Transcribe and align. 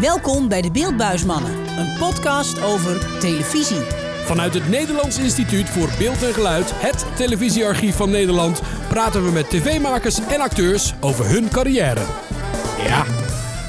Welkom 0.00 0.48
bij 0.48 0.62
de 0.62 0.70
Beeldbuismannen, 0.70 1.78
een 1.78 1.98
podcast 1.98 2.62
over 2.62 3.18
televisie. 3.20 3.80
Vanuit 4.24 4.54
het 4.54 4.68
Nederlands 4.68 5.18
Instituut 5.18 5.68
voor 5.68 5.88
Beeld 5.98 6.22
en 6.22 6.34
Geluid, 6.34 6.70
het 6.74 7.06
televisiearchief 7.16 7.96
van 7.96 8.10
Nederland, 8.10 8.62
praten 8.88 9.24
we 9.24 9.30
met 9.30 9.50
tv-makers 9.50 10.18
en 10.20 10.40
acteurs 10.40 10.94
over 11.00 11.28
hun 11.28 11.48
carrière. 11.48 12.00
Ja, 12.86 13.04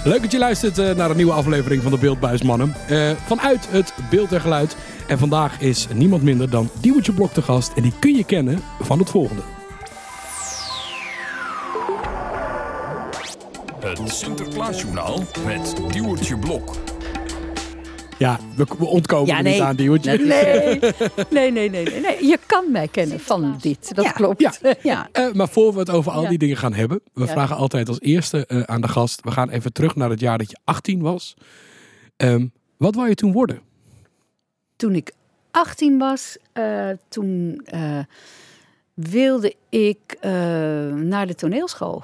leuk 0.03 0.21
dat 0.21 0.31
je 0.31 0.37
luistert 0.37 0.77
eh, 0.77 0.95
naar 0.95 1.09
een 1.09 1.15
nieuwe 1.15 1.31
aflevering 1.31 1.81
van 1.81 1.91
de 1.91 1.97
Beeldbuismannen. 1.97 2.75
Eh, 2.87 3.11
vanuit 3.25 3.67
het 3.69 3.93
Beeld 4.09 4.31
en 4.31 4.41
Geluid. 4.41 4.75
En 5.07 5.17
vandaag 5.17 5.59
is 5.59 5.87
niemand 5.93 6.23
minder 6.23 6.49
dan 6.49 6.69
Diewertje 6.81 7.13
Blok 7.13 7.33
te 7.33 7.41
gast. 7.41 7.71
En 7.75 7.81
die 7.81 7.93
kun 7.99 8.15
je 8.15 8.23
kennen 8.23 8.59
van 8.79 8.99
het 8.99 9.09
volgende. 9.09 9.41
Het 13.89 14.09
Sinterklaasjournaal 14.11 15.19
met 15.45 15.75
Diewertje 15.91 16.37
Blok. 16.37 16.75
Ja, 18.17 18.39
we, 18.55 18.65
we 18.77 18.85
ontkomen 18.85 19.27
Ja, 19.27 19.37
er 19.37 19.43
nee. 19.43 19.53
niet 19.53 19.61
aan, 19.61 19.75
Diewertje. 19.75 20.17
Nee, 20.17 20.79
nee, 21.29 21.51
nee, 21.51 21.69
nee, 21.69 21.83
nee, 21.83 21.99
nee. 22.01 22.25
Je 22.25 22.39
kan 22.45 22.71
mij 22.71 22.87
kennen 22.87 23.19
van 23.19 23.57
dit. 23.61 23.95
Dat 23.95 24.05
Ja. 24.05 24.11
klopt. 24.11 24.41
Ja. 24.41 24.53
ja. 24.81 25.09
Eh, 25.11 25.31
maar 25.33 25.49
voor 25.49 25.73
we 25.73 25.79
het 25.79 25.89
over 25.89 26.11
al 26.11 26.21
Ja. 26.23 26.29
die 26.29 26.37
dingen 26.37 26.57
gaan 26.57 26.73
hebben, 26.73 27.01
we 27.13 27.25
Ja. 27.25 27.31
vragen 27.31 27.55
altijd 27.55 27.87
als 27.87 27.99
eerste 28.01 28.45
eh, 28.45 28.61
aan 28.61 28.81
de 28.81 28.87
gast. 28.87 29.21
We 29.23 29.31
gaan 29.31 29.49
even 29.49 29.73
terug 29.73 29.95
naar 29.95 30.09
het 30.09 30.19
jaar 30.19 30.37
dat 30.37 30.49
je 30.49 30.57
18 30.63 31.01
was. 31.01 31.33
Ehm, 32.17 32.47
wat 32.77 32.95
wou 32.95 33.07
je 33.09 33.15
toen 33.15 33.31
worden? 33.31 33.59
Toen 34.75 34.95
ik 34.95 35.11
18 35.51 35.97
was, 35.97 36.37
eh, 36.53 36.89
toen 37.07 37.61
eh, 37.65 37.99
wilde 38.93 39.53
ik 39.69 40.17
eh, 40.19 40.31
naar 40.93 41.27
de 41.27 41.35
toneelschool. 41.35 42.03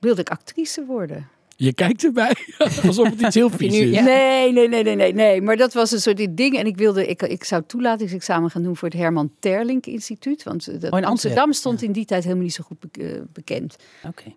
Wilde 0.00 0.20
ik 0.20 0.28
actrice 0.30 0.84
worden. 0.84 1.28
Je 1.56 1.72
kijkt 1.74 2.04
erbij 2.04 2.34
alsof 2.86 3.10
het 3.10 3.20
iets 3.20 3.34
heel 3.34 3.50
vies 3.50 3.74
is. 3.78 4.00
Nee, 4.00 4.52
nee, 4.52 4.68
nee, 4.68 4.82
nee, 4.82 4.94
nee, 4.96 5.12
nee. 5.12 5.42
Maar 5.42 5.56
dat 5.56 5.72
was 5.72 5.90
een 5.90 6.00
soort 6.00 6.36
ding. 6.36 6.56
En 6.58 6.66
ik 6.66 6.76
wilde, 6.76 7.06
ik, 7.06 7.22
ik 7.22 7.44
zou 7.44 7.62
toelatingsexamen 7.66 8.50
gaan 8.50 8.62
doen 8.62 8.76
voor 8.76 8.88
het 8.88 8.96
Herman 8.98 9.30
Terlink 9.38 9.86
Instituut. 9.86 10.42
Want 10.42 10.68
eh, 10.68 10.80
dat- 10.80 10.92
Oh, 10.92 10.98
in 10.98 11.04
Amsterdam 11.04 11.52
stond 11.52 11.80
ja. 11.80 11.86
in 11.86 11.92
die 11.92 12.04
tijd 12.04 12.22
helemaal 12.22 12.44
niet 12.44 12.54
zo 12.54 12.64
goed 12.66 12.76
eh, 12.98 13.06
bekend. 13.32 13.76
Oké. 14.06 14.32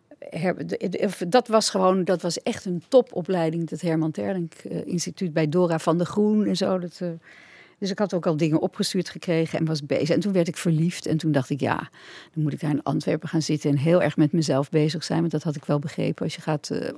Dat 1.27 1.47
was 1.47 1.69
gewoon, 1.69 2.03
dat 2.03 2.21
was 2.21 2.41
echt 2.41 2.65
een 2.65 2.83
topopleiding, 2.87 3.69
het 3.69 3.81
Herman 3.81 4.11
Terlink 4.11 4.53
eh, 4.53 4.85
Instituut 4.85 5.33
bij 5.33 5.49
Dora 5.49 5.79
van 5.79 5.97
der 5.97 6.05
Groen 6.07 6.45
en 6.47 6.55
zo. 6.55 6.79
Dat, 6.79 6.97
eh, 7.01 7.07
dus 7.83 7.91
ik 7.91 7.99
had 7.99 8.13
ook 8.13 8.25
al 8.25 8.37
dingen 8.37 8.61
opgestuurd 8.61 9.09
gekregen 9.09 9.59
en 9.59 9.65
was 9.65 9.85
bezig. 9.85 10.09
En 10.09 10.19
toen 10.19 10.33
werd 10.33 10.47
ik 10.47 10.57
verliefd 10.57 11.05
en 11.05 11.17
toen 11.17 11.31
dacht 11.31 11.49
ik, 11.49 11.59
ja, 11.59 11.75
dan 12.33 12.43
moet 12.43 12.53
ik 12.53 12.59
daar 12.59 12.69
in 12.71 12.83
Antwerpen 12.83 13.29
gaan 13.29 13.41
zitten 13.41 13.69
en 13.69 13.77
heel 13.77 14.01
erg 14.01 14.17
met 14.17 14.31
mezelf 14.31 14.69
bezig 14.69 15.03
zijn. 15.03 15.19
Want 15.19 15.31
dat 15.31 15.43
had 15.43 15.55
ik 15.55 15.65
wel 15.65 15.79
begrepen. 15.79 16.23
Als 16.23 16.35
je 16.35 16.41
gaat, 16.41 16.69
eh, 16.69 16.79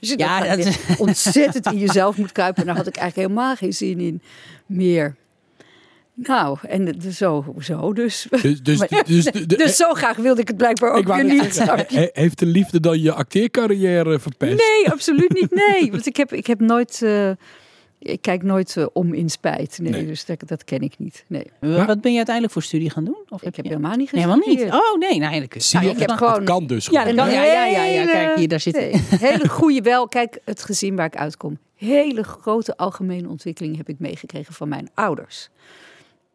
als 0.00 0.08
je 0.08 0.18
Ja, 0.18 0.40
gaat 0.40 0.98
ontzettend 1.06 1.66
in 1.66 1.78
jezelf 1.78 2.16
moet 2.16 2.32
kruipen, 2.32 2.66
daar 2.66 2.76
had 2.76 2.86
ik 2.86 2.96
eigenlijk 2.96 3.28
helemaal 3.28 3.56
geen 3.56 3.72
zin 3.72 4.00
in 4.00 4.22
meer. 4.66 5.14
Nou, 6.14 6.58
en 6.62 6.84
de- 6.84 7.12
zo, 7.12 7.54
zo 7.60 7.92
dus. 7.92 8.26
Dus, 8.42 8.62
dus, 8.62 8.78
Maar- 8.90 9.04
dus, 9.06 9.24
de- 9.24 9.46
Dus 9.46 9.76
zo 9.76 9.92
graag 9.94 10.16
wilde 10.16 10.40
ik 10.40 10.48
het 10.48 10.56
blijkbaar 10.56 10.90
ook 10.92 10.98
ik 11.00 11.06
wou 11.06 11.24
weer 11.26 11.42
niet. 11.42 11.58
he- 11.88 12.08
heeft 12.12 12.38
de 12.38 12.46
liefde 12.46 12.80
dan 12.80 13.00
je 13.00 13.12
acteercarrière 13.12 14.18
verpest? 14.18 14.58
Nee, 14.58 14.90
absoluut 14.92 15.32
niet. 15.32 15.54
Nee, 15.54 15.90
want 15.90 16.06
ik 16.06 16.16
heb, 16.16 16.32
ik 16.32 16.46
heb 16.46 16.60
nooit. 16.60 17.02
eh, 17.02 17.30
ik 17.98 18.22
kijk 18.22 18.42
nooit 18.42 18.76
eh, 18.76 18.86
om 18.92 19.14
in 19.14 19.28
spijt. 19.30 19.78
Nee, 19.82 19.92
Nee. 19.92 20.06
dus 20.06 20.24
dat, 20.24 20.42
dat 20.46 20.64
ken 20.64 20.80
ik 20.80 20.94
niet. 20.98 21.24
Nee. 21.28 21.46
Wat 21.60 22.00
ben 22.00 22.10
je 22.10 22.16
uiteindelijk 22.16 22.52
voor 22.54 22.62
studie 22.62 22.90
gaan 22.90 23.04
doen? 23.04 23.16
Of 23.28 23.42
Ik 23.42 23.56
heb 23.56 23.64
je- 23.64 23.70
helemaal 23.70 23.96
niet 23.96 24.12
Nee, 24.12 24.22
gezien. 24.22 24.40
helemaal 24.42 24.64
niet. 24.64 24.72
Oh 24.92 24.98
nee, 24.98 25.10
nou 25.18 25.22
eigenlijk. 25.32 25.62
Zie 25.62 25.78
je, 25.80 25.84
Nou, 25.84 25.94
ik 25.96 26.00
heb 26.00 26.10
het, 26.10 26.18
gewoon- 26.18 26.34
het 26.34 26.44
kan 26.44 26.66
dus 26.66 26.86
Ja, 26.86 27.00
gewoon. 27.00 27.16
dat 27.16 27.24
kan. 27.26 27.34
Een 27.34 27.40
Ja, 27.40 27.64
ja, 27.64 27.84
ja, 27.84 28.04
Kijk, 28.06 28.36
hier, 28.38 28.48
daar 28.48 28.60
zit- 28.60 28.74
nee, 28.76 29.02
hele 29.18 29.48
goede 29.48 29.80
wel. 29.80 30.08
Kijk, 30.08 30.38
het 30.44 30.62
gezin 30.62 30.96
waar 30.96 31.06
ik 31.06 31.16
uitkom. 31.16 31.58
Hele 31.74 32.22
grote 32.22 32.76
algemene 32.76 33.28
ontwikkeling 33.28 33.76
heb 33.76 33.88
ik 33.88 33.98
meegekregen 33.98 34.54
van 34.54 34.68
mijn 34.68 34.88
ouders. 34.94 35.48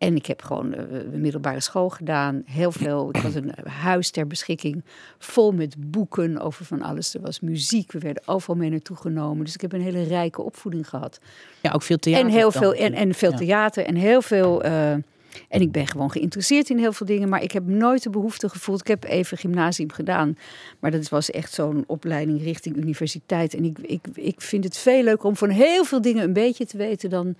En 0.02 0.16
ik 0.16 0.26
heb 0.26 0.42
gewoon 0.42 0.74
eh, 0.74 0.84
een 1.14 1.22
middelbare 1.22 1.60
school 1.60 1.90
gedaan. 1.90 2.42
Heel 2.46 2.72
veel. 2.72 3.10
Ik 3.10 3.22
had 3.22 3.36
een 3.36 3.52
huis 3.68 4.10
ter 4.10 4.28
beschikking. 4.28 4.84
Vol 5.18 5.52
met 5.52 5.76
boeken 5.78 6.40
over 6.40 6.66
van 6.66 6.82
alles. 6.82 7.14
Er 7.14 7.22
was 7.22 7.40
muziek. 7.40 7.92
We 7.92 8.00
werden 8.00 8.24
overal 8.26 8.56
mee 8.56 8.70
naartoe 8.70 8.98
genomen. 8.98 9.46
Dus 9.46 9.54
ik 9.54 9.62
heb 9.62 9.74
een 9.74 9.82
hele 9.82 10.04
rijke 10.04 10.42
opvoeding 10.42 10.90
gehad. 10.90 11.20
Ja, 11.62 11.72
ook 11.72 11.82
veel 11.82 11.98
theater. 11.98 12.26
En 12.26 12.32
heel 12.32 12.52
dan. 12.52 12.62
veel, 12.62 12.74
en, 12.74 12.94
en 12.94 13.14
veel 13.14 13.32
Ja. 13.32 13.38
theater 13.38 13.86
en 13.86 13.96
heel 13.96 14.22
veel. 14.22 14.64
eh, 14.64 14.94
en 15.50 15.62
ik 15.62 15.72
ben 15.72 15.88
gewoon 15.88 16.12
geïnteresseerd 16.12 16.70
in 16.70 16.78
heel 16.78 16.94
veel 16.94 17.06
dingen, 17.06 17.30
maar 17.30 17.44
ik 17.44 17.52
heb 17.52 17.68
nooit 17.68 18.04
de 18.04 18.10
behoefte 18.10 18.50
gevoeld. 18.50 18.80
Ik 18.80 18.88
heb 18.88 19.04
even 19.04 19.38
gymnasium 19.38 19.92
gedaan, 19.92 20.38
maar 20.80 20.92
dat 20.92 21.10
was 21.10 21.32
echt 21.32 21.54
zo'n 21.54 21.84
opleiding 21.88 22.42
richting 22.42 22.76
universiteit. 22.76 23.54
En 23.54 23.64
ik, 23.64 23.78
ik, 23.80 24.06
ik 24.14 24.42
vind 24.42 24.64
het 24.64 24.78
veel 24.78 25.04
leuker 25.04 25.28
om 25.28 25.36
van 25.36 25.50
heel 25.50 25.84
veel 25.84 26.02
dingen 26.02 26.24
een 26.24 26.34
beetje 26.34 26.66
te 26.66 26.78
weten 26.78 27.10
dan. 27.10 27.36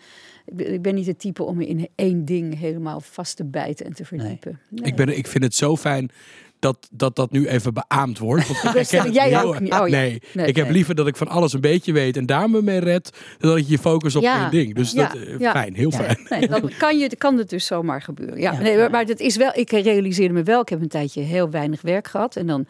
Ik 0.56 0.82
ben, 0.82 0.96
niet 0.96 1.08
het 1.08 1.20
type 1.20 1.44
om 1.44 1.58
me 1.58 1.68
in 1.68 1.88
één 1.96 2.26
ding 2.26 2.60
helemaal 2.60 3.02
vast 3.02 3.36
te 3.36 3.46
bijten 3.46 3.86
en 3.86 3.94
te 3.94 4.06
verdiepen. 4.06 4.60
Nee. 4.70 4.86
Ik, 4.86 4.96
ben, 4.96 5.18
ik 5.18 5.28
vind 5.28 5.44
het 5.44 5.56
zo 5.56 5.78
fijn 5.78 6.12
dat 6.62 6.88
dat, 6.92 7.16
dat 7.16 7.32
nu 7.32 7.48
even 7.48 7.74
beaamd 7.74 8.18
wordt. 8.18 8.48
Want 8.48 8.64
ik 8.64 8.90
herken 8.90 9.12
Jij 9.12 9.28
heel 9.28 9.42
ook 9.42 9.60
niet? 9.60 9.74
Oh, 9.74 9.88
ja. 9.88 9.98
nee, 9.98 10.22
Nee, 10.34 10.48
ik 10.48 10.56
heb 10.56 10.66
nee. 10.66 10.74
liever 10.74 10.96
dat 10.96 11.08
ik 11.08 11.16
van 11.16 11.28
alles 11.28 11.54
een 11.54 11.62
beetje 11.62 11.94
weet 11.94 12.18
en 12.18 12.26
daar 12.26 12.50
me 12.50 12.62
mee 12.62 12.80
red, 12.80 13.12
dan 13.40 13.52
dat 13.52 13.66
je 13.66 13.72
je 13.72 13.78
focus 13.78 14.16
op 14.16 14.22
Ja, 14.22 14.42
één 14.42 14.52
ding. 14.52 14.76
Dus 14.76 14.92
ja, 14.92 15.08
dat, 15.08 15.22
eh, 15.22 15.40
ja. 15.40 15.52
fijn, 15.52 15.76
heel 15.76 15.92
fijn. 15.92 16.20
Nee, 16.30 16.48
dan 16.48 16.72
kan, 16.78 16.98
je, 16.98 17.16
kan 17.16 17.38
het 17.38 17.50
dus 17.50 17.66
zomaar 17.66 18.02
gebeuren. 18.02 18.40
Ja, 18.40 18.52
Ja. 18.52 18.60
nee, 18.60 18.78
maar, 18.78 18.90
maar 18.90 19.06
dat 19.06 19.20
is 19.20 19.36
wel, 19.36 19.52
ik 19.54 19.72
realiseerde 19.72 20.34
me 20.34 20.44
wel, 20.44 20.62
ik 20.62 20.70
heb 20.70 20.82
een 20.82 20.88
tijdje 20.88 21.22
heel 21.22 21.50
weinig 21.50 21.82
werk 21.82 22.08
gehad. 22.08 22.36
En 22.36 22.48
dan 22.48 22.66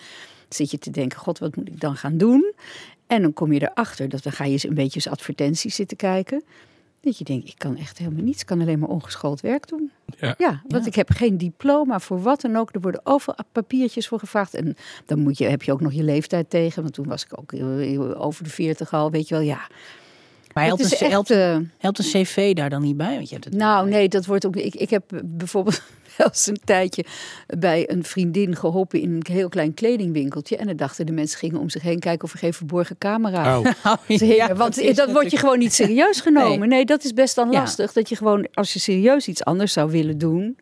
zit 0.50 0.72
je 0.72 0.78
te 0.78 0.90
denken, 0.90 1.20
god, 1.20 1.40
wat 1.40 1.56
moet 1.56 1.68
ik 1.68 1.80
dan 1.80 1.96
gaan 1.96 2.18
doen? 2.18 2.54
En 3.08 3.22
dan 3.22 3.34
kom 3.34 3.54
je 3.54 3.70
erachter, 3.72 4.10
dat 4.10 4.24
dan 4.24 4.32
ga 4.32 4.46
je 4.46 4.52
eens 4.52 4.64
een 4.64 4.74
beetje 4.74 4.96
eens 4.96 5.08
advertenties 5.08 5.76
zitten 5.76 5.98
kijken. 5.98 6.44
Dat 7.02 7.18
je 7.18 7.24
denkt, 7.24 7.48
ik 7.48 7.58
kan 7.58 7.78
echt 7.78 7.98
helemaal 7.98 8.24
niets, 8.24 8.42
ik 8.42 8.46
kan 8.48 8.62
alleen 8.62 8.80
maar 8.80 8.90
ongeschoold 8.90 9.42
werk 9.42 9.68
doen. 9.68 9.92
Ja. 10.20 10.36
Ja, 10.38 10.62
want 10.68 10.86
ik 10.86 10.96
heb 10.96 11.10
geen 11.10 11.38
diploma 11.38 12.00
voor 12.00 12.22
wat 12.22 12.42
dan 12.42 12.56
ook. 12.56 12.74
Er 12.74 12.82
worden 12.82 13.02
overal 13.04 13.46
papiertjes 13.52 14.08
voor 14.08 14.20
gevraagd. 14.20 14.54
En 14.54 14.76
dan 15.06 15.20
moet 15.20 15.38
je, 15.38 15.46
heb 15.46 15.64
je 15.64 15.72
ook 15.72 15.82
nog 15.82 15.94
je 15.94 16.04
leeftijd 16.04 16.50
tegen. 16.50 16.82
Want 16.82 16.94
toen 16.94 17.08
was 17.08 17.26
ik 17.26 17.40
ook 17.40 17.54
over 18.18 18.44
de 18.44 18.50
40 18.50 18.94
al, 18.94 19.12
weet 19.12 19.28
je 19.28 19.36
wel, 19.36 19.44
ja. 19.44 19.68
Maar 20.54 20.66
helpt 20.66 20.84
Het 20.84 20.92
is 20.92 21.00
een, 21.00 21.06
echt, 21.06 21.12
helpt, 21.16 21.30
eh, 21.32 21.58
helpt 21.78 22.00
een 22.00 22.06
cv 22.06 22.54
daar 22.54 22.70
dan 22.70 22.82
niet 22.82 22.98
bij? 22.98 23.16
Want 23.16 23.28
je 23.28 23.34
hebt 23.34 23.46
het 23.46 23.54
nou, 23.56 23.90
nee, 23.90 24.08
dat 24.10 24.26
wordt 24.26 24.46
ook. 24.46 24.56
Ik, 24.56 24.76
ik 24.76 24.90
heb 24.90 25.04
bijvoorbeeld 25.26 25.82
wel 26.18 26.28
eens 26.28 26.48
een 26.48 26.60
tijdje 26.64 27.06
bij 27.60 27.92
een 27.92 28.04
vriendin 28.04 28.56
geholpen 28.56 29.02
in 29.02 29.12
een 29.12 29.26
heel 29.36 29.50
klein 29.50 29.74
kledingwinkeltje. 29.74 30.58
En 30.58 30.68
dan 30.68 30.76
dachten 30.76 31.06
de 31.06 31.12
mensen 31.12 31.40
gingen 31.40 31.60
om 31.60 31.70
zich 31.70 31.82
heen 31.82 32.00
kijken 32.00 32.24
of 32.24 32.34
er 32.34 32.40
geen 32.40 32.54
verborgen 32.54 32.98
camera 32.98 33.60
Oh. 33.60 33.66
Oh, 33.92 34.18
ja. 34.18 34.56
Want 34.56 34.76
dat 34.86 34.96
dat 34.96 35.12
wordt 35.12 35.32
je 35.32 35.38
gewoon 35.38 35.60
niet 35.60 35.74
serieus 35.74 36.22
genomen. 36.22 36.60
Nee, 36.60 36.68
Nee. 36.68 36.86
dat 36.86 37.04
is 37.04 37.14
best 37.14 37.36
dan 37.36 37.52
Ja. 37.52 37.60
lastig. 37.60 37.94
Dat 37.94 38.10
je 38.10 38.16
gewoon, 38.16 38.48
als 38.54 38.74
je 38.74 38.80
serieus 38.80 39.28
iets 39.28 39.44
anders 39.44 39.74
zou 39.74 39.92
willen 39.92 40.18
doen. 40.18 40.58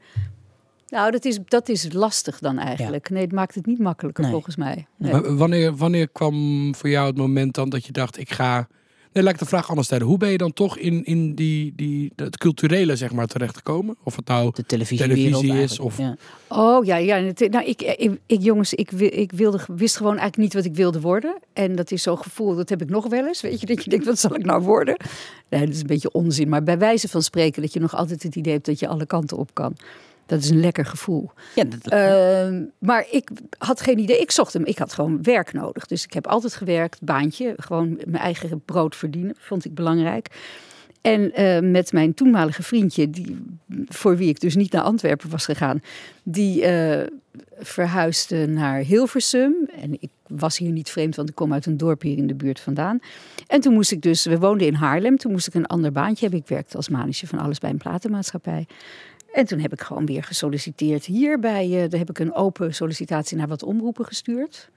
Nou, 0.88 1.12
dat 1.12 1.26
is, 1.26 1.40
dat 1.46 1.70
is 1.70 1.94
lastig 1.94 2.40
dan 2.40 2.58
eigenlijk. 2.58 3.10
Nee, 3.10 3.22
het 3.24 3.32
maakt 3.32 3.56
het 3.56 3.66
niet 3.66 3.80
makkelijker 3.80 4.24
Nee. 4.24 4.32
volgens 4.34 4.56
mij. 4.56 4.88
Nee. 4.98 5.12
Maar 5.12 5.36
wanneer, 5.36 5.76
wanneer 5.76 6.10
kwam 6.10 6.76
voor 6.76 6.90
jou 6.90 7.08
het 7.08 7.18
moment 7.18 7.54
dan 7.56 7.70
dat 7.70 7.86
je 7.86 7.92
dacht, 7.92 8.18
ik 8.20 8.32
ga... 8.32 8.68
Nee, 9.14 9.24
laat 9.24 9.34
ik 9.34 9.40
de 9.40 9.46
vraag 9.46 9.70
anders 9.70 9.88
stellen. 9.88 10.06
Hoe 10.08 10.18
ben 10.18 10.30
je 10.30 10.38
dan 10.38 10.54
toch 10.54 10.78
in, 10.78 11.04
in 11.06 11.36
die, 11.36 11.74
die, 11.76 12.12
het 12.16 12.38
culturele 12.38 12.96
zeg 12.96 13.12
maar, 13.12 13.28
terechtgekomen? 13.28 13.96
Of 14.04 14.16
het 14.16 14.28
nou 14.28 14.52
De 14.54 14.64
televisie 14.66 15.62
is 15.62 15.80
of... 15.80 15.98
ja. 15.98 16.16
Oh 16.48 16.86
ja, 16.86 16.96
ja. 16.96 17.32
Nou, 17.50 17.66
ik, 17.66 17.82
ik, 17.82 18.12
ik- 18.26 18.42
jongens, 18.42 18.74
ik, 18.74 18.92
ik 18.92 19.32
wilde, 19.32 19.60
wist 19.76 19.98
gewoon 19.98 20.18
eigenlijk 20.18 20.38
niet 20.38 20.54
wat 20.54 20.66
ik 20.66 20.76
wilde 20.76 21.02
worden. 21.02 21.38
En 21.54 21.76
dat 21.76 21.92
is 21.92 22.04
zo'n 22.04 22.18
gevoel, 22.18 22.56
dat 22.56 22.70
heb 22.70 22.82
ik 22.82 22.90
nog 22.90 23.08
wel 23.08 23.28
eens. 23.28 23.42
Weet 23.42 23.60
je, 23.60 23.66
dat 23.66 23.84
je 23.84 23.90
denkt, 23.90 24.06
wat 24.06 24.20
zal 24.20 24.36
ik 24.36 24.46
nou 24.46 24.62
worden? 24.64 24.98
Nee, 25.50 25.66
dat 25.66 25.74
is 25.76 25.82
een 25.82 25.88
beetje 25.88 26.12
onzin. 26.12 26.50
Maar 26.50 26.64
bij 26.64 26.78
wijze 26.78 27.08
van 27.08 27.22
spreken, 27.22 27.62
dat 27.62 27.74
je 27.74 27.80
nog 27.80 27.96
altijd 27.96 28.24
het 28.24 28.36
idee 28.36 28.54
hebt 28.54 28.66
dat 28.66 28.80
je 28.80 28.88
alle 28.88 29.06
kanten 29.06 29.38
op 29.38 29.54
kan. 29.54 29.76
Dat 30.30 30.44
is 30.44 30.50
een 30.50 30.60
lekker 30.60 30.86
gevoel. 30.86 31.32
Ja, 31.56 31.64
dat, 31.64 31.88
Ehm, 31.92 32.64
maar 32.78 33.06
ik 33.12 33.30
had 33.58 33.82
geen 33.82 34.00
idee. 34.00 34.20
Ik 34.20 34.32
zocht 34.32 34.54
hem. 34.54 34.66
Ik 34.66 34.78
had 34.78 34.94
gewoon 34.94 35.24
werk 35.24 35.54
nodig. 35.54 35.86
Dus 35.86 36.04
ik 36.04 36.14
heb 36.14 36.28
altijd 36.28 36.56
gewerkt, 36.56 37.02
baantje. 37.02 37.54
Gewoon 37.58 38.00
mijn 38.06 38.24
eigen 38.24 38.62
brood 38.66 38.96
verdienen. 38.96 39.36
Vond 39.38 39.66
ik 39.66 39.74
belangrijk. 39.74 40.28
En 41.02 41.34
eh, 41.34 41.60
met 41.60 41.92
mijn 41.92 42.14
toenmalige 42.14 42.64
vriendje, 42.64 43.10
die, 43.10 43.38
voor 43.86 44.18
wie 44.18 44.30
ik 44.30 44.40
dus 44.40 44.56
niet 44.56 44.72
naar 44.72 44.82
Antwerpen 44.82 45.30
was 45.30 45.46
gegaan, 45.46 45.82
die 46.24 46.66
eh, 46.66 47.08
verhuisde 47.60 48.48
naar 48.48 48.80
Hilversum. 48.80 49.56
En 49.82 49.94
ik 50.00 50.10
was 50.28 50.58
hier 50.58 50.72
niet 50.72 50.90
vreemd, 50.90 51.16
want 51.16 51.30
ik 51.30 51.36
kom 51.36 51.54
uit 51.54 51.66
een 51.66 51.78
dorp 51.78 52.02
hier 52.02 52.18
in 52.18 52.28
de 52.28 52.36
buurt 52.36 52.60
vandaan. 52.60 53.00
En 53.48 53.62
toen 53.62 53.74
moest 53.74 53.92
ik 53.92 54.02
dus, 54.02 54.26
we 54.26 54.40
woonden 54.40 54.68
in 54.68 54.74
Haarlem, 54.74 55.18
toen 55.18 55.32
moest 55.32 55.48
ik 55.48 55.54
een 55.54 55.66
ander 55.66 55.92
baantje 55.92 56.22
hebben. 56.22 56.40
Ik 56.40 56.48
werkte 56.48 56.78
als 56.78 56.90
manager 56.90 57.28
van 57.28 57.40
alles 57.40 57.60
bij 57.60 57.70
een 57.70 57.78
platenmaatschappij. 57.78 58.68
En 59.34 59.46
toen 59.46 59.60
heb 59.60 59.74
ik 59.74 59.82
gewoon 59.82 60.06
weer 60.06 60.24
gesolliciteerd 60.24 61.06
hier 61.06 61.40
bij, 61.40 61.66
eh 61.84 61.90
daar 61.90 62.00
heb 62.00 62.10
ik 62.10 62.20
een 62.20 62.34
open 62.34 62.74
sollicitatie 62.74 63.38
naar 63.38 63.48
wat 63.48 63.64
omroepen 63.64 64.06
gestuurd. 64.06 64.70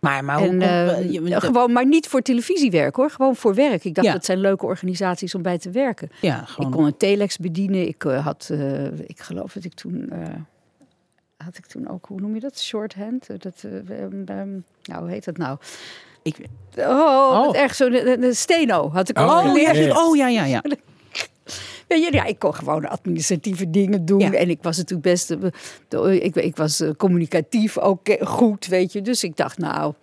maar, 0.00 0.24
maar 0.24 0.40
En, 0.42 0.62
eh, 0.62 1.10
je- 1.12 1.40
gewoon, 1.40 1.72
maar 1.72 1.86
niet 1.86 2.06
voor 2.08 2.20
televisiewerk 2.22 2.96
hoor, 2.96 3.10
gewoon 3.10 3.36
voor 3.36 3.54
werk. 3.54 3.84
Ik 3.84 3.94
dacht, 3.94 4.06
Ja. 4.06 4.12
dat 4.12 4.24
zijn 4.24 4.38
leuke 4.38 4.66
organisaties 4.66 5.34
om 5.34 5.42
bij 5.42 5.58
te 5.58 5.70
werken. 5.70 6.10
ja, 6.20 6.44
gewoon. 6.44 6.70
Ik 6.70 6.76
kon 6.76 6.84
een 6.86 6.96
telex 6.96 7.38
bedienen. 7.38 7.86
Ik 7.88 8.04
eh, 8.04 8.24
had, 8.24 8.48
eh, 8.52 8.84
ik 8.98 9.20
geloof 9.20 9.52
dat 9.52 9.64
ik 9.64 9.74
toen, 9.74 10.12
had 11.36 11.56
ik 11.56 11.66
toen 11.66 11.88
ook, 11.88 12.06
hoe 12.06 12.20
noem 12.20 12.34
je 12.34 12.40
dat? 12.40 12.58
Shorthand? 12.60 13.26
Dat, 13.42 13.64
nou, 14.26 15.00
hoe 15.00 15.08
heet 15.10 15.24
dat 15.24 15.36
nou? 15.36 15.58
Ik, 16.22 16.36
Oh, 16.78 17.46
Oh. 17.48 17.56
echt 17.56 17.76
zo'n 17.76 17.96
steno 18.30 18.90
had 18.90 19.08
ik 19.08 19.18
Oh, 19.18 19.24
ook 19.38 19.56
oh, 19.96 20.16
ja, 20.16 20.28
ja. 20.28 20.44
ja, 20.44 20.62
ja, 21.94 22.24
ik 22.24 22.38
kon 22.38 22.54
gewoon 22.54 22.88
administratieve 22.88 23.70
dingen 23.70 24.04
doen. 24.04 24.18
Ja. 24.20 24.32
En 24.32 24.50
ik 24.50 24.62
was 24.62 24.76
natuurlijk 24.76 25.02
best. 25.08 25.30
eh, 25.88 26.24
Ik, 26.24 26.36
ik 26.36 26.56
was 26.56 26.80
eh, 26.80 26.90
communicatief 26.96 27.78
ook 27.78 28.08
eh, 28.08 28.26
goed, 28.26 28.66
weet 28.66 28.92
je. 28.92 29.02
Dus 29.02 29.24
ik 29.24 29.36
dacht, 29.36 29.58
nou. 29.58 29.94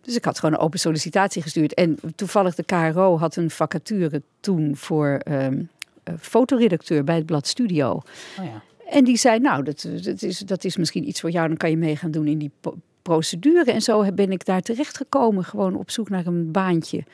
Dus 0.00 0.16
ik 0.16 0.24
had 0.24 0.38
gewoon 0.38 0.54
een 0.54 0.60
open 0.60 0.78
sollicitatie 0.78 1.42
gestuurd. 1.42 1.74
En 1.74 1.98
toevallig 2.16 2.54
de 2.54 2.62
KRO 2.64 3.18
had 3.18 3.36
een 3.36 3.50
vacature 3.50 4.22
toen 4.40 4.76
voor 4.76 5.20
ehm, 5.24 5.62
eh, 6.02 6.14
fotoredacteur 6.20 7.04
bij 7.04 7.14
het 7.16 7.26
blad 7.26 7.46
Studio. 7.46 7.90
Oh, 7.90 8.02
ja. 8.44 8.62
En 8.88 9.04
die 9.04 9.16
zei, 9.16 9.38
nou, 9.38 9.62
dat, 9.62 9.86
dat, 10.02 10.22
is, 10.22 10.38
dat 10.38 10.64
is 10.64 10.76
misschien 10.76 11.08
iets 11.08 11.20
voor 11.20 11.30
jou. 11.30 11.48
Dan 11.48 11.56
kan 11.56 11.70
je 11.70 11.76
mee 11.76 11.96
gaan 11.96 12.10
doen 12.10 12.26
in 12.26 12.38
die 12.38 12.50
procedure. 13.02 13.72
En 13.72 13.82
zo 13.82 14.12
ben 14.12 14.32
ik 14.32 14.44
daar 14.44 14.60
terecht 14.60 14.96
gekomen. 14.96 15.44
Gewoon 15.44 15.76
op 15.76 15.90
zoek 15.90 16.08
naar 16.08 16.26
een 16.26 16.50
baantje. 16.52 17.04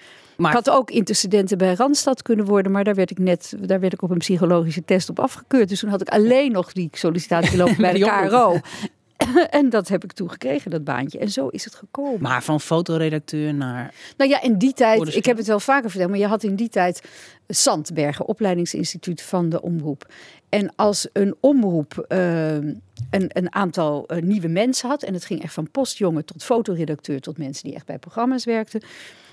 Maar 0.40 0.50
Ik 0.50 0.64
had 0.64 0.70
ook 0.70 0.90
interstudenten 0.90 1.58
bij 1.58 1.74
Randstad 1.74 2.22
kunnen 2.22 2.44
worden, 2.44 2.72
maar 2.72 2.84
daar 2.84 2.94
werd 2.94 3.10
ik 3.10 3.18
net, 3.18 3.54
daar 3.60 3.80
werd 3.80 3.92
ik 3.92 4.02
op 4.02 4.10
een 4.10 4.18
psychologische 4.18 4.84
test 4.84 5.08
op 5.08 5.18
afgekeurd. 5.18 5.68
Dus 5.68 5.80
toen 5.80 5.90
had 5.90 6.00
ik 6.00 6.08
alleen 6.08 6.52
nog 6.52 6.72
die 6.72 6.88
sollicitatie 6.92 7.56
lopen 7.56 7.76
bij 7.86 7.92
de. 7.92 8.26
KRO. 8.28 8.60
En 9.50 9.70
dat 9.70 9.88
heb 9.88 10.04
ik 10.04 10.12
toen 10.12 10.30
gekregen, 10.30 10.70
dat 10.70 10.84
baantje. 10.84 11.18
En 11.18 11.28
zo 11.28 11.48
is 11.48 11.64
het 11.64 11.74
gekomen. 11.74 12.22
Maar 12.22 12.42
van 12.42 12.60
fotoredacteur 12.60 13.54
naar. 13.54 13.94
Nou 14.16 14.30
ja, 14.30 14.42
in 14.42 14.58
die 14.58 14.72
tijd, 14.72 15.14
ik 15.14 15.24
heb 15.24 15.36
het 15.36 15.46
wel 15.46 15.60
vaker 15.60 15.90
verteld, 15.90 16.10
maar 16.10 16.18
je 16.18 16.26
had 16.26 16.42
in 16.42 16.54
die 16.54 16.68
tijd 16.68 17.02
Zandbergen, 17.46 18.26
opleidingsinstituut 18.26 19.22
van 19.22 19.48
de 19.48 19.62
omroep. 19.62 20.12
En 20.48 20.72
als 20.76 21.08
een 21.12 21.34
omroep 21.40 22.04
eh, 22.08 22.54
een, 22.54 22.80
een 23.10 23.54
aantal 23.54 24.06
eh, 24.06 24.22
nieuwe 24.22 24.48
mensen 24.48 24.88
had, 24.88 25.02
en 25.02 25.14
het 25.14 25.24
ging 25.24 25.42
echt 25.42 25.54
van 25.54 25.70
postjongen 25.70 26.24
tot 26.24 26.44
fotoredacteur 26.44 27.20
tot 27.20 27.38
mensen 27.38 27.64
die 27.64 27.74
echt 27.74 27.86
bij 27.86 27.98
programma's 27.98 28.44
werkten, 28.44 28.82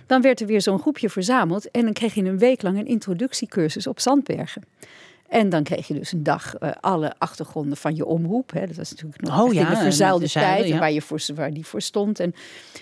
dan 0.07 0.21
werd 0.21 0.39
er 0.39 0.47
weer 0.47 0.61
zo'n 0.61 0.79
groepje 0.79 1.09
verzameld 1.09 1.71
en 1.71 1.81
dan 1.83 1.93
kreeg 1.93 2.13
je 2.13 2.23
een 2.23 2.37
week 2.37 2.61
lang 2.61 2.77
een 2.77 2.85
introductiecursus 2.85 3.87
op 3.87 3.99
Zandbergen. 3.99 4.63
En 5.27 5.49
dan 5.49 5.63
kreeg 5.63 5.87
je 5.87 5.93
dus 5.93 6.11
een 6.11 6.23
dag 6.23 6.55
eh, 6.55 6.71
alle 6.79 7.13
achtergronden 7.17 7.77
van 7.77 7.95
je 7.95 8.05
omroep. 8.05 8.51
Hè. 8.51 8.67
Dat 8.67 8.75
was 8.75 8.89
natuurlijk 8.89 9.21
nog 9.21 9.41
Oh 9.41 9.53
ja, 9.53 9.69
de 9.69 9.75
verzuilde 9.75 10.29
tijd 10.29 10.67
ja. 10.67 10.79
waar, 10.79 10.91
je 10.91 11.01
voor, 11.01 11.19
waar 11.35 11.53
die 11.53 11.65
voor 11.65 11.81
stond. 11.81 12.19
En, 12.19 12.33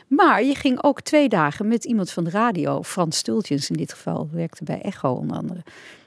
maar 0.07 0.43
je 0.43 0.55
ging 0.55 0.83
ook 0.83 1.01
twee 1.01 1.29
dagen 1.29 1.67
met 1.67 1.85
iemand 1.85 2.11
van 2.11 2.23
de 2.23 2.29
radio, 2.29 2.83
Frans 2.83 3.17
Stultjens 3.17 3.69
in 3.69 3.77
dit 3.77 3.93
geval, 3.93 4.29
werkte 4.31 4.63
bij 4.63 4.81
Echo 4.81 5.11
onder 5.11 5.37
andere, 5.37 5.63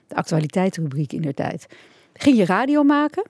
de 0.07 0.15
actualiteitsrubriek 0.15 1.13
in 1.13 1.23
der 1.23 1.35
tijd. 1.35 1.67
Ging 2.13 2.37
je 2.37 2.45
radio 2.45 2.83
maken 2.83 3.23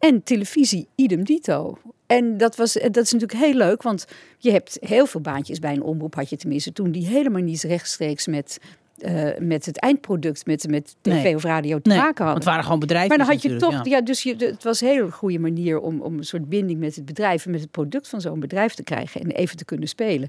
en 0.00 0.22
televisie 0.22 0.88
idem 0.94 1.24
dito. 1.24 1.78
En 2.06 2.36
dat, 2.36 2.56
was, 2.56 2.72
dat 2.72 2.96
is 2.96 3.12
natuurlijk 3.12 3.40
heel 3.40 3.54
leuk, 3.54 3.82
want 3.82 4.06
je 4.38 4.50
hebt 4.50 4.78
heel 4.80 5.06
veel 5.06 5.20
baantjes 5.20 5.58
bij 5.58 5.72
een 5.72 5.82
omroep, 5.82 6.14
had 6.14 6.30
je 6.30 6.36
tenminste 6.36 6.72
toen, 6.72 6.90
die 6.90 7.06
helemaal 7.06 7.42
niet 7.42 7.62
rechtstreeks 7.62 8.26
met, 8.26 8.58
eh, 8.98 9.28
met 9.38 9.66
het 9.66 9.78
eindproduct, 9.78 10.46
met, 10.46 10.68
met 10.68 10.96
tv 11.00 11.22
Nee. 11.22 11.34
of 11.34 11.42
radio 11.44 11.78
te 11.80 11.88
Nee, 11.88 11.98
maken 11.98 12.06
want 12.08 12.18
hadden. 12.18 12.34
het 12.34 12.44
waren 12.44 12.64
gewoon 12.64 12.78
bedrijven. 12.78 13.08
Maar 13.08 13.18
dan 13.18 13.26
had 13.34 13.42
je 13.42 13.56
toch, 13.56 13.72
ja. 13.72 13.80
ja, 13.84 14.00
dus 14.00 14.22
je, 14.22 14.36
het 14.36 14.62
was 14.64 14.80
een 14.80 14.88
hele 14.88 15.10
goede 15.10 15.38
manier 15.38 15.80
om, 15.80 16.00
om 16.00 16.18
een 16.18 16.24
soort 16.24 16.48
binding 16.48 16.80
met 16.80 16.94
het 16.96 17.04
bedrijf 17.04 17.44
en 17.44 17.50
met 17.50 17.60
het 17.60 17.70
product 17.70 18.08
van 18.08 18.20
zo'n 18.20 18.40
bedrijf 18.40 18.74
te 18.74 18.82
krijgen 18.82 19.20
en 19.20 19.30
even 19.30 19.56
te 19.56 19.64
kunnen 19.64 19.88
spelen. 19.88 20.28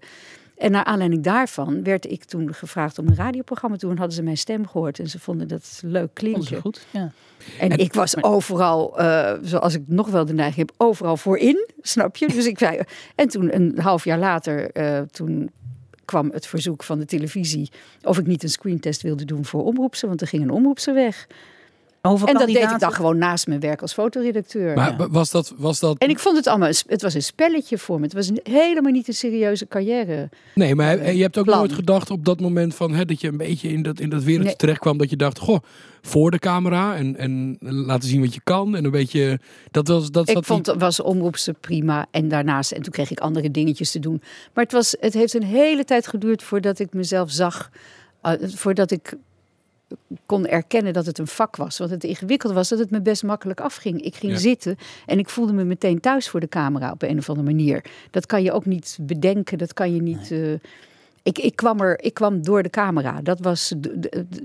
En 0.62 0.72
naar 0.72 0.84
aanleiding 0.84 1.24
daarvan 1.24 1.84
werd 1.84 2.12
ik 2.12 2.24
toen 2.24 2.54
gevraagd 2.54 3.00
om 3.00 3.08
een 3.08 3.16
radioprogramma 3.16 3.78
te 3.78 3.86
doen. 3.88 3.98
Hadden 3.98 4.16
ze 4.16 4.24
mijn 4.24 4.38
stem 4.38 4.68
gehoord 4.68 5.00
en 5.00 5.08
ze 5.08 5.20
vonden 5.20 5.48
dat 5.48 5.82
leuk 5.86 6.14
klinken. 6.14 6.62
goed. 6.62 6.86
Ja. 6.90 7.12
En, 7.60 7.78
ik 7.78 7.94
was 7.94 8.24
overal, 8.24 9.00
eh, 9.00 9.34
zoals 9.42 9.74
ik 9.74 9.84
nog 9.86 10.10
wel 10.10 10.26
de 10.26 10.34
neiging 10.34 10.68
heb, 10.68 10.72
overal 10.78 11.18
voorin, 11.18 11.70
snap 11.82 12.16
je? 12.16 12.28
Dus 12.28 12.46
ik 12.46 12.58
zei, 12.58 12.80
en 13.16 13.28
toen 13.28 13.56
een 13.56 13.80
half 13.80 14.04
jaar 14.04 14.20
later, 14.20 14.72
eh, 14.72 15.00
toen 15.12 15.52
kwam 16.06 16.30
het 16.32 16.48
verzoek 16.48 16.84
van 16.84 17.00
de 17.00 17.06
televisie 17.06 17.72
of 18.04 18.18
ik 18.18 18.28
niet 18.28 18.44
een 18.44 18.50
screentest 18.50 19.02
wilde 19.02 19.26
doen 19.26 19.46
voor 19.46 19.64
omroepse, 19.64 20.08
want 20.08 20.22
er 20.22 20.28
ging 20.28 20.44
een 20.44 20.52
omroepse 20.52 20.92
weg. 20.92 21.28
Over 22.04 22.28
En 22.28 22.34
dat 22.34 22.48
deed 22.48 22.72
ik 22.72 22.80
dan 22.80 22.94
gewoon 22.94 23.18
naast 23.18 23.48
mijn 23.48 23.60
werk 23.60 23.82
als 23.82 23.94
fotoredacteur. 23.94 24.76
Maar 24.76 24.96
Ja. 24.98 25.08
was 25.10 25.32
dat... 25.32 25.54
Was 25.58 25.80
dat 25.80 25.98
En 25.98 26.10
ik 26.10 26.20
vond 26.20 26.38
het 26.38 26.48
allemaal, 26.48 26.68
het 26.88 27.02
was 27.02 27.14
een 27.14 27.24
spelletje 27.24 27.78
voor 27.78 27.98
me. 27.98 28.04
Het 28.04 28.14
was 28.14 28.28
een, 28.28 28.40
helemaal 28.44 28.92
niet 28.92 29.08
een 29.08 29.14
serieuze 29.14 29.68
carrière. 29.68 30.30
Nee, 30.56 30.76
maar 30.76 30.88
he- 31.00 31.10
je 31.10 31.22
hebt 31.22 31.38
ook 31.38 31.46
plan. 31.46 31.58
nooit 31.58 31.72
gedacht 31.74 32.10
op 32.12 32.26
dat 32.26 32.40
moment 32.40 32.76
van 32.76 32.94
hè, 32.94 33.06
dat 33.06 33.22
je 33.22 33.28
een 33.28 33.38
beetje 33.38 33.70
in 33.70 33.82
dat, 33.84 34.00
in 34.00 34.10
dat 34.10 34.24
wereldje 34.24 34.48
Nee. 34.48 34.56
terecht 34.56 34.80
kwam. 34.80 34.98
Dat 34.98 35.10
je 35.10 35.16
dacht, 35.16 35.40
goh, 35.40 35.60
voor 36.02 36.32
de 36.32 36.40
camera 36.40 36.96
en, 36.96 37.18
en 37.18 37.58
laten 37.60 38.10
zien 38.10 38.22
wat 38.22 38.34
je 38.34 38.42
kan. 38.44 38.76
En 38.76 38.86
een 38.86 38.92
beetje, 38.92 39.40
dat 39.72 39.88
was, 39.88 40.12
dat 40.12 40.30
Ik 40.30 40.44
vond, 40.46 40.66
die- 40.66 40.74
was 40.74 41.00
omroepse 41.00 41.54
prima. 41.54 42.06
En 42.12 42.28
daarnaast, 42.28 42.72
en 42.72 42.82
toen 42.82 42.92
kreeg 42.94 43.12
ik 43.12 43.20
andere 43.20 43.52
dingetjes 43.52 43.92
te 43.92 44.00
doen. 44.00 44.22
Maar 44.54 44.64
het, 44.64 44.74
was, 44.74 44.96
het 45.00 45.14
heeft 45.14 45.34
een 45.34 45.44
hele 45.44 45.84
tijd 45.84 46.08
geduurd 46.08 46.44
voordat 46.44 46.80
ik 46.80 46.94
mezelf 46.94 47.32
zag. 47.32 47.70
eh, 48.22 48.32
voordat 48.48 48.92
ik 48.92 49.14
kon 50.26 50.48
erkennen 50.48 50.94
dat 50.94 51.06
het 51.06 51.18
een 51.18 51.28
vak 51.28 51.56
was. 51.56 51.78
Want 51.78 51.92
het 51.92 52.04
ingewikkeld 52.04 52.54
was 52.54 52.70
dat 52.70 52.80
het 52.80 52.90
me 52.92 53.02
best 53.02 53.24
makkelijk 53.24 53.60
afging. 53.62 54.02
Ik 54.02 54.16
ging 54.16 54.32
Ja. 54.32 54.38
zitten 54.38 54.78
en 55.06 55.20
ik 55.20 55.30
voelde 55.30 55.54
me 55.54 55.64
meteen 55.64 56.00
thuis 56.00 56.30
voor 56.30 56.40
de 56.40 56.48
camera 56.48 56.92
op 56.92 57.02
een 57.02 57.18
of 57.18 57.30
andere 57.30 57.48
manier. 57.48 57.84
Dat 58.12 58.26
kan 58.26 58.44
je 58.44 58.52
ook 58.52 58.66
niet 58.66 58.98
bedenken, 59.02 59.58
dat 59.58 59.74
kan 59.74 59.94
je 59.96 60.02
niet... 60.02 60.32
eh, 60.32 60.40
ik, 61.24 61.38
ik, 61.40 61.56
kwam 61.56 61.80
er, 61.82 62.04
ik 62.04 62.14
kwam 62.14 62.44
door 62.44 62.64
de 62.64 62.70
camera. 62.70 63.22
Dat 63.22 63.40
was, 63.40 63.74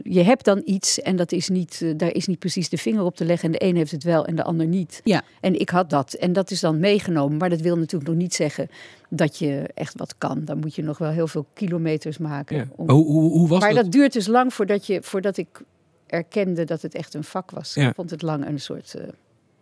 je 0.03 0.23
hebt 0.23 0.45
dan 0.45 0.63
iets 0.65 1.01
en 1.01 1.17
dat 1.17 1.33
is 1.33 1.49
niet, 1.49 1.81
eh, 1.83 1.91
daar 1.97 2.13
is 2.13 2.27
niet 2.27 2.39
precies 2.39 2.69
de 2.69 2.77
vinger 2.79 3.03
op 3.03 3.17
te 3.17 3.25
leggen. 3.25 3.47
En 3.53 3.53
de 3.59 3.65
een 3.65 3.77
heeft 3.77 3.91
het 3.91 4.05
wel 4.05 4.27
en 4.27 4.37
de 4.37 4.43
ander 4.45 4.67
niet. 4.67 5.01
Ja. 5.05 5.23
En 5.41 5.61
ik 5.61 5.69
had 5.71 5.91
dat. 5.91 6.13
En 6.13 6.33
dat 6.33 6.51
is 6.51 6.61
dan 6.61 6.79
meegenomen. 6.81 7.37
Maar 7.37 7.51
dat 7.51 7.61
wil 7.61 7.77
natuurlijk 7.77 8.11
nog 8.11 8.19
niet 8.21 8.35
zeggen 8.35 8.69
dat 9.11 9.39
je 9.39 9.69
echt 9.75 9.99
wat 9.99 10.15
kan. 10.19 10.45
Dan 10.45 10.59
moet 10.59 10.75
je 10.75 10.83
nog 10.83 10.99
wel 10.99 11.11
heel 11.11 11.27
veel 11.29 11.47
kilometers 11.55 12.19
maken. 12.19 12.57
ja. 12.57 12.67
om- 12.77 12.87
Maar 12.87 12.95
hoe, 12.95 13.07
hoe, 13.07 13.31
hoe 13.31 13.49
was 13.49 13.61
maar 13.61 13.75
dat? 13.75 13.83
dat 13.83 13.93
duurt 13.93 14.13
dus 14.13 14.27
lang 14.27 14.55
voordat, 14.55 14.87
je, 14.87 14.99
voordat 15.03 15.37
ik 15.37 15.63
erkende 16.07 16.65
dat 16.65 16.83
het 16.83 16.95
echt 16.95 17.15
een 17.15 17.25
vak 17.25 17.51
was. 17.51 17.75
Ja. 17.75 17.89
Ik 17.89 17.95
vond 17.95 18.11
het 18.11 18.23
lang 18.23 18.47
een 18.47 18.61
soort 18.61 18.95
eh 18.95 19.03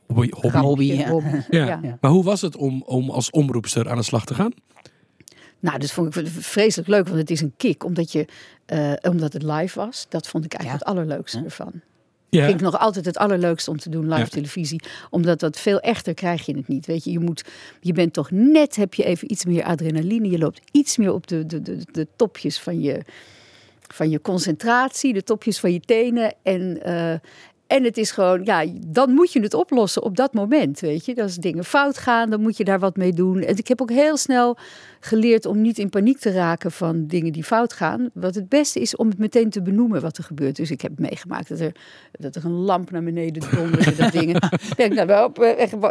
Hobby, 0.06 0.30
hobby. 0.58 0.84
ja. 0.84 1.08
hobby. 1.08 1.28
Ja. 1.50 1.66
Ja. 1.82 1.98
Maar 2.00 2.10
hoe 2.10 2.24
was 2.24 2.40
het 2.40 2.56
om, 2.56 2.82
om 2.86 3.10
als 3.10 3.30
omroepster 3.30 3.88
aan 3.90 3.96
de 3.96 4.02
slag 4.02 4.24
te 4.24 4.34
gaan? 4.34 4.52
Nou, 5.64 5.78
dat 5.78 5.90
vond 5.90 6.16
ik 6.16 6.26
vreselijk 6.28 6.88
leuk, 6.88 7.06
want 7.06 7.18
het 7.18 7.30
is 7.30 7.40
een 7.40 7.54
kick. 7.56 7.84
Omdat, 7.84 8.12
je, 8.12 8.26
eh, 8.66 8.92
omdat 9.02 9.32
het 9.32 9.42
live 9.42 9.78
was. 9.78 10.06
Dat 10.08 10.28
vond 10.28 10.44
ik 10.44 10.52
eigenlijk 10.54 10.82
Ja. 10.84 10.88
het 10.90 10.98
allerleukste 10.98 11.38
Ja. 11.38 11.44
ervan. 11.44 11.72
Ja. 12.28 12.44
vind 12.46 12.54
ik 12.60 12.64
nog 12.64 12.78
altijd 12.78 13.04
het 13.04 13.16
allerleukste 13.18 13.70
om 13.70 13.78
te 13.78 13.88
doen, 13.90 14.08
live 14.08 14.20
Ja. 14.20 14.26
televisie. 14.26 14.82
Omdat 15.10 15.40
dat 15.40 15.58
veel 15.58 15.80
echter 15.80 16.14
krijg 16.14 16.46
je 16.46 16.56
het 16.56 16.68
niet. 16.68 16.86
Weet 16.86 17.04
je, 17.04 17.10
je, 17.10 17.18
moet, 17.18 17.44
je 17.80 17.92
bent 17.92 18.12
toch 18.12 18.30
net, 18.30 18.76
heb 18.76 18.94
je 18.94 19.04
even 19.04 19.30
iets 19.32 19.44
meer 19.44 19.64
adrenaline. 19.64 20.30
Je 20.30 20.38
loopt 20.38 20.60
iets 20.72 20.96
meer 20.96 21.12
op 21.12 21.26
de, 21.26 21.46
de, 21.46 21.62
de, 21.62 21.78
de 21.92 22.06
topjes 22.16 22.60
van 22.60 22.80
je, 22.80 23.00
van 23.80 24.10
je 24.10 24.20
concentratie, 24.20 25.12
de 25.12 25.22
topjes 25.22 25.58
van 25.60 25.72
je 25.72 25.80
tenen. 25.80 26.34
En, 26.42 26.82
eh, 26.82 27.14
en 27.74 27.84
het 27.84 27.96
is 27.96 28.10
gewoon, 28.10 28.40
ja, 28.44 28.64
dan 28.86 29.10
moet 29.10 29.32
je 29.32 29.40
het 29.40 29.54
oplossen 29.54 30.02
op 30.02 30.16
dat 30.16 30.34
moment, 30.34 30.80
weet 30.80 31.04
je. 31.04 31.22
Als 31.22 31.36
dingen 31.36 31.64
fout 31.64 31.98
gaan, 31.98 32.30
dan 32.30 32.40
moet 32.40 32.56
je 32.56 32.64
daar 32.64 32.78
wat 32.78 32.96
mee 32.96 33.12
doen. 33.12 33.42
En 33.42 33.56
ik 33.56 33.68
heb 33.68 33.82
ook 33.82 33.90
heel 33.90 34.16
snel 34.16 34.56
geleerd 35.00 35.46
om 35.46 35.60
niet 35.60 35.78
in 35.78 35.90
paniek 35.90 36.18
te 36.18 36.32
raken 36.32 36.72
van 36.72 37.06
dingen 37.06 37.32
die 37.32 37.44
fout 37.44 37.72
gaan. 37.72 38.10
Wat 38.12 38.34
het 38.34 38.48
beste 38.48 38.80
is 38.80 38.96
om 38.96 39.08
het 39.08 39.18
meteen 39.18 39.50
te 39.50 39.62
benoemen 39.62 40.00
wat 40.00 40.18
er 40.18 40.24
gebeurt. 40.24 40.56
Dus 40.56 40.70
ik 40.70 40.80
heb 40.80 40.98
meegemaakt 40.98 41.48
dat 41.48 41.60
er, 41.60 41.72
dat 42.12 42.36
er 42.36 42.44
een 42.44 42.50
lamp 42.50 42.90
naar 42.90 43.02
beneden 43.02 43.50
donderde, 43.50 43.94
dat 43.96 44.12
dingen. 44.20 44.50
Denk, 44.76 44.94
nou, 44.94 45.06
wel, 45.06 45.32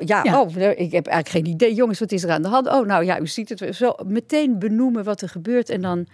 ja, 0.06 0.24
Ja. 0.24 0.42
Oh, 0.42 0.56
ik 0.56 0.92
heb 0.92 1.08
eigenlijk 1.08 1.30
geen 1.30 1.46
idee. 1.46 1.74
Jongens, 1.74 2.00
wat 2.00 2.12
is 2.12 2.24
er 2.24 2.32
aan 2.32 2.42
de 2.42 2.48
hand? 2.48 2.68
Oh, 2.68 2.86
nou 2.86 3.06
ja, 3.06 3.20
u 3.20 3.28
ziet 3.28 3.50
het. 3.50 3.76
Zo 3.76 3.96
meteen 4.08 4.60
benoemen 4.60 5.04
wat 5.04 5.22
er 5.22 5.30
gebeurt 5.30 5.70
en 5.70 5.82
dan... 5.82 6.08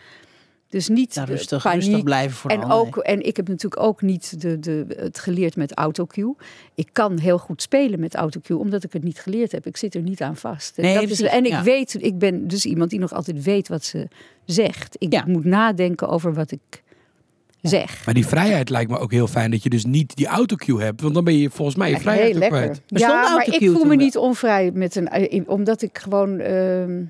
Dus 0.69 0.87
niet 0.89 1.13
Ja, 1.13 1.25
de 1.25 1.31
rustig, 1.31 1.63
paniek. 1.63 1.81
rustig 1.83 2.03
blijven 2.03 2.37
vooral. 2.37 2.61
En, 2.61 2.71
ook, 2.71 2.97
en 2.97 3.25
ik 3.25 3.35
heb 3.37 3.47
natuurlijk 3.47 3.81
ook 3.81 4.01
niet 4.01 4.41
de, 4.41 4.59
de, 4.59 4.85
het 4.97 5.19
geleerd 5.19 5.55
met 5.55 5.73
autocue. 5.73 6.35
Ik 6.75 6.89
kan 6.91 7.17
heel 7.19 7.37
goed 7.37 7.61
spelen 7.61 7.99
met 7.99 8.15
autocue, 8.15 8.57
omdat 8.57 8.83
ik 8.83 8.93
het 8.93 9.03
niet 9.03 9.19
geleerd 9.19 9.51
heb. 9.51 9.65
Ik 9.65 9.77
zit 9.77 9.95
er 9.95 10.01
niet 10.01 10.21
aan 10.21 10.35
vast. 10.35 10.77
En, 10.77 10.83
Nee, 10.83 10.93
dat 10.99 11.09
is, 11.09 11.21
en 11.21 11.45
ik 11.45 11.51
ja. 11.51 11.63
weet, 11.63 12.03
ik 12.03 12.17
ben 12.17 12.47
dus 12.47 12.65
iemand 12.65 12.89
die 12.89 12.99
nog 12.99 13.13
altijd 13.13 13.43
weet 13.43 13.67
wat 13.67 13.83
ze 13.83 14.07
zegt. 14.45 14.95
Ik 14.99 15.13
Ja. 15.13 15.23
moet 15.27 15.45
nadenken 15.45 16.07
over 16.09 16.33
wat 16.33 16.51
ik 16.51 16.83
zeg. 17.61 18.05
Maar 18.05 18.13
die 18.13 18.27
vrijheid 18.27 18.69
lijkt 18.69 18.91
me 18.91 18.97
ook 18.97 19.11
heel 19.11 19.27
fijn 19.27 19.51
dat 19.51 19.63
je 19.63 19.69
dus 19.69 19.85
niet 19.85 20.15
die 20.15 20.27
autocue 20.27 20.81
hebt. 20.81 21.01
Want 21.01 21.13
dan 21.13 21.23
ben 21.23 21.37
je 21.37 21.49
volgens 21.49 21.77
mij 21.77 21.89
je 21.89 21.97
vrijheid 21.99 22.29
heel 22.29 22.39
lekker. 22.39 22.59
kwijt. 22.61 22.81
Ja, 22.87 23.33
maar 23.35 23.47
ik 23.47 23.55
voel 23.71 23.81
me 23.83 23.87
wel? 23.87 23.97
niet 23.97 24.17
onvrij 24.17 24.71
met 24.73 24.95
een, 24.95 25.07
eh, 25.07 25.41
omdat 25.45 25.81
ik 25.81 25.97
gewoon. 25.97 26.39
ehm, 26.39 27.01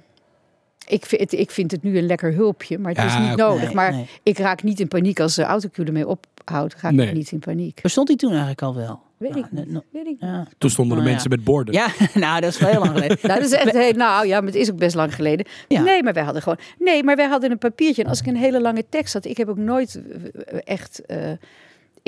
ik, 0.89 1.05
vind, 1.05 1.21
het- 1.21 1.33
ik 1.33 1.51
vind 1.51 1.71
het 1.71 1.83
nu 1.83 1.97
een 1.97 2.05
lekker 2.05 2.33
hulpje, 2.33 2.77
maar 2.77 2.91
het 2.91 3.01
Ja, 3.01 3.05
is 3.21 3.27
niet 3.27 3.37
nodig. 3.37 3.63
Nee, 3.65 3.73
maar 3.75 3.91
nee. 3.91 4.07
ik 4.23 4.37
raak 4.37 4.63
niet 4.63 4.79
in 4.79 4.87
paniek 4.87 5.19
als 5.19 5.35
de 5.35 5.43
autocue 5.43 5.85
ermee 5.85 6.07
ophoudt. 6.07 6.75
Raak 6.81 6.91
Nee. 6.91 7.07
ik 7.07 7.13
niet 7.13 7.31
in 7.31 7.39
paniek. 7.39 7.79
Bestond 7.81 8.07
die 8.07 8.17
toen 8.17 8.29
eigenlijk 8.29 8.61
al 8.61 8.75
wel? 8.75 8.99
Weet 9.17 9.31
Nou, 9.31 9.45
ik 9.45 9.51
niet. 9.67 9.81
Weet 9.91 10.05
ik. 10.07 10.15
Ja. 10.19 10.47
Toen 10.57 10.69
stonden 10.69 10.93
de 10.95 11.01
Oh, 11.01 11.07
ja. 11.07 11.11
mensen 11.13 11.29
met 11.29 11.43
borden. 11.43 11.73
ja, 11.73 11.87
nou, 12.13 12.41
dat 12.41 12.49
is 12.53 12.59
wel 12.59 12.69
heel 12.69 12.79
lang 12.79 12.91
geleden. 12.91 13.17
Nou, 13.21 13.39
dat 13.39 13.51
is 13.51 13.57
echt 13.57 13.71
heel, 13.77 13.93
nou 13.93 14.27
ja, 14.27 14.37
maar 14.37 14.45
het 14.51 14.55
is 14.55 14.71
ook 14.71 14.77
best 14.77 14.95
lang 14.95 15.15
geleden. 15.15 15.45
Ja. 15.67 15.81
Nee, 15.81 16.03
maar 16.03 16.13
wij 16.13 16.23
hadden 16.23 16.41
gewoon. 16.41 16.57
Nee, 16.79 17.03
maar 17.03 17.15
wij 17.15 17.27
hadden 17.27 17.51
een 17.51 17.57
papiertje. 17.57 18.03
En 18.03 18.09
als 18.09 18.19
ik 18.19 18.25
een 18.27 18.35
hele 18.35 18.61
lange 18.61 18.85
tekst 18.89 19.13
had, 19.13 19.25
ik 19.25 19.37
heb 19.37 19.47
ook 19.49 19.57
nooit 19.57 20.01
eh, 20.45 20.57
echt. 20.63 21.05
eh, 21.05 21.31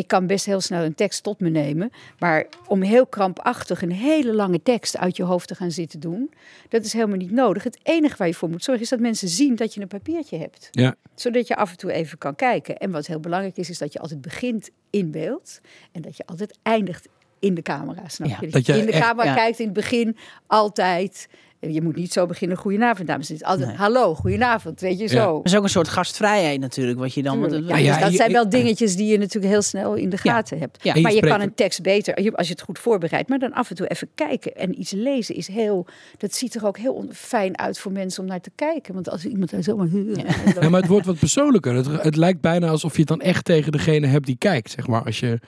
ik 0.01 0.07
kan 0.07 0.27
best 0.27 0.45
heel 0.45 0.61
snel 0.61 0.83
een 0.83 0.95
tekst 0.95 1.23
tot 1.23 1.39
me 1.39 1.49
nemen. 1.49 1.91
Maar 2.19 2.45
om 2.67 2.81
heel 2.81 3.05
krampachtig 3.07 3.81
een 3.81 3.91
hele 3.91 4.33
lange 4.33 4.61
tekst 4.63 4.97
uit 4.97 5.17
je 5.17 5.23
hoofd 5.23 5.47
te 5.47 5.55
gaan 5.55 5.71
zitten 5.71 5.99
doen, 5.99 6.31
dat 6.69 6.85
is 6.85 6.93
helemaal 6.93 7.17
niet 7.17 7.31
nodig. 7.31 7.63
Het 7.63 7.79
enige 7.83 8.15
waar 8.17 8.27
je 8.27 8.33
voor 8.33 8.49
moet 8.49 8.63
zorgen 8.63 8.83
is 8.83 8.89
dat 8.89 8.99
mensen 8.99 9.27
zien 9.27 9.55
dat 9.55 9.73
je 9.73 9.81
een 9.81 9.87
papiertje 9.87 10.37
hebt. 10.37 10.67
Ja. 10.71 10.95
Zodat 11.15 11.47
je 11.47 11.55
af 11.55 11.71
en 11.71 11.77
toe 11.77 11.91
even 11.91 12.17
kan 12.17 12.35
kijken. 12.35 12.77
En 12.77 12.91
wat 12.91 13.07
heel 13.07 13.19
belangrijk 13.19 13.57
is, 13.57 13.69
is 13.69 13.77
dat 13.77 13.93
je 13.93 13.99
altijd 13.99 14.21
begint 14.21 14.69
in 14.89 15.11
beeld 15.11 15.59
en 15.91 16.01
dat 16.01 16.17
je 16.17 16.23
altijd 16.25 16.57
eindigt 16.63 17.07
in 17.39 17.53
de 17.53 17.61
camera. 17.61 18.07
Snap 18.07 18.29
Ja, 18.29 18.37
je? 18.41 18.47
dat 18.47 18.65
je 18.65 18.77
in 18.77 18.85
de 18.85 18.91
echt- 18.91 19.05
camera 19.05 19.27
ja. 19.29 19.35
kijkt 19.35 19.59
in 19.59 19.65
het 19.65 19.73
begin 19.73 20.17
altijd. 20.47 21.27
Je 21.69 21.81
moet 21.81 21.95
niet 21.95 22.13
zo 22.13 22.25
beginnen, 22.25 22.57
goedenavond 22.57 23.07
dames 23.07 23.27
en 23.29 23.33
heren. 23.33 23.47
Altijd, 23.49 23.67
Nee. 23.67 23.77
hallo, 23.77 24.15
goedenavond, 24.15 24.79
weet 24.81 24.97
je 24.97 25.03
Ja. 25.03 25.09
zo. 25.09 25.35
Dat 25.37 25.45
is 25.45 25.55
ook 25.55 25.63
een 25.63 25.69
soort 25.69 25.87
gastvrijheid 25.87 26.59
natuurlijk, 26.59 26.99
wat 26.99 27.13
je 27.13 27.23
dan... 27.23 27.39
Want 27.39 27.51
Ja, 27.67 27.77
ja, 27.77 27.93
dus 27.93 28.01
dat 28.03 28.13
zijn 28.13 28.31
wel 28.31 28.43
je- 28.43 28.49
dingetjes 28.49 28.95
die 28.95 29.07
je 29.11 29.17
natuurlijk 29.17 29.53
heel 29.53 29.61
snel 29.61 29.93
in 29.95 30.09
de 30.09 30.17
Ja. 30.23 30.31
gaten 30.33 30.59
hebt. 30.59 30.83
Ja. 30.83 30.93
Je 30.93 31.01
Maar 31.01 31.11
je 31.11 31.17
spreekt- 31.17 31.35
kan 31.35 31.45
een 31.45 31.53
tekst 31.53 31.81
beter, 31.81 32.15
als 32.35 32.47
je 32.47 32.53
het 32.53 32.61
goed 32.61 32.79
voorbereidt, 32.79 33.29
maar 33.29 33.39
dan 33.39 33.53
af 33.53 33.69
en 33.69 33.75
toe 33.75 33.87
even 33.87 34.07
kijken. 34.15 34.55
En 34.55 34.79
iets 34.79 34.91
lezen 34.91 35.35
is 35.35 35.47
heel, 35.47 35.85
dat 36.17 36.33
ziet 36.33 36.55
er 36.55 36.65
ook 36.65 36.77
heel 36.77 37.05
fijn 37.11 37.57
uit 37.57 37.79
voor 37.79 37.91
mensen 37.91 38.23
om 38.23 38.29
naar 38.29 38.41
te 38.41 38.51
kijken. 38.55 38.93
Want 38.93 39.09
als 39.09 39.25
iemand 39.25 39.49
daar 39.51 39.63
zomaar... 39.63 39.87
Ja, 40.61 40.69
maar 40.69 40.79
het 40.81 40.89
wordt 40.89 41.05
wat 41.05 41.19
persoonlijker. 41.19 41.73
Het, 41.73 41.87
het 42.03 42.15
lijkt 42.15 42.41
bijna 42.41 42.67
alsof 42.67 42.93
je 42.93 42.99
het 42.99 43.07
dan 43.07 43.21
echt 43.21 43.45
tegen 43.45 43.71
degene 43.71 44.07
hebt 44.07 44.25
die 44.25 44.37
kijkt, 44.37 44.71
zeg 44.71 44.87
maar. 44.87 45.03
Als 45.03 45.19
je 45.19 45.39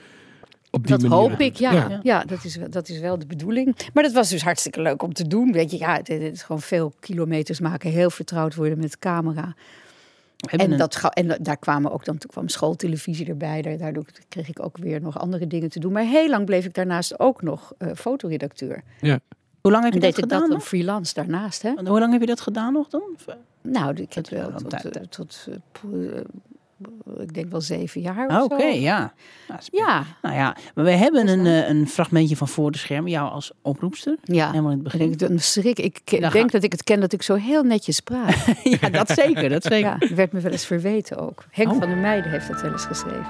op 0.75 0.87
die 0.87 0.97
Dat 0.97 1.09
manier... 1.09 1.29
hoop 1.29 1.39
ik, 1.39 1.55
ja. 1.55 1.71
Ja. 1.71 1.99
Ja, 2.03 2.23
dat, 2.23 2.43
is, 2.43 2.55
wel- 2.55 2.69
dat 2.69 2.89
is 2.89 2.99
wel 2.99 3.19
de 3.19 3.25
bedoeling. 3.25 3.75
Maar 3.93 4.03
dat 4.03 4.11
was 4.11 4.29
dus 4.29 4.43
hartstikke 4.43 4.81
leuk 4.81 5.03
om 5.03 5.13
te 5.13 5.27
doen. 5.27 5.51
Weet 5.51 5.71
je, 5.71 5.77
ja, 5.77 5.95
het, 5.95 6.07
het 6.07 6.21
is 6.21 6.43
gewoon 6.43 6.61
veel 6.61 6.93
kilometers 6.99 7.59
maken, 7.59 7.91
heel 7.91 8.09
vertrouwd 8.09 8.55
worden 8.55 8.77
met 8.79 8.91
de 8.91 8.99
camera. 8.99 9.55
En, 10.49 10.71
een- 10.71 10.77
dat, 10.77 11.09
en 11.13 11.27
da- 11.27 11.37
daar 11.41 11.57
kwamen 11.57 11.91
ook 11.91 12.05
dan, 12.05 12.17
toen 12.17 12.29
kwam 12.29 12.47
schooltelevisie 12.49 13.27
erbij. 13.27 13.61
Daar- 13.61 13.77
Daardoor 13.77 14.05
kreeg 14.29 14.49
ik 14.49 14.63
ook 14.63 14.77
weer 14.77 15.01
nog 15.01 15.19
andere 15.19 15.47
dingen 15.47 15.69
te 15.69 15.79
doen. 15.79 15.91
Maar 15.91 16.03
heel 16.03 16.29
lang 16.29 16.45
bleef 16.45 16.65
ik 16.65 16.73
daarnaast 16.73 17.19
ook 17.19 17.41
nog 17.41 17.73
eh, 17.77 17.87
fotoredacteur. 17.95 18.83
Hoe 19.61 19.71
lang 19.71 19.83
heb 19.83 19.93
En 19.93 19.99
je 19.99 20.05
dat 20.05 20.15
deed 20.15 20.23
ik 20.23 20.29
gedaan 20.29 20.39
dat 20.41 20.49
dan 20.57 20.61
freelance 20.61 21.13
daarnaast. 21.13 21.61
Hè? 21.61 21.71
Hoe 21.85 21.99
lang 21.99 22.11
heb 22.11 22.21
je 22.21 22.27
dat 22.27 22.41
gedaan 22.41 22.73
nog 22.73 22.89
dan? 22.89 23.01
Nou, 23.61 23.95
ik 23.95 24.13
heb 24.13 24.29
wel 24.29 24.51
tot, 24.51 24.73
eh, 24.85 25.01
tot 25.09 25.47
eh, 25.49 26.21
ik 27.19 27.33
denk 27.33 27.51
wel 27.51 27.61
zeven 27.61 28.01
jaar 28.01 28.27
Ah, 28.27 28.43
of 28.43 28.51
Oké, 28.51 28.61
zo. 28.71 28.77
ja. 28.79 29.13
Nou, 29.47 29.59
Ja, 29.71 30.03
Nou 30.21 30.35
ja, 30.35 30.55
maar 30.75 30.85
we 30.85 30.91
hebben 30.91 31.23
is 31.25 31.31
een, 31.31 31.45
eh, 31.45 31.69
een 31.69 31.87
fragmentje 31.87 32.35
van 32.35 32.47
voor 32.47 32.71
de 32.71 32.77
schermen, 32.77 33.11
jou 33.11 33.31
als 33.31 33.51
oproepster. 33.61 34.17
ja. 34.23 34.49
Helemaal 34.49 34.71
in 34.71 34.77
het 34.83 34.85
En 34.93 34.97
begin. 34.97 35.11
ik, 35.11 35.19
dan 35.19 35.39
schrik. 35.39 35.79
Ik 35.79 36.01
denk 36.09 36.23
ga- 36.33 36.45
dat 36.47 36.63
ik 36.63 36.71
het 36.71 36.83
ken 36.83 36.99
dat 36.99 37.13
ik 37.13 37.21
zo 37.21 37.35
heel 37.35 37.63
netjes 37.63 37.99
praat. 37.99 38.45
ja, 38.81 38.89
dat 38.89 39.09
zeker, 39.09 39.49
dat 39.49 39.63
zeker. 39.63 39.95
Ja, 40.09 40.15
werd 40.15 40.31
me 40.31 40.39
wel 40.39 40.51
eens 40.51 40.65
verweten 40.65 41.17
ook. 41.17 41.45
Henk 41.51 41.71
Oh. 41.71 41.77
van 41.79 41.87
der 41.89 41.97
Meijden 41.97 42.31
heeft 42.31 42.47
dat 42.47 42.61
wel 42.61 42.71
eens 42.71 42.85
geschreven. 42.85 43.25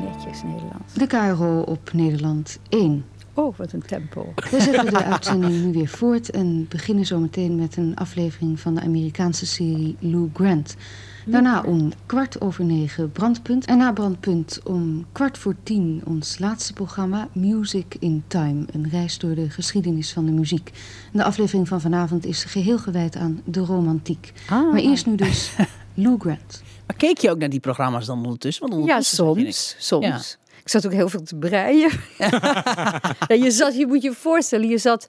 Netjes 0.00 0.42
Nederlands. 0.42 0.94
De 0.94 1.06
KRO 1.06 1.60
op 1.60 1.92
Nederland 1.92 2.58
1. 2.68 3.04
Oh, 3.34 3.56
wat 3.56 3.72
een 3.72 3.82
tempo. 3.82 4.32
We 4.50 4.60
zetten 4.60 4.84
de 4.92 5.04
uitzending 5.04 5.64
nu 5.64 5.72
weer 5.72 5.88
voort 5.88 6.30
en 6.30 6.66
beginnen 6.68 7.04
zometeen 7.06 7.54
met 7.56 7.76
een 7.76 7.96
aflevering 7.96 8.60
van 8.60 8.74
de 8.74 8.80
Amerikaanse 8.80 9.46
serie 9.46 9.96
Lou 9.98 10.30
Grant. 10.34 10.76
Daarna 11.26 11.62
om 11.62 11.92
kwart 12.06 12.40
over 12.40 12.64
negen 12.64 13.12
Brandpunt. 13.12 13.64
En 13.64 13.78
na 13.78 13.92
Brandpunt 13.92 14.60
om 14.64 15.06
kwart 15.12 15.38
voor 15.38 15.54
tien 15.62 16.02
ons 16.04 16.38
laatste 16.38 16.72
programma 16.72 17.28
Music 17.32 17.94
in 17.98 18.24
Time. 18.26 18.64
Een 18.72 18.88
reis 18.90 19.18
door 19.18 19.34
de 19.34 19.50
geschiedenis 19.50 20.12
van 20.12 20.24
de 20.24 20.32
muziek. 20.32 20.70
De 21.12 21.24
aflevering 21.24 21.68
van 21.68 21.80
vanavond 21.80 22.26
is 22.26 22.44
geheel 22.44 22.78
gewijd 22.78 23.16
aan 23.16 23.42
de 23.44 23.60
romantiek. 23.60 24.32
Ah. 24.48 24.70
Maar 24.72 24.80
eerst 24.80 25.06
nu 25.06 25.14
dus 25.14 25.52
Lou 25.94 26.18
Grant. 26.18 26.62
Maar 26.86 26.96
keek 26.96 27.18
je 27.18 27.30
ook 27.30 27.38
naar 27.38 27.50
die 27.50 27.60
programma's 27.60 28.06
dan 28.06 28.24
ondertussen? 28.24 28.68
Want 28.68 28.86
Ja, 28.86 28.94
ondertussen 28.94 29.76
soms. 29.76 29.76
Soms. 29.78 30.06
Ja. 30.06 30.20
Ik 30.62 30.68
zat 30.68 30.86
ook 30.86 30.92
heel 30.92 31.08
veel 31.08 31.22
te 31.22 31.36
breien. 31.36 31.90
ja, 33.28 33.34
je, 33.44 33.50
zat, 33.50 33.76
je 33.76 33.86
moet 33.86 34.02
je 34.02 34.12
voorstellen, 34.12 34.68
je 34.68 34.78
zat... 34.78 35.06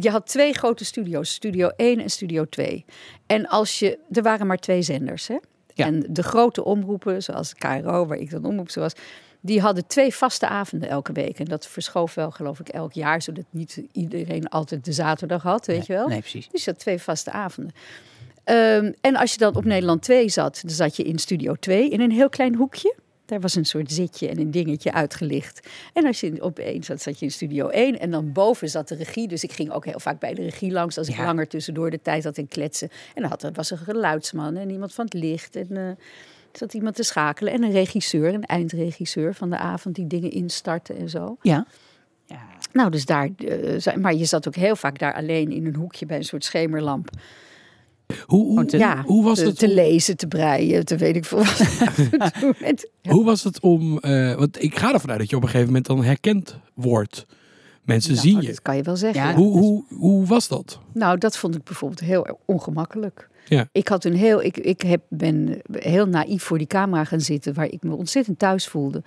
Je 0.00 0.10
had 0.10 0.26
twee 0.26 0.52
grote 0.52 0.84
studio's, 0.84 1.32
Studio 1.32 1.68
1 1.76 2.00
en 2.00 2.10
Studio 2.10 2.44
2. 2.48 2.84
En 3.26 3.48
als 3.48 3.78
je... 3.78 3.98
Er 4.10 4.22
waren 4.22 4.46
maar 4.46 4.58
twee 4.58 4.82
zenders, 4.82 5.28
hè? 5.28 5.38
Ja. 5.74 5.86
En 5.86 6.04
de 6.08 6.22
grote 6.22 6.64
omroepen, 6.64 7.22
zoals 7.22 7.54
KRO, 7.54 8.06
waar 8.06 8.18
ik 8.18 8.30
dan 8.30 8.44
omroep 8.44 8.72
was... 8.72 8.92
Die 9.44 9.60
hadden 9.60 9.86
twee 9.86 10.14
vaste 10.14 10.48
avonden 10.48 10.88
elke 10.88 11.12
week. 11.12 11.38
En 11.38 11.44
dat 11.44 11.66
verschoof 11.66 12.14
wel, 12.14 12.30
geloof 12.30 12.60
ik, 12.60 12.68
elk 12.68 12.92
jaar. 12.92 13.22
Zodat 13.22 13.44
niet 13.50 13.82
iedereen 13.92 14.48
altijd 14.48 14.84
de 14.84 14.92
zaterdag 14.92 15.42
had, 15.42 15.66
weet 15.66 15.86
je 15.86 15.92
wel. 15.92 16.08
Nee, 16.08 16.20
precies. 16.20 16.48
Dus 16.48 16.64
je 16.64 16.70
had 16.70 16.80
twee 16.80 16.98
vaste 16.98 17.30
avonden. 17.30 17.74
Ehm, 18.44 18.92
en 19.00 19.16
als 19.16 19.32
je 19.32 19.38
dan 19.38 19.54
op 19.54 19.64
Nederland 19.64 20.02
2 20.02 20.28
zat, 20.28 20.60
dan 20.62 20.74
zat 20.74 20.96
je 20.96 21.02
in 21.02 21.18
Studio 21.18 21.54
2 21.54 21.88
in 21.88 22.00
een 22.00 22.10
heel 22.10 22.28
klein 22.28 22.54
hoekje. 22.54 22.94
Daar 23.32 23.40
was 23.40 23.54
een 23.54 23.64
soort 23.64 23.92
zitje 23.92 24.28
en 24.28 24.38
een 24.38 24.50
dingetje 24.50 24.92
uitgelicht. 24.92 25.68
En 25.92 26.06
als 26.06 26.20
je 26.20 26.42
op 26.42 26.58
één 26.58 26.82
zat, 26.84 27.00
zat 27.02 27.18
je 27.18 27.24
in 27.24 27.30
Studio 27.30 27.68
1. 27.68 28.00
En 28.00 28.10
dan 28.10 28.32
boven 28.32 28.68
zat 28.70 28.88
de 28.88 28.94
regie. 28.94 29.28
Dus 29.28 29.44
ik 29.44 29.52
ging 29.52 29.70
ook 29.70 29.84
heel 29.84 30.00
vaak 30.00 30.18
bij 30.18 30.34
de 30.34 30.42
regie 30.42 30.70
langs. 30.72 30.98
Als 30.98 31.08
ik 31.08 31.16
Ja. 31.16 31.24
langer 31.24 31.48
tussendoor 31.48 31.90
de 31.90 32.02
tijd 32.02 32.24
had 32.24 32.38
en 32.38 32.48
kletsen. 32.48 32.88
En 33.14 33.20
dan 33.22 33.30
had, 33.30 33.42
er- 33.42 33.52
was 33.52 33.70
er 33.70 33.78
een 33.78 33.84
geluidsman 33.84 34.56
en 34.56 34.70
iemand 34.70 34.94
van 34.94 35.04
het 35.04 35.14
licht. 35.14 35.56
En 35.56 35.66
eh, 35.76 35.86
er 35.88 35.96
zat 36.52 36.74
iemand 36.74 36.94
te 36.94 37.02
schakelen. 37.02 37.52
En 37.52 37.62
een 37.62 37.70
regisseur, 37.72 38.34
een 38.34 38.44
eindregisseur 38.44 39.34
van 39.34 39.50
de 39.50 39.56
avond. 39.56 39.94
Die 39.94 40.06
dingen 40.06 40.30
instartte 40.30 40.92
en 40.92 41.08
zo. 41.08 41.36
Ja. 41.42 41.66
ja. 42.26 42.40
Nou, 42.72 42.90
dus 42.90 43.04
daar, 43.06 43.28
za- 43.78 43.96
maar 43.98 44.14
je 44.14 44.24
zat 44.24 44.48
ook 44.48 44.54
heel 44.56 44.76
vaak 44.76 44.98
daar 44.98 45.14
alleen 45.14 45.50
in 45.52 45.66
een 45.66 45.74
hoekje 45.76 46.06
bij 46.06 46.16
een 46.16 46.24
soort 46.24 46.44
schemerlamp. 46.44 47.08
Hoe, 48.26 48.46
hoe, 48.46 48.64
te- 48.64 48.78
ja, 48.78 49.02
hoe 49.06 49.24
was 49.24 49.38
te, 49.38 49.44
het 49.44 49.58
te 49.58 49.74
lezen, 49.74 50.16
te 50.16 50.26
breien, 50.26 50.84
te 50.84 50.96
weet 50.96 51.16
ik 51.16 51.24
veel 51.24 51.38
wat 51.38 51.62
Hoe 53.08 53.24
was 53.24 53.44
het 53.44 53.60
om... 53.60 53.98
eh, 53.98 54.34
want 54.34 54.62
ik 54.62 54.78
ga 54.78 54.92
ervan 54.92 55.10
uit 55.10 55.18
dat 55.18 55.30
je 55.30 55.36
op 55.36 55.42
een 55.42 55.48
gegeven 55.48 55.66
moment 55.68 55.86
dan 55.86 56.04
herkend 56.04 56.58
wordt. 56.74 57.26
Mensen 57.84 58.14
Nou, 58.14 58.26
zien 58.26 58.40
je. 58.40 58.46
Dat 58.46 58.62
kan 58.62 58.76
je 58.76 58.82
wel 58.82 58.96
zeggen. 58.96 59.22
Ja. 59.22 59.34
Hoe, 59.34 59.58
hoe, 59.58 59.84
hoe 59.88 60.26
was 60.26 60.48
dat? 60.48 60.78
Nou, 60.92 61.18
dat 61.18 61.36
vond 61.36 61.54
ik 61.54 61.62
bijvoorbeeld 61.64 62.00
heel 62.00 62.38
ongemakkelijk. 62.44 63.28
Ja. 63.48 63.68
Ik, 63.72 63.88
had 63.88 64.04
een 64.04 64.16
heel, 64.16 64.42
ik, 64.42 64.56
ik 64.56 64.80
heb, 64.82 65.02
ben 65.08 65.60
heel 65.72 66.06
naïef 66.06 66.42
voor 66.42 66.58
die 66.58 66.66
camera 66.66 67.04
gaan 67.04 67.20
zitten, 67.20 67.54
waar 67.54 67.68
ik 67.70 67.82
me 67.82 67.94
ontzettend 67.94 68.38
thuis 68.38 68.66
voelde. 68.68 69.02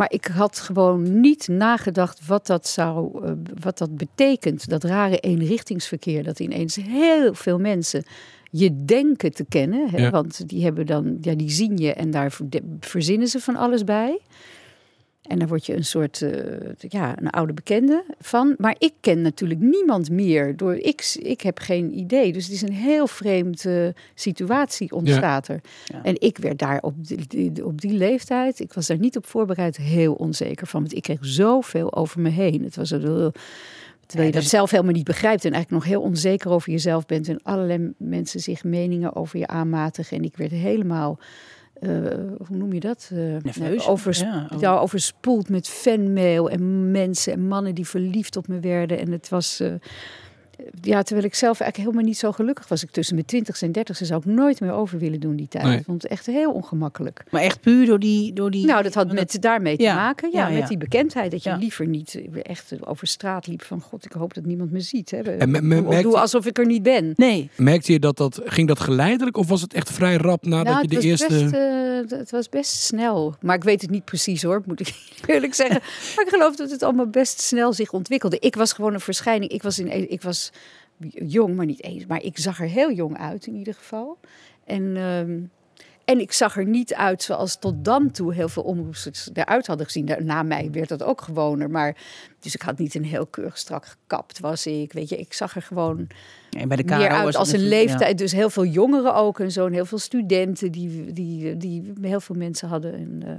Maar 0.00 0.12
ik 0.12 0.24
had 0.26 0.58
gewoon 0.58 1.20
niet 1.20 1.48
nagedacht 1.48 2.26
wat 2.26 2.46
dat 2.46 2.68
zou, 2.68 3.24
eh, 3.24 3.32
wat 3.60 3.78
dat 3.78 3.96
betekent. 3.96 4.68
Dat 4.68 4.84
rare 4.84 5.18
eenrichtingsverkeer, 5.18 6.24
dat 6.24 6.40
ineens 6.40 6.76
heel 6.76 7.34
veel 7.34 7.58
mensen 7.58 8.04
je 8.50 8.84
denken 8.84 9.32
te 9.32 9.44
kennen. 9.48 9.88
Hè? 9.90 9.96
Ja. 9.96 10.10
Want 10.10 10.48
die 10.48 10.64
hebben 10.64 10.86
dan, 10.86 11.18
ja, 11.20 11.34
die 11.34 11.50
zien 11.50 11.76
je 11.76 11.92
en 11.92 12.10
daar 12.10 12.32
ver- 12.32 12.46
verzinnen 12.80 13.28
ze 13.28 13.40
van 13.40 13.56
alles 13.56 13.84
bij. 13.84 14.18
En 15.22 15.38
dan 15.38 15.48
word 15.48 15.66
je 15.66 15.76
een 15.76 15.84
soort, 15.84 16.22
eh, 16.22 16.32
ja, 16.88 17.18
een 17.20 17.30
oude 17.30 17.52
bekende 17.52 18.04
van. 18.20 18.54
Maar 18.58 18.74
ik 18.78 18.92
ken 19.00 19.22
natuurlijk 19.22 19.60
niemand 19.60 20.10
meer. 20.10 20.56
Door, 20.56 20.74
ik, 20.76 21.16
ik 21.22 21.40
heb 21.40 21.58
geen 21.58 21.98
idee. 21.98 22.32
Dus 22.32 22.44
het 22.44 22.52
is 22.54 22.62
een 22.62 22.72
heel 22.72 23.06
vreemd 23.06 23.64
eh, 23.64 23.88
situatie 24.14 24.92
ontstaat 24.92 25.48
er. 25.48 25.60
Ja. 25.84 26.02
En 26.04 26.20
ik 26.20 26.38
werd 26.38 26.58
daar 26.58 26.78
op 26.82 26.94
die, 27.06 27.26
die- 27.52 27.64
op 27.66 27.80
die 27.80 27.92
leeftijd, 27.92 28.60
ik 28.60 28.72
was 28.72 28.86
daar 28.86 28.98
niet 28.98 29.16
op 29.16 29.26
voorbereid, 29.26 29.76
heel 29.76 30.12
onzeker 30.14 30.66
van. 30.66 30.80
Want 30.80 30.94
ik 30.94 31.02
kreeg 31.02 31.18
zoveel 31.20 31.94
over 31.94 32.20
me 32.20 32.28
heen. 32.28 32.64
Het 32.64 32.76
was 32.76 32.90
een, 32.90 33.32
terwijl 34.06 34.28
je 34.28 34.34
dat 34.34 34.42
is- 34.42 34.48
zelf 34.48 34.70
helemaal 34.70 34.92
niet 34.92 35.04
begrijpt. 35.04 35.44
En 35.44 35.52
eigenlijk 35.52 35.84
nog 35.84 35.92
heel 35.92 36.02
onzeker 36.02 36.50
over 36.50 36.70
jezelf 36.72 37.06
bent. 37.06 37.28
En 37.28 37.42
allerlei 37.42 37.92
mensen 37.96 38.40
zich 38.40 38.64
meningen 38.64 39.16
over 39.16 39.38
je 39.38 39.46
aanmatigen. 39.46 40.16
En 40.16 40.24
ik 40.24 40.36
werd 40.36 40.50
helemaal... 40.50 41.18
eh, 41.80 41.90
hoe 42.46 42.56
noem 42.56 42.72
je 42.72 42.80
dat? 42.80 43.10
Eh, 43.12 43.18
Nerveus? 43.18 43.86
overs- 43.88 44.20
Ja, 44.20 44.42
over- 44.52 44.60
ja, 44.60 44.78
overspoeld 44.78 45.48
met 45.48 45.68
fanmail 45.68 46.50
en 46.50 46.90
mensen 46.90 47.32
en 47.32 47.48
mannen 47.48 47.74
die 47.74 47.86
verliefd 47.88 48.36
op 48.36 48.48
me 48.48 48.60
werden. 48.60 48.98
En 48.98 49.12
het 49.12 49.28
was. 49.28 49.62
Ja, 50.80 51.02
terwijl 51.02 51.26
ik 51.26 51.34
zelf 51.34 51.60
eigenlijk 51.60 51.76
helemaal 51.76 52.10
niet 52.10 52.18
zo 52.18 52.32
gelukkig 52.32 52.68
was. 52.68 52.82
Ik 52.82 52.90
tussen 52.90 53.14
mijn 53.14 53.26
twintigste 53.26 53.64
en 53.66 53.72
dertigste 53.72 54.04
zou 54.04 54.20
ik 54.20 54.26
nooit 54.26 54.60
meer 54.60 54.72
over 54.72 54.98
willen 54.98 55.20
doen 55.20 55.36
die 55.36 55.48
tijd. 55.48 55.64
Nee. 55.64 55.78
Ik 55.78 55.84
vond 55.84 56.02
het 56.02 56.10
echt 56.10 56.26
heel 56.26 56.52
ongemakkelijk. 56.52 57.24
Maar 57.30 57.42
echt 57.42 57.60
puur 57.60 57.86
door 57.86 57.98
die... 57.98 58.32
Door 58.32 58.50
die 58.50 58.66
Nou, 58.66 58.82
dat 58.82 58.94
had 58.94 59.12
met, 59.12 59.36
daarmee 59.40 59.76
te 59.76 59.82
Ja, 59.82 59.94
maken. 59.94 60.30
Ja, 60.32 60.40
ja, 60.40 60.48
ja. 60.52 60.58
met 60.58 60.68
die 60.68 60.78
bekendheid. 60.78 61.30
Dat 61.30 61.42
je 61.42 61.50
Ja. 61.50 61.56
liever 61.56 61.86
niet 61.86 62.20
echt 62.42 62.72
over 62.86 63.06
straat 63.06 63.46
liep 63.46 63.62
van... 63.62 63.80
God, 63.80 64.04
ik 64.04 64.12
hoop 64.12 64.34
dat 64.34 64.44
niemand 64.44 64.70
me 64.70 64.80
ziet. 64.80 65.10
Hè. 65.10 65.18
En 65.20 65.50
me- 65.50 65.60
me- 65.62 65.76
Of 65.78 65.82
merkte- 65.82 66.02
doe 66.02 66.18
alsof 66.18 66.46
ik 66.46 66.58
er 66.58 66.66
niet 66.66 66.82
ben. 66.82 67.12
Nee, 67.16 67.50
Merkte 67.56 67.92
je 67.92 67.98
dat 67.98 68.16
dat... 68.16 68.40
Ging 68.44 68.68
dat 68.68 68.80
geleidelijk 68.80 69.36
of 69.36 69.48
was 69.48 69.60
het 69.60 69.74
echt 69.74 69.90
vrij 69.90 70.16
rap 70.16 70.44
nadat 70.46 70.72
Nou, 70.72 70.82
je 70.82 70.88
de 70.88 70.94
het, 70.94 71.04
was 71.04 71.10
eerste... 71.30 71.44
best, 71.44 72.12
eh, 72.12 72.18
het 72.18 72.30
was 72.30 72.48
best 72.48 72.72
snel. 72.72 73.34
Maar 73.40 73.56
ik 73.56 73.64
weet 73.64 73.80
het 73.80 73.90
niet 73.90 74.04
precies 74.04 74.42
hoor, 74.42 74.62
moet 74.66 74.80
ik 74.80 74.94
eerlijk 75.26 75.54
zeggen. 75.54 75.80
Maar 76.16 76.24
ik 76.24 76.30
geloof 76.30 76.56
dat 76.56 76.70
het 76.70 76.82
allemaal 76.82 77.06
best 77.06 77.40
snel 77.40 77.72
zich 77.72 77.92
ontwikkelde. 77.92 78.38
Ik 78.38 78.54
was 78.54 78.72
gewoon 78.72 78.94
een 78.94 79.00
verschijning. 79.00 79.50
Ik 79.50 79.62
was, 79.62 79.78
in, 79.78 80.10
ik 80.10 80.22
was 80.22 80.49
jong, 81.26 81.54
maar 81.56 81.66
niet 81.66 81.82
eens. 81.82 82.06
Maar 82.06 82.22
ik 82.22 82.38
zag 82.38 82.60
er 82.60 82.68
heel 82.68 82.92
jong 82.92 83.18
uit 83.18 83.46
in 83.46 83.54
ieder 83.54 83.74
geval. 83.74 84.18
En, 84.64 84.96
ehm, 84.96 85.38
en 86.04 86.20
ik 86.20 86.32
zag 86.32 86.56
er 86.56 86.66
niet 86.66 86.94
uit 86.94 87.22
zoals 87.22 87.58
tot 87.58 87.84
dan 87.84 88.10
toe 88.10 88.34
heel 88.34 88.48
veel 88.48 88.62
omroepers 88.62 89.30
eruit 89.32 89.66
hadden 89.66 89.86
gezien. 89.86 90.10
Na 90.18 90.42
mij 90.42 90.68
werd 90.72 90.88
dat 90.88 91.02
ook 91.02 91.20
gewoner. 91.20 91.70
Maar, 91.70 91.96
dus 92.40 92.54
ik 92.54 92.62
had 92.62 92.78
niet 92.78 92.94
een 92.94 93.04
heel 93.04 93.26
keurig 93.26 93.58
strak 93.58 93.86
gekapt 93.86 94.40
was 94.40 94.66
ik. 94.66 94.92
Weet 94.92 95.08
je, 95.08 95.16
ik 95.16 95.32
zag 95.32 95.56
er 95.56 95.62
gewoon 95.62 96.06
en 96.50 96.68
bij 96.68 96.76
de 96.76 96.84
meer 96.84 97.08
uit 97.08 97.36
als 97.36 97.52
een 97.52 97.68
leeftijd. 97.68 98.18
Dus 98.18 98.32
heel 98.32 98.50
veel 98.50 98.64
jongeren 98.64 99.14
ook 99.14 99.40
en 99.40 99.52
zo. 99.52 99.66
En 99.66 99.72
heel 99.72 99.84
veel 99.84 99.98
studenten 99.98 100.72
die, 100.72 101.12
die, 101.12 101.56
die 101.56 101.92
heel 102.00 102.20
veel 102.20 102.36
mensen 102.36 102.68
hadden. 102.68 102.94
En, 102.94 103.22
eh, 103.24 103.30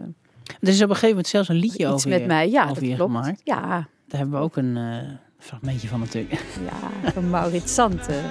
Er 0.59 0.67
is 0.67 0.75
op 0.75 0.81
een 0.81 0.87
gegeven 0.87 1.09
moment 1.09 1.27
zelfs 1.27 1.49
een 1.49 1.55
liedje 1.55 1.87
over 1.87 2.09
met 2.09 2.19
je, 2.19 2.25
mij, 2.25 2.49
ja, 2.49 2.69
over 2.69 2.87
dat 2.87 2.95
klopt. 2.95 3.11
gemaakt. 3.11 3.41
Ja, 3.43 3.87
Daar 4.07 4.19
hebben 4.19 4.39
we 4.39 4.45
ook 4.45 4.55
een 4.55 4.77
eh, 4.77 4.97
fragmentje 5.41 5.87
van 5.87 5.99
natuurlijk. 5.99 6.33
ja, 6.65 7.11
van 7.11 7.29
Maurits 7.29 7.73
Santen. 7.73 8.23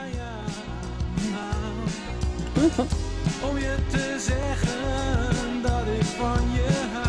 Om 3.50 3.58
je 3.58 3.76
te 3.90 4.16
zeggen 4.18 5.62
dat 5.62 5.86
ik 5.98 6.04
van 6.04 6.40
je 6.52 6.88
hou. 6.92 7.08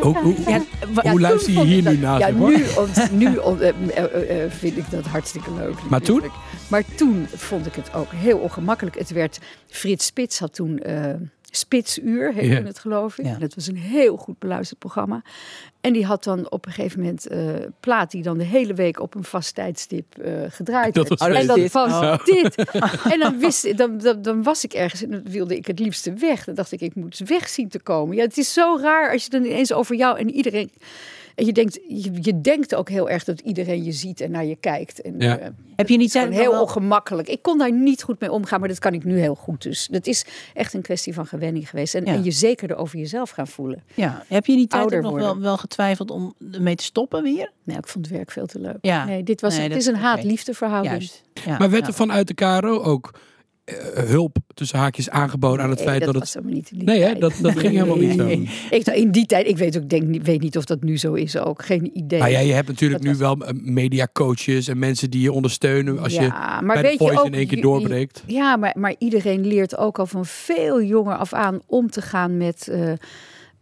Hoe, 0.00 0.16
hoe, 0.18 0.34
Ja, 0.46 0.58
wa- 0.92 1.02
hoe 1.02 1.02
toen 1.02 1.20
luister 1.20 1.52
je 1.52 1.60
hier 1.64 1.82
nu 1.92 1.96
naar? 1.98 2.18
Ja, 2.18 2.30
nu, 2.30 2.64
ont- 2.78 3.10
nu 3.12 3.36
ont- 3.36 3.60
eh, 3.60 3.68
eh, 3.96 4.44
eh, 4.44 4.50
vind 4.50 4.76
ik 4.76 4.90
dat 4.90 5.04
hartstikke 5.06 5.54
leuk. 5.54 5.74
Maar 5.90 6.00
toen? 6.00 6.22
Maar 6.68 6.82
toen 6.96 7.26
vond 7.34 7.66
ik 7.66 7.74
het 7.74 7.94
ook 7.94 8.12
heel 8.12 8.38
ongemakkelijk. 8.38 8.98
Het 8.98 9.10
werd, 9.10 9.38
Frits 9.66 10.06
Spits 10.06 10.38
had 10.38 10.54
toen 10.54 10.78
eh, 10.78 11.14
Spitsuur, 11.56 12.32
heette 12.32 12.54
Ja. 12.54 12.62
het 12.62 12.78
geloof 12.78 13.18
ik. 13.18 13.24
Ja. 13.24 13.32
En 13.34 13.40
dat 13.40 13.54
was 13.54 13.66
een 13.66 13.76
heel 13.76 14.16
goed 14.16 14.38
beluisterd 14.38 14.78
programma. 14.78 15.22
En 15.80 15.92
die 15.92 16.04
had 16.06 16.24
dan 16.24 16.50
op 16.50 16.66
een 16.66 16.72
gegeven 16.72 16.98
moment 17.00 17.26
eh 17.26 17.38
plaat 17.80 18.10
die 18.10 18.22
dan 18.22 18.38
de 18.38 18.44
hele 18.44 18.74
week 18.74 19.00
op 19.00 19.14
een 19.14 19.24
vast 19.24 19.54
tijdstip 19.54 20.18
eh, 20.18 20.32
gedraaid 20.48 20.94
Dat 20.94 21.08
werd. 21.08 21.20
was 21.20 21.28
Oh, 21.28 21.36
en 21.38 21.46
dat 21.46 21.56
dat 21.56 21.64
is 21.64 21.72
was 21.72 22.24
dit. 22.24 22.56
dit. 22.56 22.70
En 23.12 23.18
dan, 23.18 23.38
wist, 23.38 23.76
dan, 23.76 23.98
dan, 23.98 24.22
dan 24.22 24.42
was 24.42 24.64
ik 24.64 24.72
ergens 24.72 25.02
en 25.02 25.10
dan 25.10 25.22
wilde 25.24 25.56
ik 25.56 25.66
het 25.66 25.78
liefste 25.78 26.12
weg. 26.12 26.44
Dan 26.44 26.54
dacht 26.54 26.72
ik, 26.72 26.80
ik 26.80 26.94
moet 26.94 27.18
weg 27.18 27.48
zien 27.48 27.68
te 27.68 27.80
komen. 27.80 28.16
Ja, 28.16 28.22
het 28.22 28.38
is 28.38 28.52
zo 28.52 28.78
raar 28.80 29.12
als 29.12 29.24
je 29.24 29.30
dan 29.30 29.44
ineens 29.44 29.72
over 29.72 29.96
jou 29.96 30.18
en 30.18 30.30
iedereen... 30.30 30.70
En 31.34 31.46
je 31.46 31.52
denkt, 31.52 31.74
je, 31.88 32.10
je 32.20 32.40
denkt 32.40 32.74
ook 32.74 32.88
heel 32.88 33.08
erg 33.10 33.24
dat 33.24 33.40
iedereen 33.40 33.84
je 33.84 33.92
ziet 33.92 34.20
en 34.20 34.30
naar 34.30 34.44
je 34.44 34.56
kijkt. 34.56 35.00
En, 35.00 35.14
Ja. 35.18 35.38
eh, 35.38 35.48
Heb 35.76 35.88
je 35.88 35.96
niet 35.96 36.10
tijd 36.10 36.32
heel 36.32 36.50
wel- 36.50 36.62
ongemakkelijk. 36.62 37.28
Ik 37.28 37.42
kon 37.42 37.58
daar 37.58 37.72
niet 37.72 38.02
goed 38.02 38.20
mee 38.20 38.30
omgaan, 38.32 38.60
maar 38.60 38.68
dat 38.68 38.78
kan 38.78 38.94
ik 38.94 39.04
nu 39.04 39.18
heel 39.18 39.34
goed. 39.34 39.62
Dus 39.62 39.86
dat 39.90 40.06
is 40.06 40.24
echt 40.54 40.74
een 40.74 40.82
kwestie 40.82 41.14
van 41.14 41.26
gewenning 41.26 41.68
geweest. 41.70 41.94
En, 41.94 42.04
Ja. 42.04 42.12
en 42.12 42.24
je 42.24 42.30
zekerder 42.30 42.76
over 42.76 42.98
jezelf 42.98 43.30
gaan 43.30 43.46
voelen. 43.48 43.82
Ja, 43.94 44.24
heb 44.28 44.46
je 44.46 44.56
niet 44.56 44.70
tijd 44.70 44.82
Ouder 44.82 45.02
nog 45.02 45.14
wel, 45.14 45.38
wel 45.40 45.56
getwijfeld 45.56 46.10
om 46.10 46.34
ermee 46.52 46.74
te 46.74 46.84
stoppen 46.84 47.22
weer? 47.22 47.50
Nee, 47.64 47.76
ik 47.76 47.86
vond 47.88 48.06
het 48.06 48.14
werk 48.14 48.30
veel 48.30 48.46
te 48.46 48.60
leuk. 48.60 48.78
Ja. 48.80 49.04
Nee, 49.04 49.22
dit 49.22 49.40
was, 49.40 49.52
Nee, 49.52 49.62
het 49.62 49.72
dat 49.72 49.80
is 49.80 49.86
een 49.86 49.96
haat-liefde 49.96 50.54
verhouding. 50.54 51.10
Ja, 51.44 51.58
Maar 51.58 51.70
werd 51.70 51.86
er 51.86 51.94
vanuit 51.94 52.26
de 52.26 52.34
KRO 52.34 52.82
ook 52.82 53.14
eh, 53.64 53.74
hulp 54.04 54.36
tussen 54.54 54.78
haakjes 54.78 55.10
aangeboden 55.10 55.64
aan 55.64 55.70
het 55.70 55.78
Nee, 55.78 55.88
feit 55.88 56.04
dat, 56.04 56.12
dat 56.14 56.22
het... 56.22 56.24
was 56.24 56.34
helemaal 56.34 56.54
niet 56.56 56.70
in 56.70 56.78
die 56.78 56.86
Nee, 56.88 57.00
hè? 57.02 57.14
Dat, 57.18 57.32
dat 57.42 57.58
ging 57.58 57.72
helemaal 57.72 57.96
niet 57.96 58.14
zo. 58.14 58.26
Ik, 58.70 58.86
in 58.86 59.10
die 59.10 59.26
tijd, 59.26 59.46
ik 59.46 59.56
weet 59.58 59.76
ook, 59.78 59.88
denk, 59.88 60.02
niet- 60.06 60.22
weet 60.26 60.40
niet 60.40 60.56
of 60.56 60.64
dat 60.64 60.82
nu 60.82 60.98
zo 60.98 61.12
is 61.14 61.36
ook. 61.36 61.64
Geen 61.64 61.90
idee. 61.98 62.18
Nou 62.18 62.30
ja, 62.30 62.38
je 62.38 62.52
hebt 62.52 62.68
natuurlijk 62.68 63.02
Dat 63.02 63.12
nu 63.12 63.18
wel 63.18 63.36
eh, 63.38 63.52
mediacoaches 63.62 64.68
en 64.68 64.78
mensen 64.78 65.10
die 65.10 65.20
je 65.20 65.32
ondersteunen 65.32 65.98
als 65.98 66.14
je 66.14 66.20
Ja, 66.22 66.60
maar 66.60 66.74
bij 66.74 66.82
de 66.82 66.88
weet 66.98 67.08
je 67.10 67.18
ook, 67.20 67.26
in 67.26 67.34
één 67.34 67.46
keer 67.46 67.56
je- 67.56 67.62
doorbreekt. 67.62 68.22
Ja, 68.26 68.56
maar, 68.56 68.74
maar 68.78 68.94
iedereen 68.98 69.46
leert 69.46 69.76
ook 69.76 69.98
al 69.98 70.06
van 70.06 70.26
veel 70.26 70.82
jonger 70.82 71.16
af 71.16 71.32
aan 71.32 71.60
om 71.66 71.90
te 71.90 72.02
gaan 72.02 72.36
met, 72.36 72.68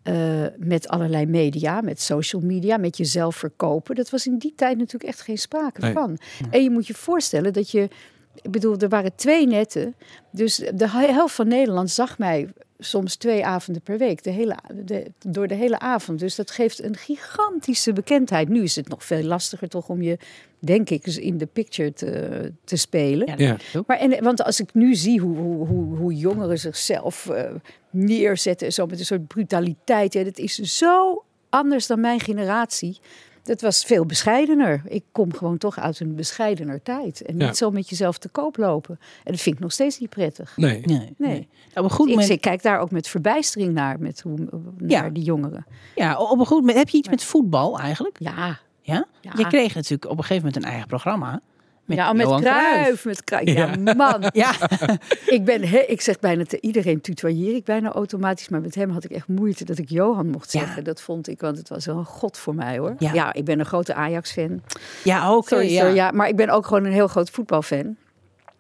eh, 0.03 0.45
met 0.59 0.89
allerlei 0.89 1.27
media, 1.27 1.81
met 1.81 2.01
social 2.01 2.43
media, 2.43 2.77
met 2.77 2.97
jezelf 2.97 3.37
verkopen. 3.37 3.95
Dat 3.95 4.11
was 4.11 4.27
in 4.27 4.39
die 4.39 4.53
tijd 4.57 4.77
natuurlijk 4.79 5.05
echt 5.13 5.21
geen 5.21 5.39
sprake 5.39 5.81
Nee. 5.81 5.93
van. 5.93 6.19
En 6.51 6.63
je 6.63 6.71
moet 6.71 6.87
je 6.87 6.95
voorstellen 6.95 7.53
dat 7.53 7.71
je, 7.71 7.89
ik 8.35 8.51
bedoel, 8.51 8.77
er 8.77 8.89
waren 8.89 9.15
twee 9.15 9.47
netten. 9.47 9.95
Dus 10.31 10.57
de 10.75 10.89
helft 10.89 11.35
van 11.35 11.49
Nederland 11.49 11.91
zag 11.91 12.19
mij 12.19 12.49
soms 12.79 13.17
twee 13.17 13.47
avonden 13.47 13.83
per 13.83 13.99
week, 13.99 14.23
de 14.23 14.31
hele, 14.31 14.57
de, 14.85 15.11
door 15.27 15.47
de 15.47 15.55
hele 15.55 15.79
avond. 15.79 16.19
Dus 16.19 16.35
dat 16.35 16.51
geeft 16.51 16.83
een 16.83 16.97
gigantische 16.97 17.93
bekendheid. 17.93 18.49
Nu 18.49 18.63
is 18.63 18.77
het 18.77 18.89
nog 18.89 19.05
veel 19.05 19.23
lastiger 19.23 19.69
toch 19.69 19.89
om 19.89 20.03
je, 20.03 20.19
denk 20.59 20.91
ik, 20.91 21.07
in 21.07 21.39
de 21.39 21.47
picture 21.47 21.93
te, 21.93 22.53
te 22.65 22.77
spelen. 22.77 23.39
Ja. 23.39 23.57
Maar 23.87 23.99
en, 23.99 24.23
want 24.23 24.43
als 24.43 24.61
ik 24.61 24.75
nu 24.75 24.95
zie 24.95 25.21
hoe, 25.21 25.37
hoe, 25.37 25.67
hoe, 25.67 25.97
hoe 25.97 26.15
jongeren 26.15 26.59
zichzelf 26.59 27.29
eh, 27.29 27.51
neerzetten, 27.91 28.73
zo 28.73 28.87
met 28.87 28.99
een 28.99 29.05
soort 29.05 29.27
brutaliteit, 29.27 30.13
ja, 30.13 30.25
dat 30.25 30.39
is 30.39 30.55
zo 30.55 31.25
anders 31.49 31.87
dan 31.87 32.01
mijn 32.01 32.21
generatie. 32.21 32.99
Dat 33.45 33.61
was 33.61 33.85
veel 33.85 34.07
bescheidener. 34.07 34.83
Ik 34.85 35.03
kom 35.13 35.35
gewoon 35.35 35.59
toch 35.59 35.79
uit 35.79 36.01
een 36.01 36.15
bescheidener 36.15 36.83
tijd. 36.83 37.23
En 37.23 37.39
Ja. 37.39 37.47
niet 37.47 37.57
zo 37.57 37.71
met 37.71 37.89
jezelf 37.89 38.19
te 38.19 38.29
koop 38.29 38.57
lopen. 38.57 38.99
En 39.25 39.33
dat 39.33 39.41
vind 39.41 39.55
ik 39.57 39.61
nog 39.63 39.73
steeds 39.73 39.99
niet 39.99 40.11
prettig. 40.11 40.57
Nee. 40.57 40.81
Nee, 40.85 40.97
nee. 40.99 41.15
Nee. 41.17 41.49
Op 41.75 41.85
een 41.85 41.91
goed 41.91 42.07
Ik, 42.09 42.13
moment, 42.15 42.33
ik 42.33 42.41
kijk 42.41 42.63
daar 42.63 42.79
ook 42.79 42.91
met 42.91 43.09
verbijstering 43.09 43.73
naar, 43.73 44.01
met 44.01 44.21
hoe, 44.21 44.39
naar 44.79 45.05
Ja. 45.05 45.09
die 45.09 45.23
jongeren. 45.23 45.67
ja, 45.95 46.19
op 46.19 46.39
een 46.39 46.47
goed 46.47 46.59
moment, 46.61 46.79
heb 46.79 46.89
je 46.89 46.99
iets 46.99 47.09
met 47.09 47.25
voetbal 47.25 47.79
eigenlijk? 47.79 48.17
Ja, 48.21 48.59
Ja? 48.83 49.07
Ja. 49.21 49.33
Je 49.37 49.47
kreeg 49.47 49.75
natuurlijk 49.75 50.05
op 50.11 50.19
een 50.19 50.25
gegeven 50.25 50.45
moment 50.47 50.65
een 50.65 50.71
eigen 50.71 50.89
programma. 50.89 51.41
Met 51.85 51.97
ja 51.97 52.13
met 52.13 52.27
Cruijff. 52.41 53.05
Met 53.05 53.25
Cruijff. 53.25 53.53
Ja, 53.53 53.95
man. 53.95 54.25
Ja, 54.33 54.53
Ik, 55.27 55.45
ben, 55.45 55.69
he- 55.69 55.79
ik 55.87 56.01
zeg 56.01 56.19
bijna 56.21 56.45
te 56.45 56.61
iedereen 56.61 57.01
tutoieer 57.01 57.55
ik 57.55 57.65
bijna 57.65 57.93
automatisch. 57.93 58.49
Maar 58.49 58.61
met 58.61 58.75
hem 58.75 58.91
had 58.91 59.05
ik 59.05 59.11
echt 59.11 59.29
moeite 59.29 59.65
dat 59.65 59.79
ik 59.79 59.89
Johan 59.91 60.27
mocht 60.29 60.53
Ja. 60.53 60.61
zeggen. 60.61 60.85
Dat 60.85 61.01
vond 61.01 61.29
ik, 61.29 61.41
want 61.41 61.59
het 61.59 61.69
was 61.69 61.87
wel 61.87 61.97
een 61.97 62.05
god 62.05 62.39
voor 62.39 62.55
mij 62.55 62.79
hoor. 62.79 62.95
Ja. 62.99 63.13
Ja, 63.13 63.33
ik 63.33 63.45
ben 63.45 63.59
een 63.59 63.67
grote 63.67 63.95
Ajax-fan. 63.95 64.63
ja 65.05 65.29
ook. 65.29 65.49
Sorry, 65.49 65.73
ja. 65.95 66.11
Maar 66.11 66.29
ik 66.29 66.37
ben 66.37 66.49
ook 66.51 66.67
gewoon 66.67 66.85
een 66.85 66.93
heel 66.93 67.09
groot 67.09 67.31
voetbalfan. 67.31 67.97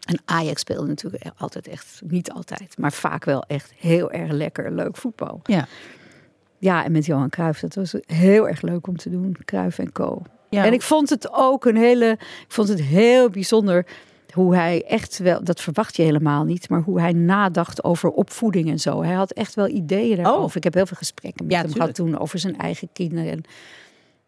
En 0.02 0.20
Ajax 0.24 0.60
speelde 0.60 0.86
natuurlijk 0.86 1.24
altijd 1.36 1.68
echt, 1.68 2.00
niet 2.04 2.30
altijd, 2.32 2.78
maar 2.78 2.92
vaak 2.92 3.24
wel 3.24 3.44
echt 3.46 3.72
heel 3.76 4.10
erg 4.10 4.30
lekker, 4.30 4.72
leuk 4.72 4.96
voetbal. 4.96 5.40
Ja. 5.44 5.66
Ja, 6.58 6.84
en 6.84 6.92
met 6.92 7.06
Johan 7.06 7.28
Cruijff, 7.28 7.60
dat 7.60 7.74
was 7.74 7.94
heel 8.06 8.48
erg 8.48 8.62
leuk 8.62 8.86
om 8.86 8.96
te 8.96 9.10
doen. 9.10 9.36
Cruijff 9.44 9.78
en 9.78 9.92
Co. 9.92 10.22
Ja. 10.52 10.64
En 10.64 10.72
ik 10.72 10.82
vond 10.82 11.10
het 11.10 11.32
ook 11.32 11.64
een 11.64 11.76
hele, 11.76 12.10
ik 12.20 12.44
vond 12.48 12.68
het 12.68 12.80
heel 12.82 13.30
bijzonder 13.30 13.86
hoe 14.32 14.54
hij 14.54 14.84
echt 14.86 15.18
wel, 15.18 15.44
dat 15.44 15.60
verwacht 15.60 15.96
je 15.96 16.02
helemaal 16.02 16.44
niet, 16.44 16.68
maar 16.68 16.80
hoe 16.82 17.00
hij 17.00 17.12
nadacht 17.12 17.84
over 17.84 18.10
opvoeding 18.10 18.68
en 18.70 18.78
zo. 18.78 19.02
Hij 19.02 19.14
had 19.14 19.30
echt 19.32 19.54
wel 19.54 19.68
ideeën 19.68 20.16
daarover. 20.16 20.44
Oh. 20.44 20.54
Ik 20.56 20.64
heb 20.64 20.74
heel 20.74 20.86
veel 20.86 20.96
gesprekken 20.96 21.44
met 21.44 21.54
Ja, 21.54 21.60
hem 21.60 21.70
tuurlijk. 21.70 21.96
gehad 21.96 22.10
toen 22.12 22.20
over 22.22 22.38
zijn 22.38 22.58
eigen 22.58 22.88
kinderen. 22.92 23.30
En 23.30 23.42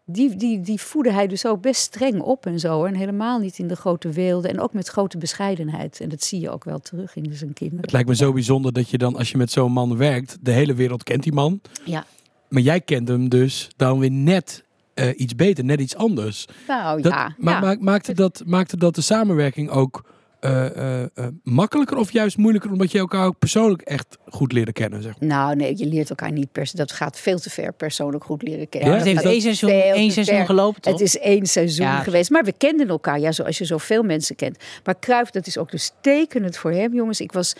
die, 0.05 0.35
die, 0.35 0.61
die 0.61 0.81
voedde 0.81 1.11
hij 1.11 1.27
dus 1.27 1.45
ook 1.45 1.61
best 1.61 1.81
streng 1.81 2.21
op 2.21 2.45
en 2.45 2.59
zo. 2.59 2.83
En 2.83 2.93
helemaal 2.95 3.39
niet 3.39 3.59
in 3.59 3.67
de 3.67 3.75
grote 3.75 4.09
weelde. 4.09 4.47
En 4.47 4.59
ook 4.59 4.73
met 4.73 4.87
grote 4.87 5.17
bescheidenheid. 5.17 5.99
En 5.99 6.09
dat 6.09 6.23
zie 6.23 6.39
je 6.39 6.49
ook 6.49 6.63
wel 6.63 6.79
terug 6.79 7.15
in 7.15 7.33
zijn 7.33 7.53
kinderen. 7.53 7.81
Het 7.83 7.91
lijkt 7.91 8.07
me 8.07 8.15
zo 8.15 8.33
bijzonder 8.33 8.73
dat 8.73 8.89
je 8.89 8.97
dan, 8.97 9.15
als 9.15 9.31
je 9.31 9.37
met 9.37 9.51
zo'n 9.51 9.71
man 9.71 9.97
werkt, 9.97 10.37
de 10.41 10.51
hele 10.51 10.73
wereld 10.73 11.03
kent 11.03 11.23
die 11.23 11.33
man. 11.33 11.61
Ja. 11.85 12.05
Maar 12.49 12.61
jij 12.61 12.81
kent 12.81 13.07
hem 13.07 13.29
dus 13.29 13.67
dan 13.75 13.99
weer 13.99 14.11
net 14.11 14.63
eh, 14.95 15.09
iets 15.15 15.35
beter, 15.35 15.63
net 15.63 15.79
iets 15.79 15.95
anders. 15.95 16.45
Nou 16.67 17.01
Dat, 17.01 17.11
ja. 17.11 17.35
maar 17.37 17.53
ja. 17.53 17.59
maak- 17.59 17.79
maakte, 17.79 18.13
dat, 18.13 18.43
maakte 18.45 18.77
dat 18.77 18.95
de 18.95 19.01
samenwerking 19.01 19.69
ook 19.69 20.03
eh, 20.39 20.65
eh, 20.65 21.01
eh, 21.13 21.25
makkelijker 21.43 21.97
of 21.97 22.11
juist 22.11 22.37
moeilijker 22.37 22.71
omdat 22.71 22.91
je 22.91 22.97
elkaar 22.99 23.25
ook 23.25 23.39
persoonlijk 23.39 23.81
echt 23.81 24.17
goed 24.27 24.51
leerde 24.51 24.73
kennen? 24.73 25.01
Zeg 25.01 25.19
maar. 25.19 25.29
Nou 25.29 25.55
nee, 25.55 25.77
je 25.77 25.85
leert 25.85 26.09
elkaar 26.09 26.31
niet 26.31 26.51
per 26.51 26.67
se. 26.67 26.75
Dat 26.77 26.91
gaat 26.91 27.19
veel 27.19 27.39
te 27.39 27.49
ver 27.49 27.73
persoonlijk 27.73 28.23
goed 28.23 28.41
leren 28.41 28.69
kennen. 28.69 28.89
Ja, 28.89 28.95
het 28.95 29.05
heeft 29.05 29.23
één 29.23 29.41
seizoen, 29.41 29.69
één 29.69 30.11
seizoen 30.11 30.45
gelopen, 30.45 30.81
toch? 30.81 30.93
Het 30.93 31.01
is 31.01 31.17
één 31.19 31.45
seizoen 31.45 31.85
Ja. 31.85 31.99
geweest. 32.03 32.29
Maar 32.29 32.43
we 32.43 32.53
kenden 32.57 32.87
elkaar, 32.87 33.19
ja, 33.19 33.31
zoals 33.31 33.57
je 33.57 33.65
zoveel 33.65 34.03
mensen 34.03 34.35
kent. 34.35 34.57
Maar 34.83 34.99
Cruijff, 34.99 35.31
dat 35.31 35.47
is 35.47 35.57
ook 35.57 35.71
dus 35.71 35.91
tekenend 36.01 36.57
voor 36.57 36.71
hem, 36.71 36.93
jongens. 36.93 37.21
Ik 37.21 37.31
was 37.31 37.55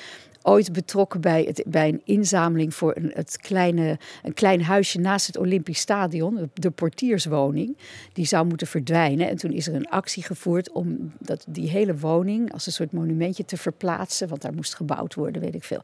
ooit 0.45 0.73
betrokken 0.73 1.21
bij, 1.21 1.43
het, 1.43 1.63
bij 1.67 1.87
een 1.87 2.01
inzameling 2.03 2.75
voor 2.75 2.95
een, 2.95 3.11
het 3.13 3.37
kleine, 3.37 3.97
een 4.23 4.33
klein 4.33 4.61
huisje 4.63 4.99
naast 4.99 5.27
het 5.27 5.37
Olympisch 5.37 5.79
Stadion, 5.79 6.49
de 6.53 6.71
portierswoning. 6.71 7.77
Die 8.13 8.25
zou 8.25 8.45
moeten 8.45 8.67
verdwijnen. 8.67 9.29
En 9.29 9.37
toen 9.37 9.51
is 9.51 9.67
er 9.67 9.75
een 9.75 9.89
actie 9.89 10.23
gevoerd 10.23 10.71
om 10.71 11.13
dat, 11.19 11.45
die 11.47 11.69
hele 11.69 11.97
woning 11.97 12.53
als 12.53 12.65
een 12.65 12.71
soort 12.71 12.91
monumentje 12.91 13.45
te 13.45 13.57
verplaatsen. 13.57 14.27
Want 14.27 14.41
daar 14.41 14.53
moest 14.53 14.75
gebouwd 14.75 15.13
worden, 15.13 15.41
weet 15.41 15.55
ik 15.55 15.63
veel. 15.63 15.81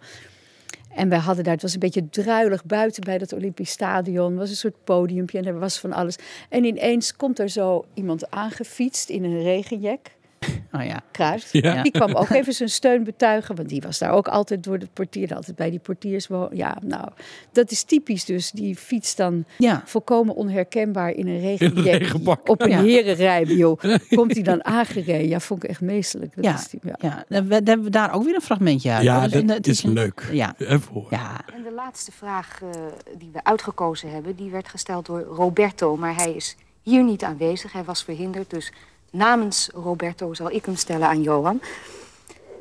En 0.95 1.09
wij 1.09 1.19
hadden 1.19 1.43
daar, 1.43 1.53
het 1.53 1.61
was 1.61 1.73
een 1.73 1.79
beetje 1.79 2.09
druilig 2.09 2.65
buiten 2.65 3.03
bij 3.03 3.17
dat 3.17 3.33
Olympisch 3.33 3.71
Stadion. 3.71 4.35
was 4.35 4.49
een 4.49 4.55
soort 4.55 4.83
podiumpje 4.83 5.37
en 5.37 5.45
er 5.45 5.59
was 5.59 5.79
van 5.79 5.93
alles. 5.93 6.15
En 6.49 6.63
ineens 6.63 7.15
komt 7.15 7.39
er 7.39 7.49
zo 7.49 7.85
iemand 7.93 8.31
aangefietst 8.31 9.09
in 9.09 9.23
een 9.23 9.41
regenjek. 9.41 10.11
Oh 10.73 10.83
ja. 10.85 11.01
Kruis. 11.11 11.51
Ja. 11.51 11.81
Die 11.83 11.91
kwam 11.91 12.13
ook 12.15 12.29
even 12.29 12.53
zijn 12.53 12.69
steun 12.69 13.03
betuigen, 13.03 13.55
want 13.55 13.69
die 13.69 13.81
was 13.81 13.97
daar 13.99 14.11
ook 14.11 14.27
altijd 14.27 14.63
door 14.63 14.77
het 14.77 14.93
portier, 14.93 15.35
altijd 15.35 15.55
bij 15.55 15.69
die 15.69 15.79
portiers. 15.79 16.27
Ja, 16.51 16.77
nou, 16.83 17.09
dat 17.51 17.71
is 17.71 17.83
typisch 17.83 18.25
dus. 18.25 18.51
Die 18.51 18.75
fietst 18.75 19.17
dan 19.17 19.45
Ja. 19.57 19.81
volkomen 19.85 20.35
onherkenbaar 20.35 21.09
in 21.09 21.27
een 21.27 21.39
regenpak. 21.39 22.49
op 22.49 22.61
een 22.61 22.69
Ja. 22.81 23.97
Komt 24.09 24.33
hij 24.33 24.43
dan 24.43 24.65
aangereden? 24.65 25.27
Ja, 25.27 25.39
vond 25.39 25.63
ik 25.63 25.69
echt 25.69 25.81
meestelijk. 25.81 26.35
Dat 26.35 26.43
Ja. 26.45 26.53
is 26.53 26.67
die- 26.67 26.79
ja. 26.83 26.95
Ja, 26.99 27.25
dan 27.27 27.51
hebben 27.51 27.83
we 27.83 27.89
daar 27.89 28.13
ook 28.13 28.23
weer 28.23 28.35
een 28.35 28.41
fragmentje 28.41 28.91
uit. 28.91 29.03
Ja, 29.03 29.27
dat 29.27 29.67
is 29.67 29.83
een- 29.83 29.93
leuk. 29.93 30.29
Ja. 30.31 30.53
Even. 30.57 31.05
Ja, 31.09 31.41
En 31.55 31.63
de 31.63 31.71
laatste 31.71 32.11
vraag 32.11 32.59
eh, 32.61 32.69
die 33.17 33.29
we 33.33 33.43
uitgekozen 33.43 34.11
hebben, 34.11 34.35
die 34.35 34.49
werd 34.51 34.67
gesteld 34.69 35.05
door 35.05 35.21
Roberto. 35.21 35.97
Maar 35.97 36.15
hij 36.15 36.31
is 36.33 36.55
hier 36.81 37.03
niet 37.03 37.23
aanwezig. 37.23 37.71
Hij 37.73 37.83
was 37.83 38.03
verhinderd. 38.03 38.49
Dus 38.49 38.71
namens 39.11 39.69
Roberto 39.73 40.33
zal 40.33 40.51
ik 40.51 40.65
hem 40.65 40.75
stellen 40.75 41.07
aan 41.07 41.21
Johan. 41.21 41.61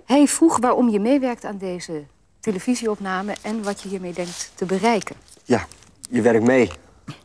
Hij 0.04 0.26
vroeg 0.26 0.58
waarom 0.58 0.88
je 0.88 1.00
meewerkt 1.00 1.44
aan 1.44 1.58
deze 1.58 2.04
televisieopname 2.40 3.34
en 3.42 3.62
wat 3.62 3.80
je 3.80 3.88
hiermee 3.88 4.12
denkt 4.12 4.52
te 4.54 4.64
bereiken. 4.64 5.16
Ja, 5.44 5.66
je 6.10 6.22
werkt 6.22 6.44
mee. 6.44 6.70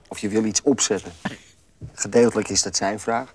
Of 0.08 0.20
je 0.20 0.30
wil 0.30 0.44
iets 0.44 0.62
opzetten. 0.62 1.12
Gedeeltelijk 1.94 2.50
is 2.50 2.62
dat 2.62 2.76
zijn 2.76 3.00
vraag. 3.00 3.34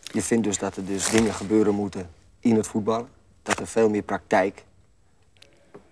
Je 0.00 0.22
vindt 0.22 0.44
dus 0.44 0.58
dat 0.58 0.76
er 0.76 0.86
dus 0.86 1.10
dingen 1.10 1.34
gebeuren 1.34 1.74
moeten 1.74 2.10
in 2.40 2.56
het 2.56 2.66
voetbal. 2.66 3.08
Dat 3.42 3.58
er 3.58 3.66
veel 3.66 3.88
meer 3.88 4.02
praktijk 4.02 4.64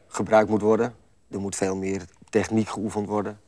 gebruikt 0.08 0.50
moet 0.50 0.60
worden. 0.60 0.94
Er 1.30 1.40
moet 1.40 1.56
veel 1.56 1.76
meer 1.76 2.04
techniek 2.30 2.68
geoefend 2.68 3.08
worden. 3.08 3.40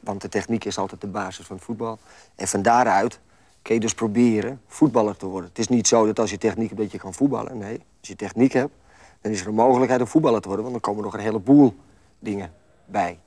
Want 0.00 0.20
de 0.20 0.28
techniek 0.28 0.64
is 0.64 0.78
altijd 0.78 1.00
de 1.00 1.06
basis 1.06 1.46
van 1.46 1.60
voetbal. 1.60 1.98
En 2.34 2.48
van 2.48 2.62
daaruit 2.62 3.18
kun 3.66 3.74
je 3.74 3.80
dus 3.80 3.94
proberen 3.94 4.60
voetballer 4.66 5.16
te 5.16 5.26
worden. 5.26 5.48
Het 5.48 5.58
is 5.58 5.68
niet 5.68 5.88
zo 5.88 6.06
dat 6.06 6.18
als 6.18 6.30
je 6.30 6.38
techniek 6.38 6.68
hebt 6.68 6.80
dat 6.80 6.92
je 6.92 6.98
kan 6.98 7.14
voetballen. 7.14 7.58
Nee, 7.58 7.78
als 8.00 8.08
je 8.08 8.16
techniek 8.16 8.52
hebt, 8.52 8.72
dan 9.20 9.32
is 9.32 9.40
er 9.40 9.46
een 9.46 9.54
mogelijkheid 9.54 10.00
om 10.00 10.06
voetballer 10.06 10.40
te 10.40 10.48
worden. 10.48 10.66
Want 10.66 10.82
dan 10.82 10.92
komen 10.92 11.04
nog 11.04 11.14
een 11.14 11.24
heleboel 11.24 11.74
dingen 12.18 12.52
bij. 12.84 13.18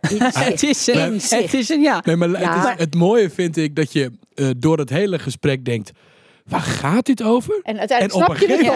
het 0.50 0.62
is 0.62 0.86
een, 0.86 1.12
het 1.12 1.54
is 1.54 1.68
een 1.68 1.80
ja. 1.80 2.02
Nee, 2.04 2.16
maar 2.16 2.28
het, 2.28 2.64
is, 2.64 2.84
het 2.84 2.94
mooie 2.94 3.30
vind 3.30 3.56
ik 3.56 3.76
dat 3.76 3.92
je 3.92 4.12
eh, 4.34 4.50
door 4.56 4.78
het 4.78 4.90
hele 4.90 5.18
gesprek 5.18 5.64
denkt... 5.64 5.92
Waar 6.48 6.60
gaat 6.60 7.06
dit 7.06 7.22
over? 7.22 7.60
En 7.62 7.78
uiteindelijk 7.78 8.18
En 8.18 8.30
op 8.30 8.36
snap 8.36 8.50
een 8.50 8.64
je 8.64 8.70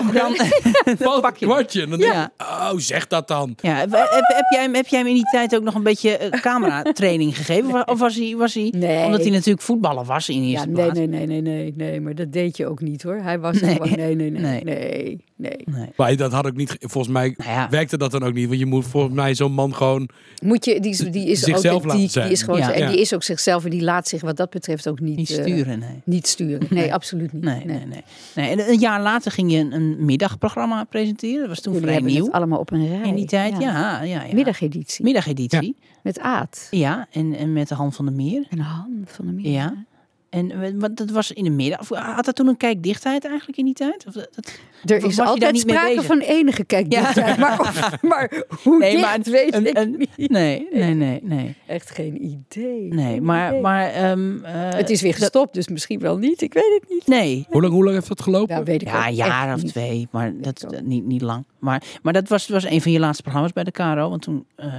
het. 0.84 0.98
Dan, 0.98 1.20
pak 1.20 1.30
een 1.32 1.36
je 1.38 1.46
kwartje. 1.46 1.82
En 1.82 1.90
dan 1.90 1.98
denk 1.98 2.12
Ja. 2.12 2.32
je, 2.38 2.44
oh, 2.44 2.72
zeg 2.76 3.06
dat 3.06 3.28
dan. 3.28 3.54
Ja, 3.60 3.74
heb, 3.76 3.90
heb, 3.92 4.08
heb 4.10 4.44
jij, 4.50 4.62
hem- 4.62 4.74
heb 4.74 4.86
jij 4.86 4.98
hem 4.98 5.08
in 5.08 5.14
die 5.14 5.30
tijd 5.30 5.56
ook 5.56 5.62
nog 5.62 5.74
een 5.74 5.82
beetje 5.82 6.16
eh, 6.16 6.40
cameratraining 6.40 7.36
gegeven? 7.36 7.74
Of, 7.74 7.84
of 7.84 7.98
was 7.98 8.14
hij, 8.16 8.34
was 8.36 8.54
hij 8.54 8.72
Nee. 8.76 9.04
omdat 9.04 9.20
hij 9.20 9.30
natuurlijk 9.30 9.62
voetballer 9.62 10.04
was 10.04 10.28
in 10.28 10.42
Ja, 10.44 10.50
eerste 10.50 10.66
nee, 10.68 10.74
plaats? 10.84 10.98
nee, 10.98 11.06
nee, 11.08 11.26
nee, 11.26 11.40
nee, 11.42 11.72
nee, 11.76 12.00
maar 12.00 12.14
dat 12.14 12.32
deed 12.32 12.56
je 12.56 12.66
ook 12.66 12.80
niet 12.80 13.02
hoor. 13.02 13.16
Hij 13.16 13.38
was 13.38 13.60
Nee. 13.60 13.74
gewoon, 13.74 13.90
nee, 13.96 14.14
nee, 14.14 14.30
nee, 14.30 14.40
Nee. 14.40 14.64
nee, 14.64 15.24
nee, 15.40 15.56
Nee. 15.64 15.88
Maar 15.96 16.16
dat 16.16 16.32
had 16.32 16.46
ook 16.46 16.56
niet... 16.56 16.70
ge- 16.70 16.76
Volgens 16.80 17.12
mij 17.12 17.34
Nou 17.36 17.50
ja. 17.50 17.68
werkte 17.68 17.96
dat 17.96 18.10
dan 18.10 18.22
ook 18.22 18.34
niet. 18.34 18.46
Want 18.48 18.58
je 18.58 18.66
moet 18.66 18.86
volgens 18.86 19.14
mij 19.14 19.34
zo'n 19.34 19.52
man 19.52 19.74
gewoon... 19.74 20.08
Moet 20.42 20.64
je, 20.64 20.80
die, 20.80 20.90
is- 20.90 20.98
die 20.98 21.26
is 21.26 21.40
Zichzelf 21.40 21.74
ook, 21.76 21.84
laten 21.84 21.98
die, 22.00 22.08
zijn. 22.08 22.24
die 22.24 22.34
is 22.34 22.42
gewoon, 22.42 22.60
Ja. 22.60 22.72
en 22.72 22.90
die 22.90 23.00
is 23.00 23.14
ook 23.14 23.22
zichzelf 23.22 23.64
en 23.64 23.70
die 23.70 23.82
laat 23.82 24.08
zich 24.08 24.20
wat 24.20 24.36
dat 24.36 24.50
betreft 24.50 24.88
ook 24.88 25.00
niet, 25.00 25.16
Niet 25.16 25.30
eh, 25.30 25.42
sturen, 25.42 25.78
nee. 25.78 26.00
niet 26.04 26.26
sturen. 26.26 26.66
Nee, 26.70 26.94
absoluut 26.94 27.32
niet. 27.32 27.42
Nee, 27.42 27.64
nee, 27.64 27.86
nee. 27.86 28.02
nee. 28.34 28.48
En 28.50 28.68
een 28.70 28.78
jaar 28.78 29.00
later 29.02 29.32
ging 29.32 29.52
je 29.52 29.58
een, 29.58 29.72
een 29.72 30.04
middagprogramma 30.04 30.84
presenteren. 30.84 31.38
Dat 31.40 31.48
was 31.48 31.60
toen 31.60 31.72
Jullie 31.72 31.88
vrij 31.88 31.94
hebben 31.98 32.12
nieuw. 32.14 32.24
het 32.24 32.34
allemaal 32.34 32.58
op 32.58 32.70
een 32.72 32.88
rij. 32.88 33.08
In 33.08 33.14
die 33.14 33.26
tijd, 33.26 33.52
ja. 33.58 34.02
ja, 34.02 34.02
ja, 34.02 34.34
Middageditie. 34.34 35.04
Middageditie. 35.04 35.76
Met 36.02 36.18
Aad. 36.20 36.68
Ja, 36.70 37.06
en, 37.10 37.34
en 37.36 37.52
met 37.52 37.68
de 37.68 37.74
hand 37.74 37.96
van 37.96 38.04
de 38.04 38.10
Meer. 38.10 38.46
En 38.50 38.58
Han 38.58 39.02
van 39.04 39.26
de 39.26 39.32
Meer. 39.32 39.50
Ja. 39.50 39.84
En 40.30 40.50
eh, 40.50 40.70
wat, 40.74 40.96
dat 40.96 41.10
was 41.10 41.32
in 41.32 41.44
de 41.44 41.50
middag. 41.50 41.80
Of 41.80 41.88
Had 41.88 42.24
dat 42.24 42.34
toen 42.36 42.46
een 42.46 42.56
kijkdichtheid 42.56 43.24
eigenlijk 43.26 43.58
in 43.58 43.64
die 43.64 43.74
tijd? 43.74 44.04
Of 44.06 44.12
dat, 44.12 44.28
dat- 44.34 44.58
Er 44.84 45.04
is 45.04 45.18
altijd 45.20 45.52
niet 45.52 45.66
mee 45.66 45.76
sprake 45.76 46.02
van 46.02 46.18
enige 46.18 46.64
kijk 46.64 46.92
Ja. 46.92 47.12
maar, 47.38 47.60
of- 47.60 47.90
maar 48.10 48.42
hoe 48.62 48.78
Nee, 48.78 48.90
dicht 48.90 49.02
maar 49.02 49.14
een- 49.14 49.32
weet 49.32 49.54
een- 49.54 49.66
ik 49.66 49.76
een- 49.78 49.94
niet. 50.16 50.30
nee, 50.30 50.68
nee, 50.72 50.94
nee, 50.94 51.20
nee. 51.22 51.54
Echt 51.66 51.90
geen 51.90 52.24
idee. 52.24 52.82
Nee, 52.94 53.12
Geen 53.12 53.22
maar, 53.24 53.48
idee. 53.48 53.60
maar 53.60 53.86
ehm, 53.90 54.44
eh, 54.44 54.52
het 54.54 54.90
is 54.90 55.02
weer 55.02 55.14
gestopt, 55.14 55.54
dus 55.54 55.68
misschien 55.68 55.98
wel 56.00 56.16
niet. 56.18 56.40
Ik 56.42 56.52
weet 56.54 56.78
het 56.80 56.90
niet. 56.90 57.06
Nee. 57.06 57.46
Hoe 57.48 57.60
lang, 57.60 57.72
hoe 57.72 57.82
lang 57.84 57.94
heeft 57.94 58.08
dat 58.08 58.22
gelopen? 58.22 58.56
Ja, 58.56 58.62
weet 58.62 58.82
ik 58.82 58.88
Ja, 58.88 59.06
een 59.08 59.14
jaar 59.14 59.54
of 59.54 59.62
niet. 59.62 59.70
twee, 59.72 60.08
maar 60.10 60.32
dat, 60.40 60.66
niet, 60.84 61.04
niet 61.04 61.22
lang. 61.22 61.44
Maar, 61.58 61.82
maar 62.02 62.12
dat 62.12 62.28
was, 62.28 62.48
was 62.48 62.64
een 62.64 62.82
van 62.82 62.92
je 62.92 62.98
laatste 62.98 63.22
programma's 63.22 63.52
bij 63.52 63.64
de 63.64 63.70
KRO. 63.70 64.08
Want 64.10 64.22
toen, 64.22 64.46
ehm, 64.56 64.70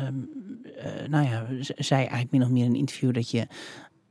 eh, 0.77 0.91
nou 1.09 1.25
ja, 1.27 1.45
zei 1.75 1.99
eigenlijk 1.99 2.31
min 2.31 2.41
of 2.43 2.49
meer 2.49 2.63
in 2.63 2.69
een 2.69 2.75
interview 2.75 3.13
dat 3.13 3.31
je 3.31 3.47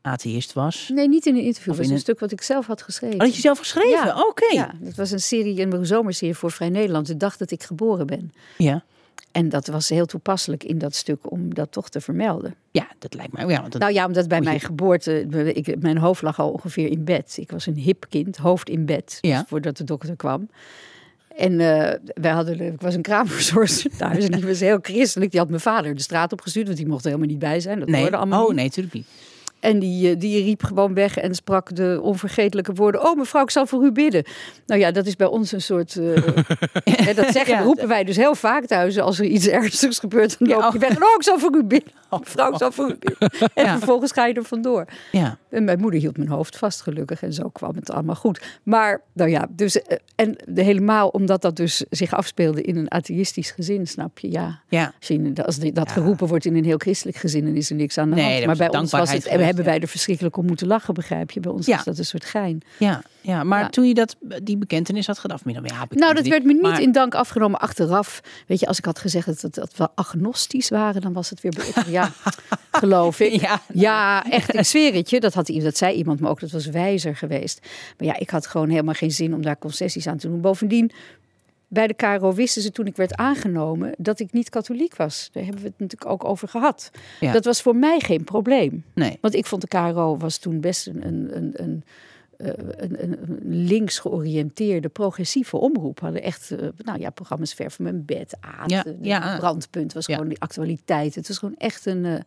atheïst 0.03 0.53
was. 0.53 0.91
Nee, 0.95 1.09
niet 1.09 1.27
in 1.27 1.35
een 1.37 1.43
interview. 1.43 1.71
Of 1.73 1.77
Het 1.77 1.77
was 1.77 1.85
in 1.87 1.91
een 1.91 1.97
een- 1.97 2.01
stuk 2.03 2.21
wat 2.21 2.33
ik 2.33 2.43
zelf 2.43 2.67
had 2.67 2.83
geschreven. 2.83 3.15
Oh, 3.19 3.25
had 3.27 3.35
je 3.35 3.41
zelf 3.41 3.59
geschreven? 3.59 3.91
Ja. 3.91 4.23
Oké. 4.29 4.47
Ja, 4.55 4.75
dat 4.81 4.95
was 4.95 5.11
een 5.11 5.21
serie, 5.21 5.61
een 5.61 5.87
zomerserie 5.87 6.35
voor 6.35 6.51
Vrij 6.51 6.69
Nederland. 6.69 7.07
De 7.07 7.17
dag 7.17 7.37
dat 7.37 7.51
ik 7.51 7.63
geboren 7.63 8.07
ben. 8.07 8.33
Ja. 8.59 8.85
En 9.33 9.49
dat 9.49 9.67
was 9.67 9.89
heel 9.89 10.07
toepasselijk 10.07 10.65
in 10.65 10.79
dat 10.79 10.95
stuk 10.95 11.31
om 11.31 11.55
dat 11.55 11.73
toch 11.73 11.89
te 11.89 12.01
vermelden. 12.01 12.55
Ja, 12.71 12.89
dat 12.99 13.15
lijkt 13.15 13.33
mij. 13.33 13.47
Ja, 13.47 13.61
want 13.61 13.73
dat, 13.73 13.81
Nou 13.81 13.93
ja, 13.95 14.07
omdat 14.07 14.29
bij 14.29 14.39
je- 14.39 14.45
mijn 14.45 14.61
geboorte, 14.61 15.21
ik, 15.55 15.81
mijn 15.83 15.99
hoofd 15.99 16.23
lag 16.23 16.39
al 16.41 16.51
ongeveer 16.51 16.91
in 16.91 17.05
bed. 17.05 17.35
Ik 17.41 17.51
was 17.51 17.67
een 17.67 17.77
hip 17.77 18.07
kind, 18.09 18.37
hoofd 18.37 18.69
in 18.69 18.85
bed, 18.87 19.19
Ja. 19.21 19.39
dus 19.39 19.49
voordat 19.49 19.77
de 19.77 19.85
dokter 19.85 20.17
kwam. 20.17 20.49
En 21.37 21.61
eh, 21.61 21.99
wij 22.15 22.31
hadden, 22.31 22.61
ik 22.61 22.81
was 22.81 22.95
een 22.95 23.03
kraamverzorgster 23.03 23.91
thuis 23.99 24.25
en 24.25 24.31
die 24.33 24.47
was 24.47 24.61
heel 24.61 24.79
christelijk. 24.83 25.31
Die 25.31 25.41
had 25.41 25.49
mijn 25.49 25.61
vader 25.61 25.95
de 25.95 26.03
straat 26.03 26.33
opgestuurd, 26.33 26.67
want 26.67 26.79
die 26.79 26.87
mocht 26.87 27.01
er 27.05 27.11
helemaal 27.11 27.31
niet 27.31 27.39
bij 27.39 27.61
zijn. 27.61 27.79
Dat 27.79 27.89
nee. 27.89 28.01
hoorde 28.01 28.17
allemaal 28.17 28.41
Oh, 28.43 28.47
niet. 28.49 28.57
nee, 28.57 28.65
natuurlijk 28.67 28.95
niet. 28.95 29.07
En 29.61 29.79
die, 29.79 30.11
eh, 30.11 30.19
die 30.19 30.43
riep 30.45 30.63
gewoon 30.63 30.95
weg 30.95 31.17
en 31.17 31.35
sprak 31.35 31.77
de 31.77 31.99
onvergetelijke 32.03 32.73
woorden. 32.73 33.05
Oh, 33.05 33.17
mevrouw, 33.17 33.43
ik 33.43 33.51
zal 33.51 33.67
voor 33.67 33.85
u 33.85 33.93
bidden. 33.93 34.25
Nou 34.67 34.81
ja, 34.81 34.91
dat 34.91 35.07
is 35.07 35.17
bij 35.17 35.27
ons 35.27 35.53
een 35.53 35.61
soort. 35.63 35.97
eh, 35.97 36.15
hè, 37.07 37.15
dat 37.15 37.33
zeggen, 37.33 37.55
Ja. 37.55 37.63
roepen 37.63 37.89
wij 37.89 38.05
dus 38.05 38.17
heel 38.17 38.35
vaak 38.35 38.65
thuis. 38.67 38.99
Als 38.99 39.19
er 39.19 39.25
iets 39.25 39.47
ernstigs 39.59 39.99
gebeurt, 39.99 40.39
dan 40.39 40.49
Ja, 40.49 40.55
loop 40.55 40.73
je 40.73 40.79
oh. 40.79 40.81
weg. 40.83 40.91
En, 40.91 40.97
oh, 41.03 41.15
ik 41.17 41.23
zal 41.23 41.39
voor 41.39 41.55
u 41.57 41.65
bidden. 41.65 41.93
Mevrouw, 42.19 42.51
ik 42.53 42.59
zal 42.59 42.73
voor 42.73 42.91
u 42.91 42.97
bidden. 42.99 43.29
En 43.55 43.65
Ja. 43.65 43.77
vervolgens 43.77 44.13
ga 44.13 44.27
je 44.27 44.35
er 44.35 44.45
vandoor. 44.45 44.85
Ja. 45.13 45.39
En 45.51 45.65
mijn 45.65 45.81
moeder 45.81 46.01
hield 46.01 46.17
mijn 46.17 46.29
hoofd 46.29 46.57
vast, 46.57 46.81
gelukkig. 46.81 47.23
En 47.23 47.33
zo 47.33 47.49
kwam 47.49 47.75
het 47.75 47.91
allemaal 47.91 48.15
goed. 48.15 48.59
Maar, 48.63 49.03
nou 49.13 49.31
ja, 49.31 49.47
dus. 49.51 49.83
eh, 49.83 49.97
En 50.15 50.37
de, 50.49 50.63
helemaal 50.63 51.09
omdat 51.09 51.43
dat 51.43 51.57
dus 51.57 51.85
zich 51.91 52.13
afspeelde 52.15 52.63
in 52.63 52.77
een 52.77 52.91
atheïstisch 52.93 53.51
gezin, 53.51 53.87
snap 53.87 54.19
je? 54.19 54.31
Ja. 54.31 54.61
Ja. 54.69 54.93
Als, 54.99 55.09
je 55.09 55.15
in- 55.15 55.35
als 55.45 55.57
die- 55.59 55.73
dat 55.73 55.93
geroepen 55.93 56.27
wordt 56.27 56.45
in 56.45 56.57
een 56.57 56.65
heel 56.65 56.79
christelijk 56.79 57.17
gezin, 57.17 57.45
dan 57.45 57.55
is 57.55 57.71
er 57.71 57.77
niks 57.77 57.99
aan 57.99 58.09
de 58.09 58.15
Nee, 58.15 58.25
hand. 58.25 58.37
dat 58.37 58.47
Maar 58.47 58.57
was 58.57 58.69
bij 58.71 58.81
ons 58.81 58.91
was 58.91 59.13
het, 59.13 59.27
hebben 59.57 59.65
wij 59.73 59.81
er 59.81 59.89
verschrikkelijk 59.89 60.37
om 60.37 60.47
moeten 60.47 60.67
lachen, 60.67 60.95
begrijp 60.95 61.31
je? 61.31 61.41
Bij 61.41 61.53
ons 61.53 61.67
Ja. 61.67 61.77
was 61.77 61.85
dat 61.85 61.99
een 61.99 62.05
soort 62.05 62.25
gein. 62.25 62.61
Ja, 62.79 63.03
ja, 63.21 63.45
maar 63.45 63.61
Ja. 63.61 63.69
toen 63.69 63.89
je 63.89 63.95
dat, 63.95 64.17
die 64.43 64.57
bekentenis 64.57 65.07
had 65.07 65.19
gedaan, 65.19 65.39
ja, 65.45 65.87
Nou, 65.91 66.15
dat 66.15 66.27
werd 66.27 66.45
me 66.45 66.53
niet 66.53 66.63
maar- 66.63 66.81
in 66.81 66.93
dank 66.93 67.15
afgenomen 67.15 67.61
achteraf. 67.61 68.21
Weet 68.47 68.61
je, 68.61 68.67
als 68.67 68.79
ik 68.79 68.85
had 68.85 68.99
gezegd 68.99 69.27
dat, 69.27 69.41
dat, 69.41 69.55
dat 69.55 69.77
we 69.77 69.89
agnostisch 69.95 70.69
waren, 70.69 71.01
dan 71.01 71.13
was 71.13 71.31
het 71.31 71.41
weer... 71.41 71.53
Ja, 71.87 72.11
geloof 72.73 73.21
ik. 73.21 73.41
Ja. 73.41 73.61
Ja, 73.73 74.25
echt, 74.31 74.55
ik 74.55 74.65
zweer 74.65 74.95
het 74.95 75.11
je. 75.11 75.21
Dat, 75.21 75.35
had, 75.35 75.47
dat 75.47 75.77
zei 75.77 75.95
iemand 75.97 76.21
me 76.21 76.29
ook, 76.29 76.41
dat 76.41 76.51
was 76.51 76.67
wijzer 76.67 77.17
geweest. 77.17 77.61
Maar 77.99 78.07
ja, 78.07 78.19
ik 78.19 78.31
had 78.31 78.47
gewoon 78.47 78.69
helemaal 78.69 78.95
geen 78.95 79.11
zin 79.11 79.35
om 79.35 79.43
daar 79.43 79.59
concessies 79.59 80.07
aan 80.07 80.17
te 80.19 80.29
doen. 80.29 80.41
Bovendien, 80.41 80.91
bij 81.71 81.87
de 81.87 81.95
KRO 81.95 82.33
wisten 82.33 82.63
ze 82.63 82.71
toen 82.71 82.87
ik 82.87 82.97
werd 82.97 83.15
aangenomen 83.15 83.95
dat 83.99 84.21
ik 84.21 84.33
niet 84.33 84.49
katholiek 84.49 84.97
was. 84.97 85.29
Daar 85.33 85.45
hebben 85.45 85.63
we 85.63 85.69
het 85.69 85.79
natuurlijk 85.79 86.11
ook 86.11 86.25
over 86.25 86.49
gehad. 86.49 86.91
Ja. 87.21 87.33
Dat 87.33 87.45
was 87.45 87.63
voor 87.63 87.77
mij 87.77 88.01
geen 88.01 88.25
probleem. 88.25 88.85
Nee. 88.95 89.19
Want 89.21 89.35
ik 89.35 89.47
vond 89.47 89.61
de 89.61 89.69
KRO 89.69 90.17
was 90.17 90.39
toen 90.39 90.61
best 90.61 90.87
een, 90.87 91.07
een, 91.07 91.37
een, 91.37 91.53
een, 91.55 91.85
eh, 92.37 92.53
een, 92.77 93.03
een, 93.03 93.19
een 93.23 93.39
links 93.67 93.99
georiënteerde, 93.99 94.89
progressieve 94.89 95.57
omroep. 95.57 96.01
Hadden 96.01 96.23
echt, 96.23 96.51
eh, 96.51 96.69
nou 96.79 96.99
ja, 97.01 97.11
programma's 97.11 97.55
ver 97.55 97.71
van 97.71 97.85
mijn 97.85 98.05
bed, 98.05 98.37
Aad, 98.41 98.71
Ja, 98.71 98.85
ja. 99.01 99.37
Brandpunt 99.37 99.93
was 99.93 100.07
gewoon 100.07 100.29
die 100.29 100.41
actualiteit. 100.41 101.15
Het 101.15 101.29
was 101.29 101.39
gewoon 101.39 101.57
echt 101.57 101.87
een, 101.87 102.05
eh, 102.05 102.21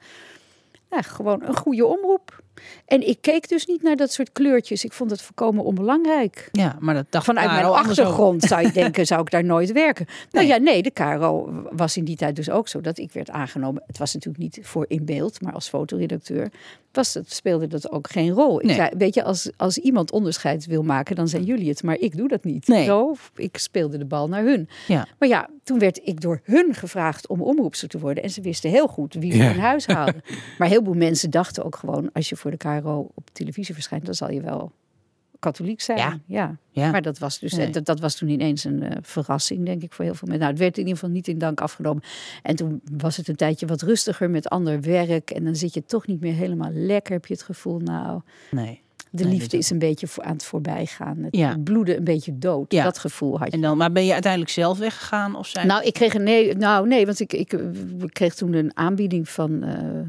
ja, 0.90 1.02
gewoon 1.02 1.44
een 1.44 1.56
goede 1.56 1.86
omroep. 1.86 2.43
En 2.86 3.08
ik 3.08 3.18
keek 3.22 3.50
dus 3.50 3.66
niet 3.66 3.82
naar 3.84 3.96
dat 3.96 4.12
soort 4.12 4.32
kleurtjes. 4.32 4.84
Ik 4.86 4.94
vond 4.94 5.12
het 5.12 5.22
volkomen 5.22 5.64
onbelangrijk. 5.64 6.50
Ja, 6.52 6.78
maar 6.80 6.94
dat 6.94 7.06
dacht 7.10 7.26
Vanuit 7.26 7.48
Caro 7.48 7.72
mijn 7.72 7.86
achtergrond 7.86 8.44
zou 8.44 8.62
je 8.62 8.72
denken, 8.72 9.06
zou 9.06 9.22
ik 9.22 9.32
daar 9.32 9.44
nooit 9.44 9.72
werken? 9.72 10.06
Nou 10.32 10.46
Nee. 10.46 10.56
ja, 10.56 10.62
nee, 10.64 10.82
de 10.84 10.92
KRO 10.92 11.50
was 11.72 11.98
in 11.98 12.04
die 12.06 12.16
tijd 12.16 12.36
dus 12.36 12.50
ook 12.50 12.68
zo 12.68 12.82
dat 12.82 12.98
ik 12.98 13.12
werd 13.12 13.30
aangenomen. 13.30 13.84
Het 13.88 13.98
was 13.98 14.14
natuurlijk 14.14 14.44
niet 14.44 14.60
voor 14.62 14.86
in 14.88 15.06
beeld, 15.06 15.42
maar 15.42 15.54
als 15.54 15.70
fotoredacteur 15.70 16.52
was 16.92 17.14
het, 17.14 17.34
speelde 17.34 17.68
dat 17.68 17.92
ook 17.92 18.10
geen 18.12 18.30
rol. 18.32 18.62
Ik 18.62 18.72
zei, 18.72 18.90
weet 18.98 19.14
je, 19.14 19.24
als, 19.24 19.50
als 19.58 19.78
iemand 19.78 20.12
onderscheid 20.12 20.66
wil 20.66 20.84
maken, 20.84 21.16
dan 21.16 21.28
zijn 21.28 21.44
jullie 21.44 21.70
het, 21.70 21.84
maar 21.84 21.98
ik 22.00 22.18
doe 22.18 22.28
dat 22.28 22.44
niet. 22.44 22.68
Nee. 22.68 22.86
Zo, 22.86 23.16
ik 23.36 23.58
speelde 23.58 23.98
de 23.98 24.06
bal 24.06 24.28
naar 24.28 24.44
hun. 24.44 24.70
Ja. 24.88 25.08
Maar 25.20 25.30
ja, 25.30 25.50
toen 25.64 25.80
werd 25.80 26.00
ik 26.04 26.22
door 26.22 26.40
hun 26.44 26.74
gevraagd 26.74 27.28
om 27.28 27.42
omroepster 27.42 27.88
te 27.88 28.00
worden. 28.00 28.24
En 28.24 28.30
ze 28.30 28.42
wisten 28.42 28.70
heel 28.70 28.88
goed 28.88 29.14
wie 29.14 29.32
ze 29.32 29.38
Ja. 29.38 29.52
in 29.52 29.60
huis 29.60 29.86
haalden. 29.88 30.22
Maar 30.58 30.68
heel 30.68 30.84
veel 30.84 30.94
mensen 30.94 31.30
dachten 31.30 31.66
ook 31.66 31.76
gewoon, 31.76 32.10
als 32.14 32.30
je 32.30 32.36
voor 32.44 32.52
de 32.52 32.58
KRO 32.82 33.12
op 33.14 33.30
televisie 33.32 33.74
verschijnt, 33.74 34.06
dan 34.06 34.14
zal 34.14 34.32
je 34.32 34.42
wel 34.42 34.72
katholiek 35.40 35.82
zijn. 35.82 35.98
Ja. 35.98 36.20
ja. 36.26 36.58
Ja. 36.72 36.92
Maar 36.92 37.02
dat 37.02 37.18
was 37.20 37.40
dus 37.40 37.54
Nee. 37.54 37.70
dat, 37.70 37.86
dat 37.86 38.00
was 38.00 38.16
toen 38.16 38.30
ineens 38.30 38.64
een 38.64 38.84
eh, 38.84 38.98
verrassing, 39.02 39.66
denk 39.66 39.82
ik, 39.84 39.94
voor 39.94 40.06
heel 40.06 40.14
veel 40.14 40.28
mensen. 40.28 40.40
Nou, 40.46 40.52
het 40.52 40.62
werd 40.62 40.78
in 40.78 40.84
ieder 40.84 40.94
geval 41.00 41.14
niet 41.16 41.28
in 41.28 41.38
dank 41.38 41.62
afgenomen. 41.62 42.04
En 42.44 42.56
toen 42.56 42.82
was 42.98 43.18
het 43.18 43.28
een 43.28 43.36
tijdje 43.36 43.66
wat 43.66 43.82
rustiger 43.82 44.30
met 44.30 44.50
ander 44.50 44.82
werk. 44.82 45.30
En 45.32 45.44
dan 45.44 45.56
zit 45.56 45.74
je 45.74 45.86
toch 45.86 46.08
niet 46.08 46.20
meer 46.22 46.34
helemaal 46.34 46.72
lekker, 46.72 47.14
heb 47.14 47.26
je 47.26 47.34
het 47.34 47.44
gevoel. 47.44 47.80
Nou, 47.80 48.22
Nee. 48.52 48.82
de 49.12 49.26
liefde 49.26 49.48
dit- 49.48 49.54
is 49.60 49.70
een 49.70 49.80
beetje 49.80 50.08
voor, 50.08 50.24
aan 50.24 50.34
het 50.34 50.46
voorbijgaan. 50.46 51.18
Het, 51.18 51.36
Ja. 51.36 51.58
bloeden 51.64 51.98
een 51.98 52.04
beetje 52.04 52.38
dood. 52.38 52.72
Ja. 52.72 52.84
Dat 52.84 52.98
gevoel 53.00 53.40
had 53.40 53.48
je. 53.48 53.54
En 53.54 53.62
dan, 53.62 53.78
maar 53.78 53.92
ben 53.92 54.06
je 54.06 54.14
uiteindelijk 54.14 54.52
zelf 54.52 54.78
weggegaan 54.78 55.36
of 55.36 55.48
zijn? 55.48 55.68
Nou, 55.68 55.84
ik 55.84 55.94
kreeg 55.94 56.14
een 56.14 56.24
nee. 56.24 56.56
Nou, 56.56 56.88
nee, 56.88 57.06
want 57.06 57.20
ik, 57.20 57.34
ik, 57.34 57.54
ik 57.54 58.14
kreeg 58.14 58.34
toen 58.36 58.54
een 58.54 58.78
aanbieding 58.78 59.30
van, 59.30 59.64
eh, 59.64 60.00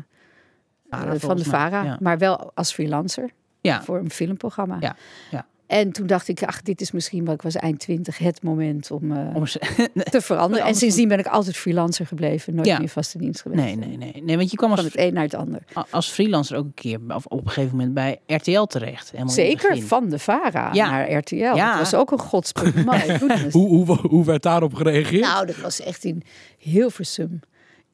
Vara, 0.90 1.12
eh, 1.12 1.20
van 1.20 1.36
de. 1.36 1.44
VARA. 1.44 1.82
Ja. 1.82 1.98
Maar 2.00 2.18
wel 2.18 2.50
als 2.54 2.72
freelancer 2.72 3.30
Ja. 3.60 3.82
voor 3.82 3.98
een 3.98 4.10
filmprogramma. 4.10 4.76
Ja, 4.80 4.96
ja. 5.30 5.46
En 5.66 5.92
toen 5.92 6.06
dacht 6.06 6.28
ik, 6.28 6.42
ach, 6.42 6.62
dit 6.62 6.80
is 6.80 6.92
misschien, 6.92 7.24
wel, 7.24 7.34
ik 7.34 7.42
was 7.42 7.54
eind 7.54 7.78
twintig, 7.80 8.18
het 8.18 8.42
moment 8.42 8.90
om, 8.90 9.12
eh, 9.12 9.34
Om 9.36 9.46
ze- 9.46 9.88
te 10.10 10.20
veranderen. 10.20 10.66
En 10.66 10.74
sindsdien 10.74 11.08
ben 11.08 11.18
ik 11.18 11.26
altijd 11.26 11.56
freelancer 11.56 12.06
gebleven, 12.06 12.54
nooit 12.54 12.66
Ja. 12.66 12.78
meer 12.78 12.88
vaste 12.88 13.18
dienst 13.18 13.42
geweest. 13.42 13.62
Nee, 13.62 13.76
nee, 13.76 13.96
nee, 13.96 14.22
nee. 14.24 14.36
Want 14.36 14.50
je 14.50 14.56
kwam 14.56 14.68
Van 14.68 14.78
als, 14.78 14.86
het 14.86 14.98
een 14.98 15.12
naar 15.14 15.22
het 15.22 15.34
ander. 15.34 15.62
als 15.90 16.08
freelancer 16.10 16.56
ook 16.56 16.64
een 16.64 16.74
keer 16.74 16.98
of 17.08 17.26
op 17.26 17.40
een 17.44 17.48
gegeven 17.52 17.76
moment 17.76 17.94
bij 17.94 18.20
RTL 18.26 18.62
terecht. 18.62 19.12
Zeker, 19.26 19.82
van 19.82 20.08
de 20.08 20.18
VARA 20.18 20.72
Ja. 20.72 20.90
naar 20.90 21.12
RTL. 21.12 21.34
Ja. 21.36 21.70
Dat 21.70 21.78
was 21.78 21.94
ook 22.00 22.10
een 22.12 22.18
godspunt. 22.18 22.74
Goodness. 23.18 23.52
Hoe, 23.52 23.68
hoe, 23.68 23.96
hoe 24.08 24.24
werd 24.24 24.42
daarop 24.42 24.74
gereageerd? 24.74 25.22
Nou, 25.22 25.46
dat 25.46 25.56
was 25.56 25.80
echt 25.80 26.04
in 26.04 26.22
Hilversum. 26.58 27.40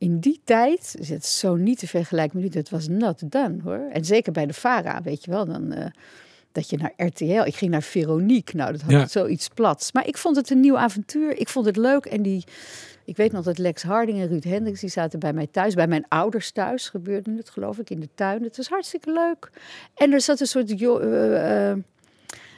In 0.01 0.19
die 0.21 0.41
tijd, 0.45 0.95
is 0.99 1.09
het 1.09 1.27
zo 1.27 1.55
niet 1.57 1.79
te 1.79 1.87
vergelijken 1.87 2.41
met 2.41 2.55
nu, 2.55 2.61
dat 2.61 2.71
was 2.71 2.89
not 2.89 3.31
done 3.33 3.57
hoor. 3.65 3.89
En 3.93 4.05
zeker 4.05 4.33
bij 4.33 4.47
de 4.47 4.53
VARA, 4.53 5.03
weet 5.03 5.25
je 5.25 5.31
wel, 5.31 5.47
dan... 5.47 5.73
eh, 5.73 5.87
dat 6.53 6.71
je 6.71 6.77
naar 6.77 6.93
RTL, 6.97 7.25
ik 7.45 7.55
ging 7.55 7.71
naar 7.71 7.83
Veronique, 7.83 8.57
nou 8.57 8.73
dat 8.73 8.81
had 8.81 8.91
Ja. 8.91 9.07
zoiets 9.07 9.49
plats. 9.49 9.93
Maar 9.93 10.07
ik 10.07 10.17
vond 10.19 10.37
het 10.37 10.51
een 10.51 10.61
nieuw 10.61 10.79
avontuur, 10.79 11.39
ik 11.39 11.49
vond 11.49 11.67
het 11.67 11.77
leuk 11.77 12.05
en 12.05 12.23
die, 12.23 12.45
ik 13.05 13.17
weet 13.17 13.33
nog 13.33 13.45
dat 13.45 13.59
Lex 13.59 13.83
Harding 13.83 14.19
en 14.21 14.29
Ruud 14.29 14.45
Hendricks, 14.45 14.81
die 14.81 14.91
zaten 14.91 15.19
bij 15.19 15.33
mij 15.33 15.47
thuis, 15.47 15.75
bij 15.75 15.87
mijn 15.87 16.05
ouders 16.09 16.51
thuis 16.51 16.89
gebeurde 16.89 17.37
het 17.37 17.51
geloof 17.51 17.79
ik, 17.79 17.91
in 17.91 18.01
de 18.01 18.09
tuin. 18.15 18.43
Het 18.43 18.57
was 18.57 18.69
hartstikke 18.69 19.13
leuk. 19.13 19.51
En 19.95 20.13
er 20.13 20.21
zat 20.21 20.41
een 20.41 20.47
soort 20.47 20.71
eh, 20.71 21.73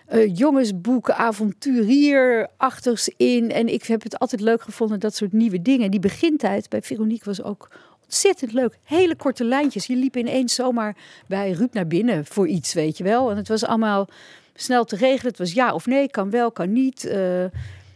eh, 0.06 0.36
jongensboeken, 0.36 1.16
avonturier-achtigs 1.16 3.10
in. 3.16 3.50
En 3.50 3.68
ik 3.72 3.84
heb 3.84 4.02
het 4.02 4.18
altijd 4.18 4.40
leuk 4.40 4.62
gevonden, 4.62 5.00
dat 5.00 5.14
soort 5.14 5.32
nieuwe 5.32 5.62
dingen. 5.62 5.90
Die 5.90 6.00
begintijd 6.00 6.68
bij 6.68 6.82
Veronique 6.82 7.24
was 7.24 7.42
ook 7.42 7.68
ontzettend 8.04 8.52
leuk. 8.52 8.78
Hele 8.84 9.16
korte 9.16 9.44
lijntjes. 9.44 9.86
Je 9.86 9.96
liep 9.96 10.16
ineens 10.16 10.54
zomaar 10.54 10.96
bij 11.26 11.50
Ruud 11.50 11.72
naar 11.72 11.86
binnen 11.86 12.26
voor 12.26 12.48
iets, 12.48 12.72
weet 12.72 12.96
je 12.98 13.04
wel. 13.04 13.30
En 13.30 13.36
het 13.36 13.48
was 13.48 13.64
allemaal 13.64 14.08
snel 14.54 14.84
te 14.84 14.96
regelen. 14.96 15.30
Het 15.30 15.38
was 15.38 15.52
ja 15.52 15.74
of 15.74 15.86
nee, 15.86 16.10
kan 16.10 16.30
wel, 16.30 16.52
kan 16.52 16.72
niet. 16.72 17.04
Eh, 17.04 17.44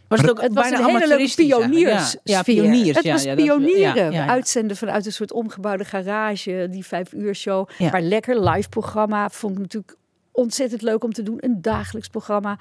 Was 0.07 0.21
het 0.21 0.29
ook 0.29 0.41
het 0.41 0.53
was 0.53 0.71
een 0.71 0.85
hele 0.85 1.07
leuke 1.07 1.33
pioniers. 1.35 2.11
Ja, 2.11 2.19
ja, 2.23 2.41
pioniers. 2.41 2.95
Het 2.95 3.05
ja, 3.05 3.13
was 3.13 3.23
ja, 3.23 3.35
pionieren. 3.35 4.11
ja. 4.11 4.27
Uitzenden 4.27 4.77
vanuit 4.77 5.05
een 5.05 5.11
soort 5.11 5.31
omgebouwde 5.31 5.85
garage. 5.85 6.67
Die 6.71 6.85
vijf 6.85 7.13
uur 7.13 7.35
show. 7.35 7.69
Maar 7.91 8.01
lekker 8.01 8.49
live 8.49 8.69
programma. 8.69 9.29
Vond 9.29 9.53
ik 9.53 9.59
natuurlijk 9.59 9.95
ontzettend 10.37 10.81
leuk 10.81 11.03
om 11.03 11.13
te 11.13 11.23
doen. 11.23 11.37
Een 11.39 11.61
dagelijks 11.61 12.07
programma. 12.07 12.59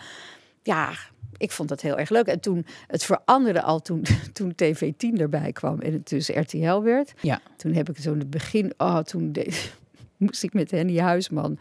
Ja, 0.62 0.92
ik 1.36 1.50
vond 1.52 1.68
dat 1.68 1.80
heel 1.80 1.98
erg 1.98 2.08
leuk. 2.10 2.26
En 2.26 2.40
toen, 2.40 2.66
het 2.86 3.04
veranderde 3.04 3.62
al 3.62 3.80
toen, 3.80 4.04
toen 4.32 4.52
TV10 4.62 5.20
erbij 5.20 5.52
kwam. 5.52 5.80
En 5.80 5.92
het 5.92 6.08
dus 6.08 6.28
RTL 6.28 6.80
werd. 6.80 7.12
Ja. 7.20 7.40
Toen 7.56 7.72
heb 7.72 7.88
ik 7.88 7.96
zo'n 7.98 8.22
begin... 8.26 8.72
Oh, 8.76 8.98
toen 8.98 9.32
deed- 9.32 9.74
moest 10.16 10.42
ik 10.42 10.52
met 10.52 10.70
Henny 10.70 10.98
Huisman... 10.98 11.58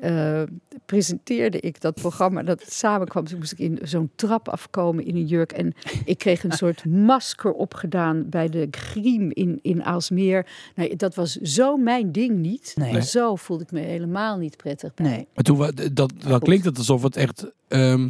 eh, 0.00 0.42
presenteerde 0.86 1.60
ik 1.60 1.80
dat 1.80 1.94
programma 1.94 2.42
dat 2.42 2.60
het 2.60 2.72
samenkwam. 2.72 3.24
Toen 3.24 3.38
moest 3.38 3.52
ik 3.52 3.58
in 3.58 3.78
zo'n 3.82 4.10
trap 4.14 4.48
afkomen 4.48 5.04
in 5.04 5.16
een 5.16 5.26
jurk. 5.26 5.52
En 5.52 5.74
ik 6.04 6.18
kreeg 6.18 6.44
een 6.44 6.52
soort 6.52 6.84
masker 6.84 7.52
opgedaan 7.52 8.28
bij 8.28 8.48
de 8.48 8.68
Griem 8.70 9.30
in, 9.32 9.58
in 9.62 9.84
Aalsmeer. 9.84 10.46
Nou, 10.74 10.96
dat 10.96 11.14
was 11.14 11.34
zo 11.34 11.76
mijn 11.76 12.12
ding 12.12 12.36
niet. 12.38 12.72
Nee. 12.76 12.92
Maar 12.92 13.02
zo 13.02 13.34
voelde 13.36 13.62
ik 13.62 13.70
me 13.70 13.80
helemaal 13.80 14.38
niet 14.38 14.56
prettig 14.56 14.94
bij. 14.94 15.06
Nee. 15.06 15.26
Maar 15.34 15.44
toen, 15.44 15.70
dat, 15.92 16.12
dan 16.26 16.40
klinkt 16.40 16.64
het 16.64 16.78
alsof 16.78 17.02
het 17.02 17.16
echt 17.16 17.52
ehm, 17.68 18.08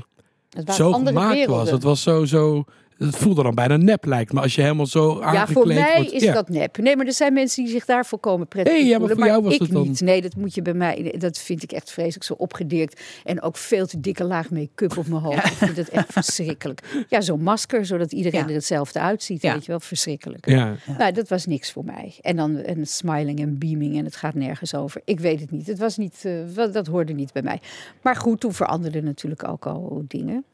Het 0.50 0.74
zo 0.74 0.90
andere 0.90 1.16
gemaakt 1.16 1.34
werelden. 1.34 1.56
was. 1.64 1.70
Het 1.70 1.82
was 1.82 2.02
zo, 2.02 2.24
zo, 2.24 2.64
het 2.98 3.16
voelde 3.16 3.42
dan 3.42 3.54
bijna 3.54 3.76
nep 3.76 4.04
lijkt 4.04 4.32
me. 4.32 4.40
Als 4.40 4.54
je 4.54 4.62
helemaal 4.62 4.86
zo 4.86 5.18
Ja, 5.18 5.24
aangekleed 5.24 5.52
voor 5.56 5.66
mij 5.66 5.96
wordt. 5.96 6.12
is 6.12 6.22
Ja. 6.22 6.32
dat 6.32 6.48
nep. 6.48 6.76
Nee, 6.78 6.96
maar 6.96 7.06
er 7.06 7.12
zijn 7.12 7.32
mensen 7.32 7.62
die 7.64 7.72
zich 7.72 7.84
daar 7.84 8.06
volkomen 8.06 8.46
prettig 8.48 8.72
Nee, 8.72 8.82
in 8.82 8.88
ja, 8.88 8.98
maar 8.98 9.08
voelen. 9.08 9.16
voor 9.18 9.26
jou 9.26 9.42
was 9.42 9.54
ik 9.54 9.60
het 9.60 9.70
dan- 9.70 9.82
niet. 9.88 10.00
Nee, 10.00 10.22
dat 10.22 10.36
moet 10.36 10.54
je 10.54 10.62
bij 10.62 10.74
mij... 10.74 11.14
Dat 11.18 11.38
vind 11.38 11.62
ik 11.62 11.72
echt 11.72 11.90
vreselijk, 11.90 12.24
zo 12.24 12.32
opgedirkt. 12.34 13.00
En 13.24 13.42
ook 13.42 13.56
veel 13.56 13.86
te 13.86 14.00
dikke 14.00 14.24
laag 14.24 14.50
make-up 14.50 14.96
op 14.96 15.06
mijn 15.08 15.22
hoofd. 15.22 15.36
Ik 15.46 15.52
vind 15.52 15.76
het 15.76 15.88
echt 15.88 16.12
verschrikkelijk. 16.12 16.80
Ja, 17.08 17.20
zo'n 17.20 17.42
masker, 17.42 17.86
zodat 17.86 18.12
iedereen 18.12 18.40
Ja. 18.40 18.46
er 18.48 18.54
hetzelfde 18.54 18.98
uitziet. 19.00 19.42
Ja. 19.42 19.52
Weet 19.52 19.64
je 19.64 19.70
wel, 19.70 19.80
verschrikkelijk. 19.80 20.48
Ja. 20.48 20.74
Nou, 20.98 21.12
dat 21.12 21.28
was 21.28 21.46
niks 21.46 21.72
voor 21.72 21.84
mij. 21.84 22.14
En 22.20 22.36
dan 22.36 22.56
een 22.64 22.86
smiling 22.86 23.38
en 23.40 23.58
beaming 23.58 23.96
en 23.98 24.04
het 24.04 24.16
gaat 24.16 24.34
nergens 24.34 24.74
over. 24.74 25.00
Ik 25.04 25.20
weet 25.20 25.40
het 25.40 25.50
niet. 25.50 25.66
Het 25.66 25.78
was 25.78 25.96
niet, 25.96 26.24
eh, 26.54 26.72
dat 26.72 26.86
hoorde 26.86 27.12
niet 27.12 27.32
bij 27.32 27.42
mij. 27.42 27.60
Maar 28.02 28.16
goed, 28.16 28.40
toen 28.40 28.52
veranderden 28.54 29.04
natuurlijk 29.04 29.48
ook 29.48 29.66
al 29.66 30.04
dingen. 30.08 30.44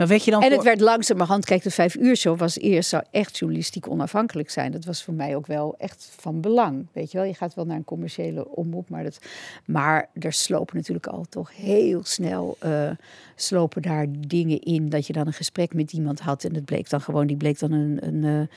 Maar 0.00 0.08
weet 0.08 0.24
je 0.24 0.30
dan 0.30 0.40
En 0.42 0.46
voor- 0.46 0.56
het 0.56 0.66
werd 0.66 0.80
langzamerhand, 0.80 1.44
kijk, 1.44 1.62
de 1.62 1.70
vijf 1.70 1.94
uur 1.94 2.16
show 2.16 2.38
was 2.38 2.58
eerst, 2.58 2.88
zou 2.88 3.02
echt 3.10 3.38
journalistiek 3.38 3.88
onafhankelijk 3.90 4.50
zijn. 4.50 4.72
Dat 4.72 4.84
was 4.84 5.02
voor 5.02 5.14
mij 5.14 5.36
ook 5.36 5.46
wel 5.46 5.74
echt 5.78 6.12
van 6.18 6.40
belang. 6.40 6.86
Weet 6.92 7.10
je 7.10 7.18
wel, 7.18 7.26
je 7.26 7.34
gaat 7.34 7.54
wel 7.54 7.64
naar 7.64 7.76
een 7.76 7.84
commerciële 7.84 8.48
omroep, 8.48 8.88
maar, 8.88 9.02
dat, 9.02 9.18
maar 9.64 10.08
er 10.12 10.32
slopen 10.32 10.76
natuurlijk 10.76 11.06
al 11.06 11.26
toch 11.28 11.56
heel 11.56 12.04
snel, 12.04 12.56
eh, 12.58 12.90
slopen 13.34 13.82
daar 13.82 14.06
dingen 14.26 14.60
in. 14.60 14.88
Dat 14.88 15.06
je 15.06 15.12
dan 15.12 15.26
een 15.26 15.32
gesprek 15.32 15.74
met 15.74 15.92
iemand 15.92 16.20
had 16.20 16.44
en 16.44 16.54
het 16.54 16.64
bleek 16.64 16.90
dan 16.90 17.00
gewoon, 17.00 17.26
die 17.26 17.36
bleek 17.36 17.58
dan 17.58 17.72
een, 17.72 17.98
een, 18.06 18.24
eh, 18.24 18.56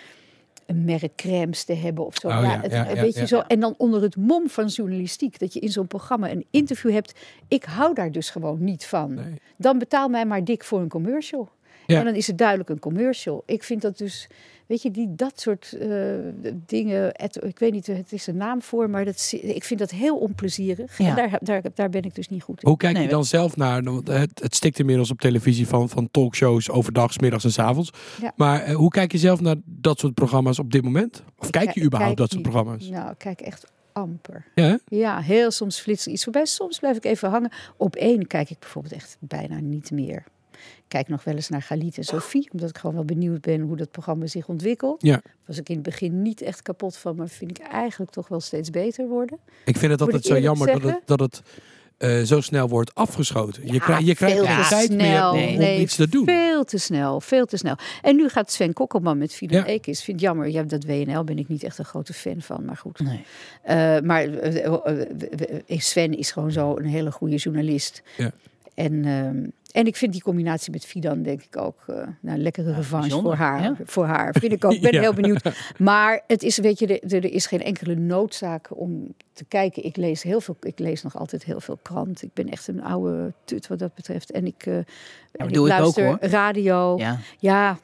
een 0.66 0.86
merk 0.86 1.16
crèmes 1.16 1.64
te 1.64 1.74
hebben 1.74 2.06
of 2.06 2.16
zo. 2.22 2.28
Oh 2.28 2.34
ja, 2.42 2.60
het- 2.62 2.72
ja, 2.72 2.90
ja, 2.90 3.02
weet 3.02 3.16
je 3.16 3.28
zo. 3.28 3.40
En 3.40 3.60
dan 3.60 3.74
onder 3.78 4.02
het 4.02 4.16
mom 4.16 4.50
van 4.50 4.66
journalistiek, 4.68 5.40
dat 5.40 5.54
je 5.54 5.60
in 5.60 5.70
zo'n 5.72 5.88
programma 5.88 6.32
een 6.32 6.46
interview 6.52 6.92
hebt. 6.92 7.20
Ik 7.48 7.64
hou 7.64 7.94
daar 7.94 8.12
dus 8.12 8.30
gewoon 8.30 8.64
niet 8.64 8.86
van. 8.86 9.14
Nee. 9.14 9.42
Dan 9.58 9.80
betaal 9.80 10.10
mij 10.10 10.26
maar 10.26 10.44
dik 10.44 10.64
voor 10.64 10.80
een 10.80 10.90
commercial. 10.90 11.50
Ja. 11.88 12.00
En 12.00 12.06
dan 12.06 12.16
is 12.16 12.28
het 12.28 12.38
duidelijk 12.38 12.70
een 12.70 12.80
commercial. 12.80 13.44
Ik 13.46 13.64
vind 13.64 13.82
dat 13.82 13.98
dus, 13.98 14.28
weet 14.66 14.82
je, 14.82 14.92
die, 14.92 15.16
dat 15.16 15.42
soort 15.42 15.74
eh, 15.80 15.90
dingen. 16.66 17.10
Het, 17.12 17.44
ik 17.44 17.60
weet 17.60 17.72
niet, 17.72 17.88
het 17.88 18.12
is 18.12 18.28
een 18.28 18.38
naam 18.38 18.62
voor, 18.62 18.90
maar 18.90 19.06
dat, 19.06 19.34
ik 19.42 19.64
vind 19.64 19.80
dat 19.80 19.92
heel 19.92 20.18
onplezierig. 20.18 20.98
Ja. 20.98 21.08
En 21.08 21.16
daar, 21.16 21.40
daar, 21.42 21.62
daar 21.74 21.90
ben 21.90 22.04
ik 22.04 22.16
dus 22.16 22.30
niet 22.30 22.44
goed 22.44 22.62
in. 22.62 22.68
Hoe 22.68 22.78
kijk 22.78 22.94
Nee, 22.94 23.04
je 23.04 23.10
dan 23.10 23.26
zelf 23.26 23.56
naar? 23.56 23.84
Want 23.84 24.08
Het, 24.08 24.40
het 24.44 24.56
stikt 24.56 24.80
inmiddels 24.80 25.12
op 25.12 25.22
televisie 25.22 25.68
van, 25.68 25.90
van 25.90 26.08
talkshows 26.12 26.70
overdag, 26.70 27.14
's 27.14 27.20
middags 27.20 27.44
en 27.44 27.52
's 27.52 27.60
avonds. 27.60 27.92
Ja. 28.22 28.34
Maar 28.36 28.62
eh, 28.62 28.76
hoe 28.76 28.90
kijk 28.90 29.12
je 29.12 29.18
zelf 29.18 29.42
naar 29.42 29.56
dat 29.66 30.00
soort 30.00 30.14
programma's 30.14 30.60
op 30.60 30.72
dit 30.72 30.84
moment? 30.84 31.24
Of 31.38 31.50
kijk 31.50 31.72
je 31.74 31.84
überhaupt 31.84 32.16
kijk 32.16 32.18
dat 32.18 32.30
soort 32.32 32.42
programma's? 32.42 32.90
Nou, 32.90 33.12
ik 33.12 33.18
kijk 33.18 33.42
echt 33.42 33.72
amper. 33.92 34.46
Ja? 34.56 34.80
Ja, 34.88 35.20
heel 35.20 35.52
soms 35.52 35.80
flitst 35.80 36.06
er 36.06 36.12
iets 36.12 36.24
voorbij. 36.24 36.46
Soms 36.46 36.80
blijf 36.80 36.98
ik 36.98 37.06
even 37.06 37.30
hangen. 37.30 37.52
Op 37.78 37.96
één 37.96 38.28
kijk 38.28 38.50
ik 38.50 38.60
bijvoorbeeld 38.60 38.94
echt 38.94 39.18
bijna 39.20 39.60
niet 39.60 39.92
meer. 39.92 40.24
Kijk 40.94 41.08
nog 41.08 41.24
wel 41.24 41.36
eens 41.36 41.50
naar 41.50 41.62
Galit 41.62 41.98
en 41.98 42.04
Sophie, 42.04 42.50
omdat 42.52 42.70
ik 42.70 42.78
gewoon 42.78 42.96
wel 42.96 43.06
benieuwd 43.06 43.42
ben 43.42 43.62
hoe 43.62 43.78
dat 43.78 43.92
programma 43.92 44.28
zich 44.28 44.48
ontwikkelt. 44.48 45.02
Ja. 45.02 45.22
Was 45.46 45.58
ik 45.58 45.70
in 45.70 45.76
het 45.76 45.84
begin 45.84 46.22
niet 46.22 46.42
echt 46.42 46.62
kapot 46.62 46.98
van, 46.98 47.16
maar 47.16 47.28
vind 47.28 47.60
ik 47.60 47.66
eigenlijk 47.66 48.12
toch 48.12 48.28
wel 48.28 48.40
steeds 48.40 48.70
beter 48.70 49.08
worden. 49.08 49.40
Ik 49.66 49.78
vind 49.78 49.92
het 49.92 50.02
altijd 50.02 50.26
zo 50.26 50.40
jammer 50.40 50.68
dat 50.68 50.82
het, 50.82 51.02
dat 51.06 51.20
het 51.20 51.42
eh, 51.98 52.22
zo 52.22 52.42
snel 52.42 52.68
wordt 52.68 52.96
afgeschoten. 52.96 53.74
je, 53.74 53.80
krijgt 53.80 54.06
je 54.06 54.16
krijgt 54.16 54.40
geen 54.40 54.68
tijd 54.70 54.92
snel. 54.92 55.34
meer 55.34 55.50
om, 55.52 55.58
Nee, 55.58 55.80
iets 55.80 55.96
te 55.96 56.10
doen. 56.10 56.26
Veel 56.26 56.64
te 56.64 56.78
snel, 56.78 57.22
veel 57.22 57.46
te 57.46 57.58
snel. 57.58 57.76
En 58.02 58.16
nu 58.16 58.30
gaat 58.30 58.52
Sven 58.52 58.74
Kokkelman 58.74 59.18
met 59.18 59.34
Fidan 59.34 59.58
Ja. 59.58 59.66
Ekis. 59.66 60.04
Vind 60.04 60.20
het 60.20 60.30
jammer, 60.30 60.50
ja, 60.50 60.64
dat 60.64 60.84
WNL 60.84 61.24
ben 61.24 61.38
ik 61.38 61.48
niet 61.48 61.64
echt 61.64 61.78
een 61.78 61.86
grote 61.86 62.14
fan 62.14 62.42
van, 62.42 62.66
maar 62.66 62.78
goed. 62.78 63.00
Nee. 63.00 63.24
Eh, 63.62 64.00
maar 64.00 64.24
eh, 64.34 65.80
Sven 65.80 66.18
is 66.18 66.32
gewoon 66.32 66.52
zo 66.52 66.78
een 66.78 66.86
hele 66.86 67.12
goede 67.12 67.36
journalist. 67.36 68.04
Ja. 68.18 68.32
En, 68.74 69.06
ehm, 69.06 69.46
en 69.74 69.86
ik 69.86 69.96
vind 69.96 70.12
die 70.12 70.22
combinatie 70.22 70.72
met 70.72 70.86
Fidan 70.86 71.22
denk 71.24 71.42
ik 71.44 71.58
ook 71.58 71.84
eh, 71.88 71.96
nou, 71.96 72.38
een 72.38 72.42
lekkere 72.42 72.74
revanche 72.74 73.10
voor 73.22 73.34
haar. 73.34 73.78
Voor 73.86 74.06
haar, 74.06 74.36
vind 74.40 74.54
ik 74.54 74.66
ook. 74.66 74.72
Ik 74.78 74.82
ben 74.82 74.94
Ja. 74.94 75.02
heel 75.02 75.14
benieuwd. 75.14 75.74
Maar 75.78 76.22
het 76.28 76.44
is, 76.44 76.58
weet 76.58 76.80
je, 76.80 77.00
er, 77.00 77.16
er 77.16 77.32
is 77.32 77.46
geen 77.46 77.62
enkele 77.64 77.96
noodzaak 77.96 78.80
om 78.80 79.14
te 79.34 79.46
kijken. 79.46 79.84
Ik 79.84 79.96
lees 79.98 80.24
heel 80.24 80.42
veel, 80.42 80.58
ik 80.62 80.80
lees 80.80 81.04
nog 81.04 81.18
altijd 81.18 81.44
heel 81.44 81.60
veel 81.60 81.80
krant. 81.82 82.22
Ik 82.24 82.34
ben 82.34 82.50
echt 82.50 82.68
een 82.68 82.84
oude 82.84 83.34
tut 83.44 83.68
wat 83.68 83.80
dat 83.80 83.94
betreft. 83.94 84.32
En 84.32 84.46
ik, 84.46 84.66
en 84.66 84.86
ook, 85.44 85.56
luister 85.68 86.18
radio. 86.22 86.98
Ja. 86.98 87.20
Ja. 87.40 87.78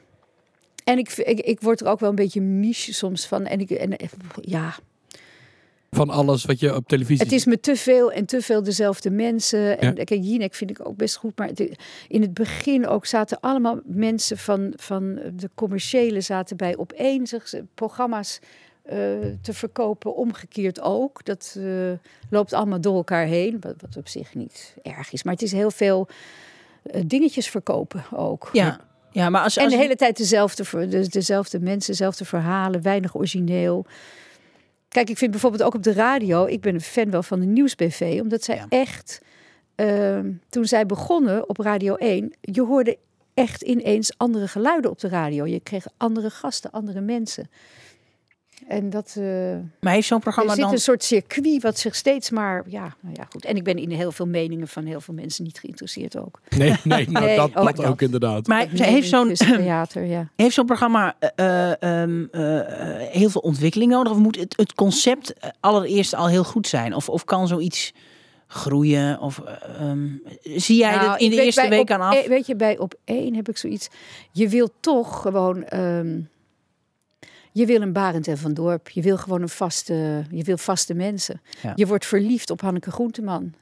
En 0.84 0.98
ik, 0.98 1.12
ik, 1.12 1.40
ik 1.40 1.60
word 1.60 1.80
er 1.80 1.86
ook 1.86 2.00
wel 2.00 2.08
een 2.08 2.14
beetje 2.14 2.40
miche 2.40 2.94
soms 2.94 3.26
van. 3.26 3.46
En 3.46 3.60
ik, 3.60 3.70
en, 3.70 3.96
ja, 4.40 4.74
Van 5.96 6.10
alles 6.10 6.44
wat 6.44 6.60
je 6.60 6.74
op 6.74 6.88
televisie 6.88 7.24
het 7.24 7.32
is 7.32 7.44
me 7.44 7.60
te 7.60 7.76
veel 7.76 8.12
en 8.12 8.26
te 8.26 8.42
veel 8.42 8.62
dezelfde 8.62 9.10
mensen. 9.10 9.78
En 9.78 9.94
Ja. 9.96 10.04
kijk, 10.04 10.22
Jinek 10.22 10.54
vind 10.54 10.70
ik 10.70 10.86
ook 10.86 10.96
best 10.96 11.16
goed. 11.16 11.38
Maar 11.38 11.50
in 12.08 12.22
het 12.22 12.34
begin 12.34 12.86
ook 12.86 13.06
zaten 13.06 13.40
allemaal 13.40 13.80
mensen 13.84 14.38
van, 14.38 14.72
van 14.76 15.14
de 15.14 15.50
commerciële 15.54 16.20
zaten 16.20 16.56
bij 16.56 16.76
op 16.76 16.92
één 16.92 17.26
zich 17.26 17.54
programma's 17.74 18.38
eh, 18.82 18.96
te 19.42 19.52
verkopen. 19.52 20.14
Omgekeerd 20.14 20.80
ook. 20.80 21.24
Dat 21.24 21.56
eh, 21.58 21.64
loopt 22.30 22.52
allemaal 22.52 22.80
door 22.80 22.96
elkaar 22.96 23.26
heen. 23.26 23.56
Wat, 23.60 23.74
wat 23.80 23.96
op 23.96 24.08
zich 24.08 24.34
niet 24.34 24.74
erg 24.82 25.12
is. 25.12 25.22
Maar 25.22 25.32
het 25.32 25.42
is 25.42 25.52
heel 25.52 25.70
veel 25.70 26.08
eh, 26.82 27.02
dingetjes 27.06 27.48
verkopen 27.48 28.04
ook. 28.12 28.48
Ja. 28.52 28.80
ja, 29.10 29.30
maar 29.30 29.42
als, 29.42 29.56
En 29.56 29.64
als 29.64 29.72
de 29.72 29.78
hele 29.78 29.96
tijd 29.96 30.16
dezelfde, 30.16 30.88
de, 30.88 31.08
dezelfde 31.08 31.60
mensen, 31.60 31.90
dezelfde 31.90 32.24
verhalen, 32.24 32.82
weinig 32.82 33.16
origineel. 33.16 33.86
Kijk, 34.90 35.10
ik 35.10 35.18
vind 35.18 35.30
bijvoorbeeld 35.30 35.62
ook 35.62 35.74
op 35.74 35.82
de 35.82 35.92
radio, 35.92 36.46
ik 36.46 36.60
ben 36.60 36.74
een 36.74 36.80
fan 36.80 37.10
wel 37.10 37.22
van 37.22 37.40
de 37.40 37.46
Nieuwsbv, 37.46 38.18
omdat 38.22 38.44
zij 38.44 38.56
Ja. 38.56 38.66
echt, 38.68 39.20
ehm, 39.74 40.32
toen 40.48 40.64
zij 40.64 40.86
begonnen 40.86 41.48
op 41.48 41.58
Radio 41.58 41.94
1, 41.98 42.32
je 42.40 42.62
hoorde 42.62 42.98
echt 43.34 43.62
ineens 43.62 44.12
andere 44.18 44.48
geluiden 44.48 44.90
op 44.90 44.98
de 45.00 45.08
radio. 45.08 45.46
Je 45.46 45.60
kreeg 45.60 45.86
andere 45.96 46.30
gasten, 46.30 46.70
andere 46.70 47.00
mensen. 47.00 47.50
En 48.70 48.90
dat, 48.90 49.14
eh, 49.18 49.24
maar 49.80 49.92
heeft 49.92 50.06
zo'n 50.06 50.16
er 50.16 50.22
programma 50.22 50.52
zit 50.54 50.62
dan... 50.62 50.72
een 50.72 50.78
soort 50.78 51.04
circuit 51.04 51.62
wat 51.62 51.78
zich 51.78 51.94
steeds 51.94 52.30
maar, 52.30 52.64
ja, 52.66 52.94
nou 53.00 53.14
ja, 53.18 53.26
goed. 53.30 53.44
En 53.44 53.56
ik 53.56 53.64
ben 53.64 53.76
in 53.76 53.90
heel 53.90 54.12
veel 54.12 54.26
meningen 54.26 54.68
van 54.68 54.84
heel 54.84 55.00
veel 55.00 55.14
mensen 55.14 55.44
niet 55.44 55.58
geïnteresseerd 55.58 56.16
ook. 56.18 56.40
Nee, 56.56 56.74
nee, 56.84 57.08
nou, 57.08 57.24
Nee, 57.26 57.36
dat, 57.36 57.56
ook 57.56 57.64
dat 57.66 57.76
dat. 57.76 57.86
ook 57.86 58.00
inderdaad. 58.02 58.46
Maar 58.46 58.68
Dat 58.70 58.78
heeft 58.86 59.08
zo'n 59.08 59.20
meningstheater, 59.20 60.04
ja. 60.04 60.28
heeft 60.36 60.54
zo'n 60.54 60.66
programma 60.66 61.14
eh, 61.18 61.28
eh, 61.70 62.02
ehm, 62.02 62.24
eh, 62.30 62.58
eh, 63.02 63.08
heel 63.12 63.30
veel 63.30 63.40
ontwikkeling 63.40 63.90
nodig? 63.90 64.12
Of 64.12 64.18
moet 64.18 64.36
het, 64.36 64.56
het 64.56 64.74
concept 64.74 65.34
allereerst 65.60 66.14
al 66.14 66.28
heel 66.28 66.44
goed 66.44 66.66
zijn? 66.66 66.94
Of, 66.94 67.08
of 67.08 67.24
kan 67.24 67.48
zoiets 67.48 67.92
groeien? 68.46 69.20
Of, 69.20 69.38
eh, 69.38 69.54
ehm, 69.80 70.08
zie 70.42 70.76
jij 70.78 70.94
Nou, 70.96 71.08
dat 71.10 71.20
in 71.20 71.30
de 71.30 71.36
weet 71.36 71.44
eerste 71.44 71.60
bij 71.60 71.70
week 71.70 71.80
op 71.80 71.90
aan 71.90 72.00
af? 72.00 72.14
één- 72.14 72.28
weet 72.28 72.46
je, 72.46 72.56
bij 72.56 72.78
op 72.78 72.94
één 73.04 73.34
heb 73.34 73.48
ik 73.48 73.56
zoiets. 73.56 73.88
Je 74.32 74.48
wil 74.48 74.68
toch 74.80 75.20
gewoon. 75.22 75.64
ehm, 75.64 76.20
je 77.52 77.66
wil 77.66 77.80
een 77.80 77.92
Barend 77.92 78.28
en 78.28 78.38
Van 78.38 78.54
Dorp. 78.54 78.88
Je 78.88 79.02
wil 79.02 79.16
gewoon 79.16 79.42
een 79.42 79.48
vaste. 79.48 80.24
Je 80.30 80.44
wil 80.44 80.56
vaste 80.58 80.94
mensen. 80.94 81.40
Ja. 81.62 81.72
Je 81.74 81.86
wordt 81.86 82.06
verliefd 82.06 82.50
op 82.50 82.60
Hanneke 82.60 82.90
Groenteman. 82.90 83.52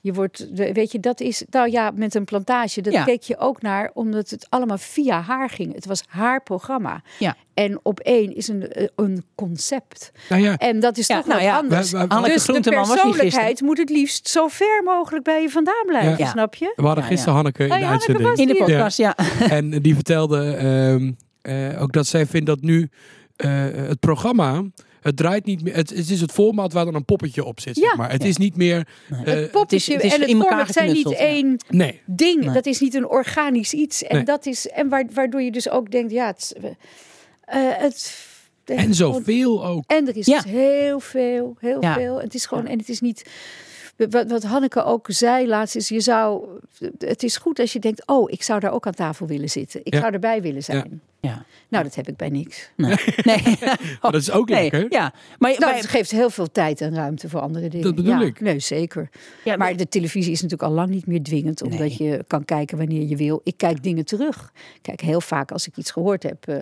Je 0.00 0.12
wordt, 0.12 0.46
weet 0.52 0.92
je, 0.92 1.00
dat 1.00 1.20
is, 1.20 1.44
nou 1.50 1.70
ja, 1.70 1.90
met 1.94 2.14
een 2.14 2.24
plantage, 2.24 2.80
dat 2.82 2.92
Ja. 2.92 3.04
keek 3.04 3.22
je 3.22 3.38
ook 3.38 3.62
naar, 3.62 3.90
omdat 3.94 4.30
het 4.30 4.46
allemaal 4.48 4.78
via 4.78 5.20
haar 5.20 5.50
ging. 5.50 5.74
Het 5.74 5.86
was 5.86 6.02
haar 6.06 6.42
programma. 6.42 7.02
Ja. 7.18 7.36
En 7.54 7.78
op 7.82 8.00
één 8.00 8.36
is 8.36 8.48
een, 8.48 8.90
een 8.96 9.24
concept. 9.34 10.12
Nou 10.28 10.42
ja, 10.42 10.56
En 10.56 10.80
dat 10.80 10.98
is 10.98 11.06
Ja, 11.06 11.16
toch 11.16 11.26
nou 11.26 11.38
wat 11.38 11.48
ja, 11.48 11.56
anders. 11.56 11.90
we- 11.90 11.98
we- 11.98 12.08
Anneke 12.08 12.32
dus 12.32 12.44
de 12.44 12.50
Groenteman 12.52 12.78
was 12.78 12.88
hier 12.88 13.02
persoonlijkheid 13.02 13.60
moet 13.60 13.78
het 13.78 13.90
liefst 13.90 14.28
zo 14.28 14.48
ver 14.48 14.82
mogelijk 14.84 15.24
bij 15.24 15.42
je 15.42 15.50
vandaan 15.50 15.84
blijven, 15.86 16.18
Ja. 16.18 16.30
snap 16.30 16.54
je? 16.54 16.72
we 16.76 16.82
hadden 16.82 17.02
Ja, 17.04 17.10
gisteren 17.10 17.34
Hanneke 17.34 17.64
in 17.64 17.70
Oh 17.72 17.78
de 17.78 17.84
Hanneke 17.84 18.06
uitzending. 18.06 18.38
In 18.50 18.66
de 18.66 18.72
podcast, 18.72 18.98
ja. 18.98 19.16
En 19.48 19.70
die 19.82 19.94
vertelde 19.94 20.54
ehm, 20.54 21.12
eh, 21.42 21.82
ook 21.82 21.92
dat 21.92 22.06
zij 22.06 22.26
vindt 22.26 22.46
dat 22.46 22.60
nu 22.60 22.90
het 23.36 24.00
programma. 24.00 24.62
Het 25.00 25.16
draait 25.16 25.44
niet 25.44 25.62
meer. 25.62 25.74
Het, 25.74 25.90
het 25.90 26.10
is 26.10 26.20
het 26.20 26.32
format 26.32 26.72
waar 26.72 26.84
dan 26.84 26.94
een 26.94 27.04
poppetje 27.04 27.44
op 27.44 27.60
zit. 27.60 27.76
Ja. 27.76 27.82
Zeg 27.88 27.96
maar. 27.96 28.10
Het 28.10 28.24
is 28.24 28.36
niet 28.36 28.56
meer. 28.56 28.88
eh, 29.10 29.18
Het 29.24 29.50
poppetje 29.50 29.94
het 29.94 30.02
is 30.02 30.14
en 30.14 30.20
het 30.20 30.28
in 30.30 30.36
elkaar 30.36 30.56
format 30.56 30.72
zijn 30.74 30.92
niet 30.92 31.08
ja. 31.10 31.16
één 31.16 31.56
nee. 31.68 32.00
ding. 32.06 32.44
Nee. 32.44 32.54
Dat 32.54 32.66
is 32.66 32.80
niet 32.80 32.94
een 32.94 33.08
organisch 33.08 33.72
iets. 33.72 34.02
En, 34.02 34.16
Nee. 34.16 34.24
dat 34.24 34.46
is, 34.46 34.68
en 34.68 34.88
wa- 34.88 35.04
waardoor 35.12 35.42
je 35.42 35.50
dus 35.50 35.68
ook 35.68 35.90
denkt, 35.90 36.12
ja, 36.12 36.26
het, 36.26 36.54
eh, 37.44 37.58
het 37.76 38.22
En 38.64 38.94
zoveel 38.94 39.66
ook. 39.66 39.84
En 39.86 40.08
er 40.08 40.16
is 40.16 40.26
Ja. 40.26 40.40
dus 40.42 40.50
heel 40.50 41.00
veel, 41.00 41.56
heel 41.60 41.82
Ja. 41.82 41.94
veel. 41.94 42.18
En 42.18 42.24
het 42.24 42.34
is 42.34 42.46
gewoon, 42.46 42.66
en 42.66 42.78
het 42.78 42.88
is 42.88 43.00
niet. 43.00 43.24
Wat, 43.96 44.30
wat 44.30 44.42
Hanneke 44.42 44.84
ook 44.84 45.06
zei 45.10 45.46
laatst 45.48 45.76
is, 45.76 45.88
je 45.88 46.00
zou, 46.00 46.46
het 46.98 47.22
is 47.22 47.36
goed 47.36 47.58
als 47.58 47.72
je 47.72 47.78
denkt, 47.78 48.06
oh, 48.06 48.30
ik 48.30 48.42
zou 48.42 48.60
daar 48.60 48.72
ook 48.72 48.86
aan 48.86 48.92
tafel 48.92 49.26
willen 49.26 49.50
zitten. 49.50 49.80
Ik 49.84 49.94
Ja. 49.94 50.00
zou 50.00 50.12
erbij 50.12 50.42
willen 50.42 50.62
zijn. 50.62 51.00
Ja. 51.20 51.44
Nou, 51.68 51.84
dat 51.84 51.94
heb 51.94 52.08
ik 52.08 52.16
bij 52.16 52.28
niks. 52.28 52.70
Nee. 52.76 52.96
nee. 53.22 53.42
Maar 54.00 54.12
dat 54.12 54.20
is 54.20 54.30
ook 54.30 54.48
Nee, 54.48 54.62
lekker. 54.62 54.86
Ja. 54.92 55.12
Maar, 55.38 55.50
Nou, 55.50 55.64
maar- 55.64 55.74
het 55.76 55.86
geeft 55.86 56.10
heel 56.10 56.30
veel 56.30 56.50
tijd 56.52 56.80
en 56.80 56.94
ruimte 56.94 57.28
voor 57.28 57.40
andere 57.40 57.68
dingen. 57.68 57.84
Dat 57.86 57.94
bedoel 57.94 58.20
ja, 58.20 58.26
ik. 58.26 58.40
Nee, 58.40 58.58
zeker. 58.58 59.08
Ja, 59.44 59.56
maar 59.56 59.76
de 59.76 59.88
televisie 59.88 60.32
is 60.32 60.42
natuurlijk 60.42 60.70
al 60.70 60.76
lang 60.76 60.88
niet 60.90 61.06
meer 61.06 61.22
dwingend, 61.22 61.62
omdat 61.62 61.78
Nee. 61.78 61.94
je 61.98 62.24
kan 62.26 62.44
kijken 62.44 62.78
wanneer 62.78 63.02
je 63.08 63.16
wil. 63.16 63.40
Ik 63.44 63.56
kijk 63.56 63.82
dingen 63.82 64.04
terug. 64.04 64.52
Ik 64.74 64.82
Kijk, 64.82 65.00
heel 65.00 65.20
vaak 65.20 65.50
als 65.52 65.66
ik 65.66 65.76
iets 65.76 65.90
gehoord 65.90 66.22
heb 66.22 66.48
eh, 66.48 66.60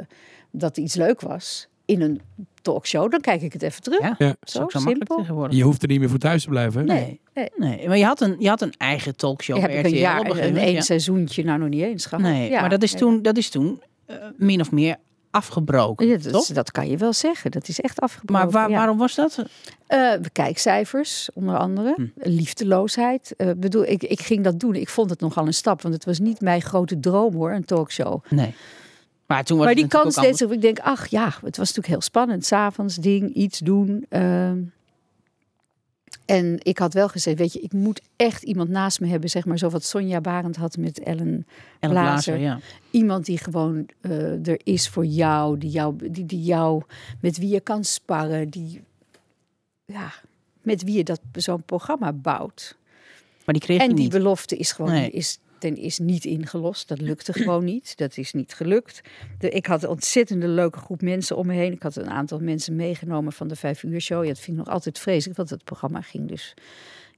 dat 0.50 0.76
iets 0.76 0.94
leuk 0.94 1.20
was 1.20 1.68
in 1.84 2.00
een 2.00 2.20
talkshow, 2.62 3.10
dan 3.10 3.20
kijk 3.20 3.42
ik 3.42 3.52
het 3.52 3.62
even 3.62 3.82
terug. 3.82 4.00
Ja, 4.00 4.14
Ja. 4.18 4.26
Zo 4.28 4.36
zo 4.52 4.60
makkelijk 4.60 4.84
simpel. 4.86 5.16
tegenwoordig. 5.16 5.56
Je 5.56 5.62
hoeft 5.62 5.82
er 5.82 5.88
niet 5.88 6.00
meer 6.00 6.08
voor 6.08 6.18
thuis 6.18 6.42
te 6.42 6.48
blijven. 6.48 6.80
hè? 6.80 6.94
Nee. 6.94 7.20
Nee. 7.34 7.48
Nee, 7.56 7.88
maar 7.88 7.98
je 7.98 8.04
had 8.04 8.20
een, 8.20 8.36
je 8.38 8.48
had 8.48 8.60
een 8.60 8.74
eigen 8.78 9.16
talkshow 9.16 9.60
heb 9.60 9.70
ik 9.70 9.76
een 9.76 9.90
RTL 9.90 9.94
jaar, 9.96 10.20
op 10.20 10.28
een, 10.30 10.44
een 10.46 10.56
één 10.56 10.72
ja. 10.72 10.80
seizoentje, 10.80 11.44
nou 11.44 11.58
nog 11.58 11.68
niet 11.68 11.82
eens 11.82 12.06
gehad. 12.06 12.24
Nee, 12.24 12.50
Ja. 12.50 12.60
maar 12.60 12.70
dat 12.70 12.82
is 12.82 12.92
toen, 12.92 13.22
dat 13.22 13.36
is 13.36 13.48
toen 13.50 13.80
eh, 14.06 14.16
min 14.36 14.60
of 14.60 14.70
meer 14.70 14.96
afgebroken, 15.30 16.06
Ja, 16.06 16.16
dat, 16.16 16.32
toch? 16.32 16.42
is- 16.42 16.48
dat 16.48 16.70
kan 16.70 16.88
je 16.88 16.96
wel 16.96 17.12
zeggen. 17.12 17.50
Dat 17.50 17.68
is 17.68 17.80
echt 17.80 18.00
afgebroken. 18.00 18.34
Maar 18.44 18.50
waar, 18.52 18.70
ja. 18.70 18.76
waarom 18.76 18.98
was 18.98 19.14
dat? 19.14 19.42
Eh, 19.86 20.12
kijkcijfers, 20.32 21.28
onder 21.34 21.56
andere. 21.56 21.92
Hm. 21.96 22.06
Liefdeloosheid. 22.30 23.34
Eh, 23.36 23.48
bedoel, 23.56 23.84
ik, 23.86 24.02
ik 24.02 24.20
ging 24.20 24.44
dat 24.44 24.60
doen. 24.60 24.74
Ik 24.74 24.88
vond 24.88 25.10
het 25.10 25.20
nogal 25.20 25.46
een 25.46 25.54
stap. 25.54 25.82
Want 25.82 25.94
het 25.94 26.04
was 26.04 26.18
niet 26.18 26.40
mijn 26.40 26.62
grote 26.62 27.00
droom 27.00 27.34
hoor, 27.34 27.52
een 27.52 27.64
talkshow. 27.64 28.24
Nee. 28.28 28.54
Maar 29.32 29.44
toen 29.44 29.56
was 29.56 29.66
maar 29.66 29.74
die 29.74 29.86
kans 29.86 30.04
natuurlijk 30.16 30.36
steeds. 30.36 30.52
Ik 30.52 30.60
denk, 30.62 30.78
ach 30.78 31.06
ja, 31.06 31.24
het 31.24 31.56
was 31.56 31.56
natuurlijk 31.56 31.86
heel 31.86 32.00
spannend. 32.00 32.44
S'avonds 32.44 32.96
ding, 32.96 33.34
iets 33.34 33.58
doen. 33.58 34.06
ehm. 34.08 34.58
en 36.24 36.58
ik 36.62 36.78
had 36.78 36.94
wel 36.94 37.08
gezegd, 37.08 37.38
weet 37.38 37.52
je, 37.52 37.60
ik 37.60 37.72
moet 37.72 38.00
echt 38.16 38.42
iemand 38.42 38.68
naast 38.68 39.00
me 39.00 39.06
hebben. 39.06 39.30
Zeg 39.30 39.44
maar 39.44 39.58
zo 39.58 39.68
wat 39.68 39.84
Sonja 39.84 40.20
Barend 40.20 40.56
had 40.56 40.76
met 40.76 40.98
Ellen 40.98 41.18
anders. 41.26 41.44
En 41.80 41.90
Blazer. 41.90 42.34
Blazer, 42.34 42.38
ja. 42.38 42.58
Iemand 42.90 43.24
die 43.26 43.38
gewoon 43.38 43.86
eh, 44.00 44.46
er 44.46 44.60
is 44.64 44.88
voor 44.88 45.04
jou, 45.06 45.58
die 45.58 45.70
jou, 45.70 46.10
die, 46.10 46.26
die 46.26 46.42
jou, 46.42 46.82
met 47.20 47.38
wie 47.38 47.48
je 47.48 47.60
kan 47.60 47.84
sparren, 47.84 48.48
die, 48.48 48.82
ja, 49.84 50.12
met 50.62 50.82
wie 50.82 50.96
je 50.96 51.04
dat 51.04 51.20
zo'n 51.32 51.62
programma 51.62 52.12
bouwt. 52.12 52.76
Maar 53.44 53.54
die 53.54 53.64
kreeg 53.64 53.80
En 53.80 53.88
die 53.88 53.96
niet. 53.96 54.10
belofte 54.10 54.56
is 54.56 54.72
gewoon 54.72 54.90
Nee. 54.90 55.10
is, 55.10 55.38
ten 55.62 55.76
is 55.76 55.98
niet 55.98 56.24
ingelost. 56.24 56.88
Dat 56.88 57.00
lukte 57.00 57.32
gewoon 57.32 57.64
niet. 57.64 57.96
Dat 57.96 58.16
is 58.16 58.32
niet 58.32 58.54
gelukt. 58.54 59.00
De, 59.38 59.50
ik 59.50 59.66
had 59.66 59.82
een 59.82 59.88
ontzettende 59.88 60.48
leuke 60.48 60.78
groep 60.78 61.00
mensen 61.02 61.36
om 61.36 61.46
me 61.46 61.54
heen. 61.54 61.72
Ik 61.72 61.82
had 61.82 61.96
een 61.96 62.10
aantal 62.10 62.38
mensen 62.38 62.76
meegenomen 62.76 63.32
van 63.32 63.48
de 63.48 63.56
vijf 63.56 63.82
uur 63.82 64.00
show. 64.00 64.22
Ja, 64.22 64.28
dat 64.28 64.38
vind 64.38 64.58
ik 64.58 64.64
nog 64.64 64.74
altijd 64.74 64.98
vreselijk, 64.98 65.36
want 65.36 65.50
het 65.50 65.64
programma 65.64 66.00
ging 66.00 66.28
dus. 66.28 66.54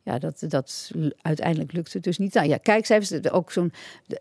Ja, 0.03 0.19
dat, 0.19 0.45
dat 0.49 0.91
uiteindelijk 1.23 1.73
lukte 1.73 1.91
het 1.93 2.03
dus 2.05 2.19
niet. 2.19 2.35
Nou 2.35 2.49
ja, 2.49 2.57
kijkcijfers, 2.57 3.09
dat- 3.23 3.31
ook 3.33 3.53
zo'n 3.53 3.73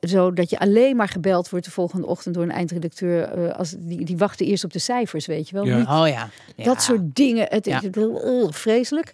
zo 0.02 0.34
dat 0.34 0.50
je 0.50 0.60
alleen 0.60 0.96
maar 0.96 1.08
gebeld 1.08 1.50
wordt 1.50 1.66
de 1.66 1.72
volgende 1.72 2.08
ochtend 2.08 2.36
door 2.36 2.44
een 2.44 2.52
eindredacteur. 2.52 3.24
eh, 3.24 3.56
als, 3.58 3.76
die, 3.78 4.06
die 4.06 4.18
wachten 4.18 4.46
eerst 4.46 4.64
op 4.64 4.74
de 4.74 4.80
cijfers, 4.80 5.26
weet 5.26 5.50
je 5.50 5.56
wel. 5.56 5.66
Ja. 5.66 5.78
Niet 5.78 5.88
Oh 5.88 6.08
ja. 6.08 6.30
ja. 6.56 6.64
dat 6.64 6.82
soort 6.82 7.16
dingen. 7.16 7.46
Het 7.50 7.68
is 7.68 7.82
uh, 7.98 8.48
vreselijk. 8.50 9.12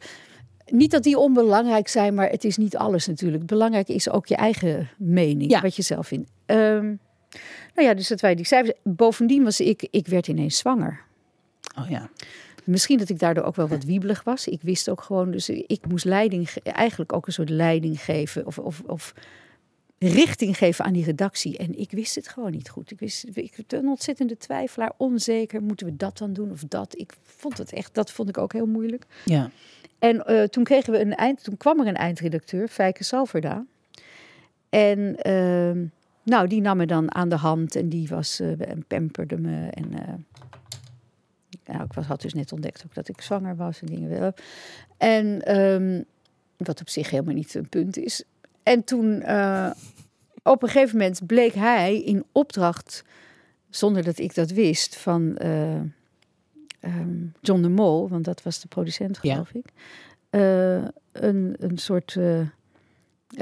Niet 0.71 0.91
dat 0.91 1.03
die 1.03 1.17
onbelangrijk 1.17 1.88
zijn, 1.88 2.13
maar 2.13 2.29
het 2.29 2.43
is 2.43 2.58
niet 2.58 2.77
alles 2.77 3.08
natuurlijk. 3.08 3.45
Belangrijk 3.45 3.88
is 3.88 4.10
ook 4.10 4.27
je 4.27 4.36
eigen 4.36 4.89
mening, 4.97 5.51
Ja. 5.51 5.62
wat 5.62 5.75
je 5.75 5.82
zelf 5.82 6.08
vindt. 6.08 6.29
Ehm, 6.45 6.86
nou 7.75 7.88
ja, 7.88 7.93
dus 7.93 8.08
dat 8.08 8.19
wij 8.21 8.36
die 8.36 8.45
cijfers. 8.45 8.77
Bovendien 8.84 9.43
was 9.43 9.60
ik, 9.60 9.88
ik 9.91 10.08
werd 10.08 10.27
ineens 10.27 10.58
zwanger. 10.58 11.01
Oh 11.79 11.89
ja. 11.89 12.10
Misschien 12.63 12.97
dat 12.97 13.10
ik 13.10 13.19
daardoor 13.19 13.43
ook 13.43 13.55
wel 13.55 13.67
wat 13.67 13.84
wiebelig 13.84 14.23
was. 14.23 14.47
Ik 14.47 14.62
wist 14.62 14.89
ook 14.89 15.01
gewoon, 15.01 15.32
dus 15.32 15.49
ik 15.49 15.88
moest 15.88 16.05
leiding, 16.05 16.51
ge- 16.51 16.62
eigenlijk 16.62 17.13
ook 17.13 17.27
een 17.27 17.34
soort 17.34 17.49
leiding 17.49 18.01
geven. 18.01 18.45
Of, 18.45 18.58
of, 18.60 18.82
of 18.86 19.13
richting 19.99 20.58
geven 20.58 20.86
aan 20.86 20.93
die 20.93 21.03
redactie. 21.03 21.58
En 21.58 21.79
ik 21.79 21.91
wist 21.91 22.15
het 22.15 22.27
gewoon 22.27 22.51
niet 22.51 22.69
goed. 22.69 22.91
Ik 22.91 22.99
wist, 22.99 23.25
ik 23.34 23.58
een 23.67 23.88
ontzettende 23.88 24.38
twijfelaar, 24.38 24.91
onzeker. 24.97 25.62
Moeten 25.62 25.86
we 25.86 25.95
dat 25.95 26.17
dan 26.17 26.34
doen 26.34 26.51
of 26.51 26.63
dat? 26.67 26.97
Ik 26.97 27.13
vond 27.23 27.58
het 27.58 27.73
echt, 27.73 27.93
dat 27.93 28.12
vond 28.12 28.29
ik 28.29 28.38
ook 28.38 28.53
heel 28.53 28.65
moeilijk. 28.65 29.05
Ja. 29.25 29.51
En 30.00 30.26
eh, 30.26 30.44
toen 30.44 30.64
kregen 30.64 30.94
we 30.94 31.00
een 31.00 31.16
eind, 31.16 31.44
toen 31.44 31.58
kwam 31.58 31.80
er 31.80 31.88
een 31.88 31.96
eindredacteur, 31.96 32.68
Fijke 32.68 33.04
Salverda. 33.04 33.66
En 34.70 35.16
ehm, 35.16 35.86
nou, 36.24 36.48
die 36.48 36.62
nam 36.62 36.78
me 36.78 36.86
dan 36.86 37.16
aan 37.16 37.30
de 37.30 37.36
hand 37.36 37.76
en 37.76 37.90
die 37.90 38.08
was 38.08 38.40
eh, 38.40 38.70
en 38.70 38.86
pamperde 38.88 39.38
me. 39.38 39.70
En 39.70 39.94
eh, 39.94 40.14
nou, 41.66 41.84
ik 41.84 41.94
was, 41.94 42.06
had 42.06 42.22
dus 42.22 42.34
net 42.34 42.52
ontdekt 42.52 42.84
ook 42.86 42.94
dat 42.94 43.08
ik 43.08 43.22
zwanger 43.22 43.56
was 43.56 43.82
en 43.82 43.88
dingen. 43.88 44.34
En 44.98 45.42
ehm, 45.42 46.02
wat 46.58 46.82
op 46.82 46.90
zich 46.90 47.10
helemaal 47.10 47.34
niet 47.34 47.54
een 47.54 47.70
punt 47.70 47.98
is. 47.98 48.24
En 48.64 48.84
toen 48.84 49.16
op 50.44 50.64
een 50.64 50.70
gegeven 50.70 50.98
moment 50.98 51.26
bleek 51.26 51.54
hij 51.54 52.02
in 52.02 52.24
opdracht, 52.32 53.04
zonder 53.70 54.04
dat 54.04 54.20
ik 54.20 54.36
dat 54.36 54.52
wist, 54.52 54.98
van 54.98 55.38
eh, 56.80 56.96
ehm, 56.96 57.10
John 57.42 57.62
de 57.62 57.70
Mol, 57.70 58.10
want 58.10 58.26
dat 58.26 58.44
was 58.44 58.60
de 58.62 58.68
producent, 58.68 59.20
Ja. 59.22 59.32
geloof 59.34 59.52
ik, 59.52 59.65
eh, 60.30 60.76
een, 61.12 61.56
een 61.60 61.78
soort 61.78 62.15
eh, 62.20 62.39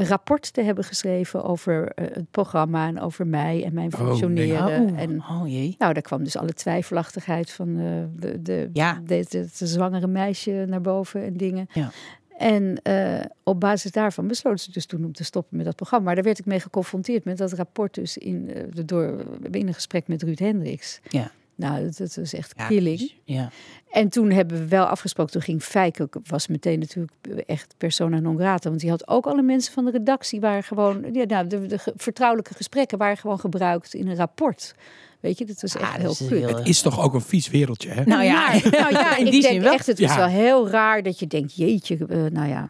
rapport 0.08 0.54
te 0.54 0.62
hebben 0.62 0.84
geschreven 0.84 1.44
over 1.44 1.88
eh, 1.92 2.06
het 2.14 2.32
programma 2.32 2.88
en 2.88 3.00
over 3.00 3.28
mij 3.28 3.64
en 3.64 3.74
mijn 3.74 3.94
Oh, 3.94 4.00
nee. 4.00 4.08
functioneren. 4.08 4.66
Oh, 4.92 5.00
En 5.00 5.20
oh 5.30 5.42
jee. 5.48 5.76
nou, 5.78 5.94
daar 5.94 6.02
kwam 6.02 6.24
dus 6.24 6.38
alle 6.38 6.54
twijfelachtigheid 6.54 7.52
van 7.52 7.80
eh, 7.80 7.86
de, 8.16 8.42
de, 8.42 8.70
Ja. 8.74 9.02
de, 9.06 9.26
de, 9.30 9.48
de 9.58 9.68
zwangere 9.68 10.08
meisje 10.08 10.66
naar 10.68 10.82
boven 10.82 11.24
en 11.24 11.38
dingen. 11.38 11.68
Ja. 11.74 11.92
En 12.38 12.80
eh, 12.84 13.20
op 13.44 13.60
basis 13.60 13.92
daarvan 13.92 14.28
besloten 14.28 14.60
ze 14.60 14.72
dus 14.72 14.86
toen 14.86 15.06
om 15.06 15.14
te 15.14 15.24
stoppen 15.24 15.58
met 15.58 15.66
dat 15.66 15.76
programma. 15.76 16.06
Maar 16.06 16.16
daar 16.16 16.24
werd 16.24 16.40
ik 16.40 16.46
mee 16.46 16.60
geconfronteerd 16.60 17.24
met 17.26 17.38
dat 17.38 17.54
rapport 17.54 17.94
dus 17.94 18.18
in, 18.18 18.46
de- 18.74 18.86
door, 18.86 19.26
in 19.52 19.68
een 19.68 19.74
gesprek 19.74 20.08
met 20.08 20.24
Ruud 20.24 20.40
Hendricks. 20.40 21.00
Ja. 21.10 21.32
Nou, 21.58 21.84
dat, 21.84 21.98
dat 21.98 22.16
was 22.16 22.34
echt 22.34 22.54
Ja, 22.58 22.68
killing. 22.68 23.00
dus- 23.00 23.18
Ja. 23.24 23.50
En 23.92 24.10
toen 24.10 24.32
hebben 24.32 24.58
we 24.58 24.68
wel 24.68 24.86
afgesproken, 24.86 25.32
toen 25.34 25.42
ging 25.42 25.64
Fijke, 25.64 26.10
was 26.28 26.48
meteen 26.48 26.80
natuurlijk 26.80 27.12
echt 27.46 27.74
persona 27.78 28.20
non 28.20 28.38
grata. 28.38 28.70
Want 28.70 28.82
die 28.82 28.90
had 28.90 29.08
ook 29.08 29.26
alle 29.28 29.42
mensen 29.42 29.74
van 29.74 29.86
de 29.86 29.92
redactie, 29.92 30.40
waren 30.40 30.64
gewoon, 30.64 31.06
ja, 31.14 31.24
nou, 31.26 31.48
de, 31.48 31.80
vertrouwelijke 31.96 32.54
gesprekken 32.54 32.98
waren 32.98 33.18
gewoon 33.18 33.40
gebruikt 33.40 33.94
in 33.94 34.08
een 34.08 34.16
rapport. 34.16 34.76
Weet 35.20 35.38
je, 35.38 35.46
dat 35.46 35.62
was 35.62 35.76
echt 35.76 35.84
Ah, 35.96 36.02
dat 36.04 36.18
heel 36.18 36.28
heel- 36.40 36.48
Het 36.58 36.68
is 36.68 36.82
toch 36.82 37.02
ook 37.02 37.14
een 37.14 37.22
vies 37.22 37.50
wereldje, 37.50 37.90
hè? 37.90 38.04
Nou 38.04 38.24
ja, 38.24 38.48
Maar, 38.48 38.62
nou 38.72 38.92
ja, 38.94 39.16
in 39.18 39.26
ik 39.26 39.32
die 39.32 39.42
denk 39.42 39.54
zin 39.54 39.62
wel. 39.64 39.74
echt, 39.74 39.86
het 39.86 40.00
is 40.00 40.10
Ja. 40.10 40.16
wel 40.18 40.28
heel 40.28 40.70
raar 40.70 41.04
dat 41.04 41.20
je 41.20 41.28
denkt, 41.28 41.56
jeetje, 41.56 41.98
eh, 42.10 42.18
nou 42.26 42.48
ja. 42.48 42.70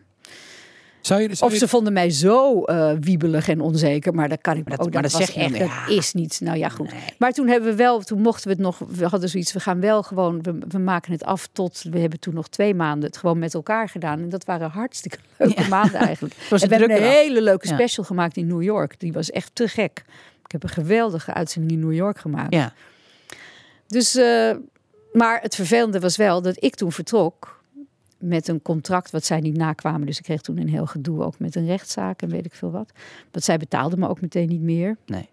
Zou 1.01 1.21
je, 1.21 1.35
zou 1.35 1.51
Of 1.51 1.57
ze 1.57 1.67
vonden 1.67 1.93
mij 1.93 2.09
zo 2.09 2.63
eh, 2.63 2.91
wiebelig 2.99 3.47
en 3.49 3.61
onzeker, 3.61 4.13
maar 4.13 4.29
dat 4.29 4.41
kan 4.41 4.57
ik 4.57 4.63
Maar 4.67 4.73
ook. 4.79 4.83
dat- 4.83 4.93
maar 4.93 5.01
dat 5.01 5.11
zeg 5.11 5.29
je 5.31 5.39
echt, 5.39 5.59
dat 5.59 5.67
ja. 5.67 5.87
is 5.87 6.13
niet. 6.13 6.39
Nou 6.43 6.57
ja, 6.57 6.69
goed. 6.69 6.91
Maar 7.17 7.31
toen 7.31 7.47
hebben 7.47 7.69
we 7.69 7.75
wel, 7.75 8.01
toen 8.01 8.21
mochten 8.21 8.43
we 8.47 8.49
het 8.53 8.59
nog, 8.61 8.77
we 8.87 9.05
hadden 9.07 9.29
zoiets, 9.29 9.53
we 9.53 9.59
gaan 9.59 9.79
wel 9.79 10.03
gewoon, 10.03 10.41
we, 10.41 10.57
we 10.67 10.77
maken 10.77 11.11
het 11.11 11.23
af 11.23 11.47
tot, 11.51 11.81
we 11.89 11.99
hebben 11.99 12.19
toen 12.19 12.33
nog 12.33 12.47
twee 12.47 12.73
maanden 12.75 13.09
het 13.09 13.17
gewoon 13.17 13.39
met 13.39 13.53
elkaar 13.53 13.89
gedaan. 13.89 14.19
En 14.21 14.29
dat 14.29 14.45
waren 14.45 14.69
hartstikke 14.69 15.17
leuke 15.37 15.67
maanden 15.69 15.99
eigenlijk. 15.99 16.35
was 16.49 16.61
en 16.61 16.69
de 16.69 16.75
we 16.75 16.81
hebben 16.81 16.97
een 17.03 17.11
hele 17.11 17.41
leuke 17.41 17.67
Ja. 17.67 17.73
special 17.73 18.05
gemaakt 18.05 18.37
in 18.37 18.47
New 18.47 18.61
York. 18.63 18.99
Die 18.99 19.13
was 19.13 19.31
echt 19.31 19.49
te 19.53 19.67
gek. 19.67 20.03
Ik 20.45 20.51
heb 20.51 20.63
een 20.63 20.69
geweldige 20.69 21.33
uitzending 21.33 21.73
in 21.73 21.79
New 21.87 21.93
York 21.95 22.19
gemaakt. 22.19 22.53
Ja. 22.53 22.73
Dus, 23.87 24.15
eh, 24.15 24.51
maar 25.13 25.41
het 25.41 25.55
vervelende 25.55 25.99
was 25.99 26.15
wel 26.17 26.41
dat 26.41 26.63
ik 26.63 26.75
toen 26.75 26.91
vertrok 26.91 27.56
met 28.19 28.47
een 28.47 28.61
contract 28.61 29.11
wat 29.11 29.25
zij 29.25 29.39
niet 29.39 29.57
nakwamen. 29.57 30.05
Dus 30.05 30.17
ik 30.17 30.23
kreeg 30.23 30.41
toen 30.41 30.57
een 30.57 30.69
heel 30.69 30.85
gedoe 30.85 31.23
ook 31.23 31.39
met 31.39 31.55
een 31.55 31.65
rechtszaak 31.65 32.21
en 32.21 32.29
weet 32.29 32.45
ik 32.45 32.53
veel 32.53 32.71
wat. 32.71 32.91
Want 33.31 33.45
zij 33.45 33.57
betaalde 33.57 33.97
me 33.97 34.07
ook 34.07 34.21
meteen 34.21 34.47
niet 34.47 34.61
meer. 34.61 34.97
Nee. 35.05 35.29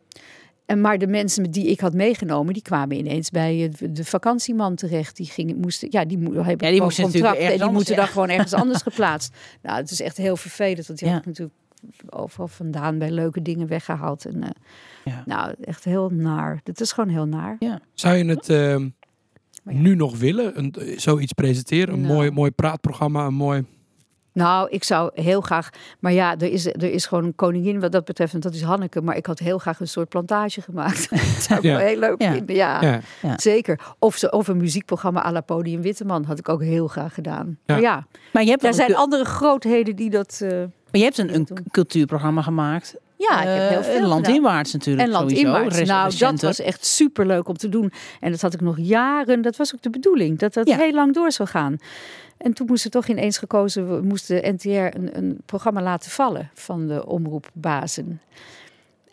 En 0.66 0.80
maar 0.80 0.98
de 0.98 1.06
mensen 1.06 1.50
die 1.50 1.66
ik 1.66 1.80
had 1.80 1.94
meegenomen, 1.94 2.52
die 2.52 2.62
kwamen 2.62 2.96
ineens 2.96 3.30
bij 3.30 3.64
eh, 3.80 3.88
de 3.90 4.04
vakantieman 4.04 4.74
terecht. 4.74 5.16
Die 5.16 5.26
gingen, 5.26 5.56
moesten, 5.56 5.88
ja, 5.90 6.04
die, 6.04 6.18
mo- 6.18 6.32
hebben 6.32 6.58
die 6.58 6.66
gewoon 6.68 6.82
moesten 6.82 7.04
natuurlijk 7.04 7.34
contract 7.34 7.36
ergens 7.36 7.52
en 7.52 7.56
die 7.58 7.66
anders, 7.66 7.76
moeten 7.76 7.94
ja. 7.94 8.00
dan 8.00 8.10
gewoon 8.12 8.28
ergens 8.28 8.52
anders 8.52 8.82
geplaatst. 8.92 9.36
Nou, 9.62 9.76
het 9.76 9.90
is 9.90 10.00
echt 10.00 10.16
heel 10.16 10.36
vervelend, 10.36 10.86
want 10.86 10.98
die 10.98 11.08
Ja. 11.08 11.14
had 11.14 11.22
ik 11.22 11.28
natuurlijk 11.28 11.56
overal 12.08 12.48
vandaan 12.48 12.98
bij 12.98 13.10
leuke 13.10 13.42
dingen 13.42 13.66
weggehaald. 13.66 14.24
En, 14.24 14.42
eh, 14.42 14.48
Ja. 15.04 15.22
Nou, 15.26 15.54
echt 15.60 15.84
heel 15.84 16.08
naar. 16.10 16.60
Dit 16.62 16.80
is 16.80 16.92
gewoon 16.92 17.10
heel 17.10 17.26
naar. 17.26 17.56
Zou 17.94 18.16
je 18.16 18.24
het 18.24 18.48
ehm, 18.48 18.88
Maar 19.64 19.74
ja. 19.74 19.80
nu 19.80 19.94
nog 19.94 20.18
willen? 20.18 20.58
Een, 20.58 20.74
zoiets 20.96 21.32
presenteren? 21.32 21.94
Een 21.94 22.00
Nou. 22.00 22.14
mooi, 22.14 22.30
mooi 22.30 22.50
praatprogramma? 22.50 23.26
Een 23.26 23.34
mooi... 23.34 23.64
Nou, 24.32 24.68
ik 24.70 24.84
zou 24.84 25.10
heel 25.14 25.40
graag. 25.40 25.70
Maar 26.00 26.12
ja, 26.12 26.36
er 26.38 26.52
is, 26.52 26.66
er 26.66 26.82
is 26.92 27.06
gewoon 27.06 27.24
een 27.24 27.34
koningin 27.34 27.80
wat 27.80 27.92
dat 27.92 28.04
betreft. 28.04 28.34
En 28.34 28.40
dat 28.40 28.54
is 28.54 28.62
Hanneke. 28.62 29.00
Maar 29.00 29.16
ik 29.16 29.26
had 29.26 29.38
heel 29.38 29.58
graag 29.58 29.80
een 29.80 29.88
soort 29.88 30.08
plantage 30.08 30.60
gemaakt. 30.62 31.10
dat 31.10 31.18
zou 31.20 31.58
ik 31.58 31.64
Ja. 31.64 31.76
wel 31.76 31.86
heel 31.86 31.98
leuk 31.98 32.22
Ja. 32.22 32.32
vinden. 32.32 32.54
Ja, 32.56 32.82
Ja. 32.82 33.00
Ja. 33.22 33.38
zeker. 33.38 33.80
Of, 33.98 34.16
zo, 34.16 34.26
of 34.26 34.48
een 34.48 34.56
muziekprogramma 34.56 35.24
à 35.26 35.32
la 35.32 35.40
Podium 35.40 35.82
Witteman. 35.82 36.24
Had 36.24 36.38
ik 36.38 36.48
ook 36.48 36.62
heel 36.62 36.86
graag 36.88 37.14
gedaan. 37.14 37.46
Ja. 37.46 37.74
Maar 37.74 37.80
ja, 37.80 38.06
Maar 38.32 38.44
je 38.44 38.50
hebt, 38.50 38.64
er 38.64 38.74
zijn 38.74 38.94
andere 38.96 39.24
grootheden 39.24 39.96
die 39.96 40.10
dat. 40.10 40.40
eh, 40.42 40.48
maar 40.58 40.68
je 40.90 41.02
hebt 41.02 41.18
een, 41.18 41.34
een 41.34 41.48
cultuurprogramma 41.70 42.42
gemaakt. 42.42 42.96
Ja, 43.28 43.40
ik 43.42 43.60
heb 43.60 43.68
heel 43.68 43.78
Eh, 43.78 43.84
veel 43.84 43.92
gedaan. 43.94 44.08
Landinwaarts 44.08 44.72
natuurlijk. 44.72 45.08
En 45.08 45.14
sowieso. 45.14 45.42
landinwaarts. 45.42 45.78
Res- 45.78 45.88
Nou, 45.88 46.10
dat 46.18 46.40
was 46.40 46.58
echt 46.60 46.84
superleuk 46.86 47.48
om 47.48 47.56
te 47.56 47.68
doen. 47.68 47.92
En 48.20 48.30
dat 48.30 48.40
had 48.40 48.54
ik 48.54 48.60
nog 48.60 48.76
jaren. 48.78 49.42
Dat 49.42 49.56
was 49.56 49.74
ook 49.74 49.82
de 49.82 49.90
bedoeling. 49.90 50.38
Dat 50.38 50.54
dat 50.54 50.68
Ja. 50.68 50.76
heel 50.76 50.92
lang 50.92 51.14
door 51.14 51.32
zou 51.32 51.48
gaan. 51.48 51.76
En 52.36 52.52
toen 52.52 52.66
moest 52.66 52.84
er 52.84 52.90
toch 52.90 53.06
ineens 53.08 53.38
gekozen. 53.38 53.96
We 53.96 54.02
moesten 54.06 54.42
de 54.42 54.52
NTR 54.52 54.68
een, 54.98 55.16
een 55.18 55.38
programma 55.46 55.82
laten 55.82 56.10
vallen 56.10 56.50
van 56.54 56.86
de 56.86 57.06
omroepbazen. 57.06 58.20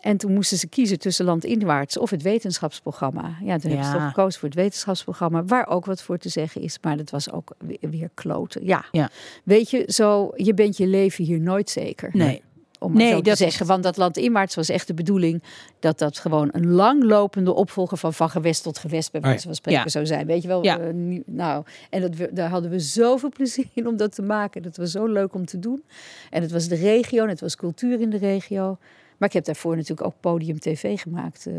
En 0.01 0.17
toen 0.17 0.33
moesten 0.33 0.57
ze 0.57 0.67
kiezen 0.67 0.99
tussen 0.99 1.25
landinwaarts 1.25 1.97
of 1.97 2.09
het 2.09 2.21
wetenschapsprogramma. 2.21 3.23
Ja, 3.43 3.57
toen 3.57 3.69
hebben 3.69 3.87
ze 3.87 3.91
Ja. 3.91 3.97
toch 3.97 4.07
gekozen 4.07 4.39
voor 4.39 4.49
het 4.49 4.57
wetenschapsprogramma, 4.57 5.43
waar 5.45 5.67
ook 5.67 5.85
wat 5.85 6.01
voor 6.01 6.17
te 6.17 6.29
zeggen 6.29 6.61
is. 6.61 6.77
Maar 6.81 6.97
dat 6.97 7.09
was 7.09 7.31
ook 7.31 7.51
weer, 7.57 7.89
weer 7.89 8.09
kloten. 8.13 8.65
Ja. 8.65 8.85
Ja. 8.91 9.09
weet 9.43 9.69
je, 9.69 9.83
zo, 9.87 10.31
je 10.35 10.53
bent 10.53 10.77
je 10.77 10.87
leven 10.87 11.23
hier 11.25 11.39
nooit 11.39 11.69
zeker. 11.69 12.09
Nee. 12.13 12.41
Om 12.83 12.93
Nee, 12.93 13.09
zo 13.11 13.17
te 13.17 13.23
dat 13.23 13.37
zeggen. 13.37 13.59
het. 13.59 13.67
Want 13.67 13.83
dat 13.83 13.97
landinwaarts 13.97 14.55
was 14.55 14.69
echt 14.69 14.87
de 14.87 14.93
bedoeling 14.93 15.43
dat 15.79 15.99
dat 15.99 16.17
gewoon 16.19 16.49
een 16.51 16.67
langlopende 16.71 17.53
opvolger 17.53 17.97
van 17.97 18.13
van 18.13 18.29
gewest 18.29 18.63
tot 18.63 18.77
gewest 18.77 19.11
bij 19.11 19.21
wijze 19.21 19.45
van 19.45 19.55
spreken 19.55 19.81
Ja. 19.83 19.89
zou 19.89 20.05
zijn. 20.05 20.25
Weet 20.25 20.41
je 20.41 20.47
wel? 20.47 20.63
Ja. 20.63 20.79
eh, 20.79 20.93
nou, 21.25 21.63
en 21.89 22.01
dat, 22.01 22.15
we- 22.15 22.29
daar 22.33 22.49
hadden 22.49 22.71
we 22.71 22.79
zoveel 22.79 23.29
plezier 23.37 23.65
in 23.73 23.87
om 23.87 23.97
dat 23.97 24.15
te 24.15 24.21
maken. 24.21 24.61
Dat 24.61 24.77
was 24.77 24.91
zo 24.91 25.05
leuk 25.05 25.33
om 25.33 25.45
te 25.45 25.59
doen. 25.59 25.83
En 26.29 26.41
het 26.41 26.51
was 26.51 26.67
de 26.67 26.75
regio, 26.75 27.23
en 27.23 27.29
het 27.29 27.41
was 27.41 27.55
cultuur 27.55 28.01
in 28.01 28.09
de 28.09 28.17
regio. 28.17 28.77
Maar 29.17 29.27
ik 29.29 29.35
heb 29.35 29.45
daarvoor 29.45 29.75
natuurlijk 29.75 30.07
ook 30.07 30.15
podium 30.19 30.59
tv 30.59 30.99
gemaakt. 30.99 31.45
eh, 31.47 31.53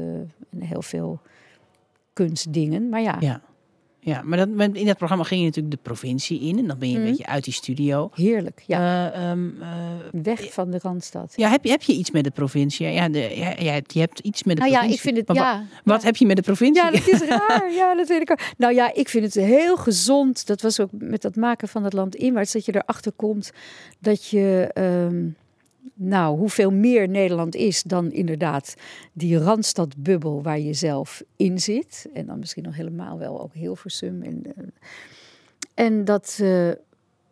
en 0.50 0.60
heel 0.60 0.82
veel 0.82 1.20
kunstdingen. 2.12 2.88
Maar 2.88 3.00
ja, 3.02 3.16
Ja. 3.20 3.40
Ja, 4.04 4.22
maar 4.24 4.38
dat, 4.38 4.48
in 4.72 4.86
dat 4.86 4.96
programma 4.96 5.24
ging 5.24 5.40
je 5.40 5.46
natuurlijk 5.46 5.74
de 5.74 5.80
provincie 5.82 6.40
in. 6.40 6.58
En 6.58 6.66
dan 6.66 6.78
ben 6.78 6.88
je 6.88 6.94
een 6.94 7.00
Mhm. 7.00 7.10
beetje 7.10 7.26
uit 7.26 7.44
die 7.44 7.52
studio. 7.52 8.10
heerlijk. 8.14 8.62
Ja. 8.66 9.12
Eh, 9.12 9.30
ehm, 9.30 9.48
eh, 9.60 9.68
Weg 10.22 10.52
van 10.52 10.70
de 10.70 10.78
Randstad. 10.82 11.32
ja, 11.36 11.50
heb, 11.50 11.64
je- 11.64 11.70
heb 11.70 11.82
je 11.82 11.92
iets 11.92 12.10
met 12.10 12.24
de 12.24 12.30
provincie? 12.30 12.86
Ja, 12.88 13.08
de, 13.08 13.18
ja, 13.36 13.54
ja, 13.58 13.80
je 13.86 13.98
hebt 14.00 14.18
iets 14.18 14.42
met 14.44 14.56
de 14.56 14.60
Nou 14.62 14.72
ja, 14.74 14.78
provincie. 14.78 14.94
ik 15.10 15.14
vind 15.14 15.16
het... 15.16 15.36
Maar 15.36 15.36
Ja, 15.46 15.64
Wat 15.84 16.02
heb 16.02 16.16
je 16.16 16.26
met 16.26 16.36
de 16.36 16.42
provincie? 16.42 16.84
Ja, 16.84 16.90
dat 16.90 17.08
is 17.08 17.20
raar. 17.48 17.72
Ja, 17.72 17.94
dat 17.94 18.08
weet 18.08 18.20
ik 18.20 18.30
ook. 18.30 18.40
Nou 18.56 18.74
ja, 18.74 18.94
ik 18.94 19.08
vind 19.08 19.24
het 19.24 19.34
heel 19.44 19.76
gezond. 19.76 20.46
Dat 20.46 20.60
was 20.62 20.80
ook 20.80 20.90
met 20.92 21.22
dat 21.22 21.36
maken 21.36 21.68
van 21.68 21.84
het 21.84 21.92
land 21.92 22.14
inwaarts. 22.14 22.52
Dat 22.52 22.64
je 22.64 22.74
erachter 22.74 23.12
komt 23.12 23.50
dat 24.00 24.26
je... 24.26 24.70
ehm, 24.72 25.24
nou, 25.94 26.38
hoeveel 26.38 26.70
meer 26.70 27.08
Nederland 27.08 27.54
is 27.54 27.82
dan 27.82 28.12
inderdaad 28.12 28.74
die 29.12 29.38
Randstadbubbel 29.38 30.42
waar 30.42 30.58
je 30.58 30.72
zelf 30.72 31.22
in 31.36 31.60
zit. 31.60 32.06
En 32.14 32.26
dan 32.26 32.38
misschien 32.38 32.62
nog 32.62 32.76
helemaal 32.76 33.18
wel 33.18 33.40
ook 33.40 33.54
Hilversum. 33.54 34.22
En, 34.22 34.42
eh, 34.56 34.64
en 35.74 36.04
dat, 36.04 36.38
eh, 36.42 36.70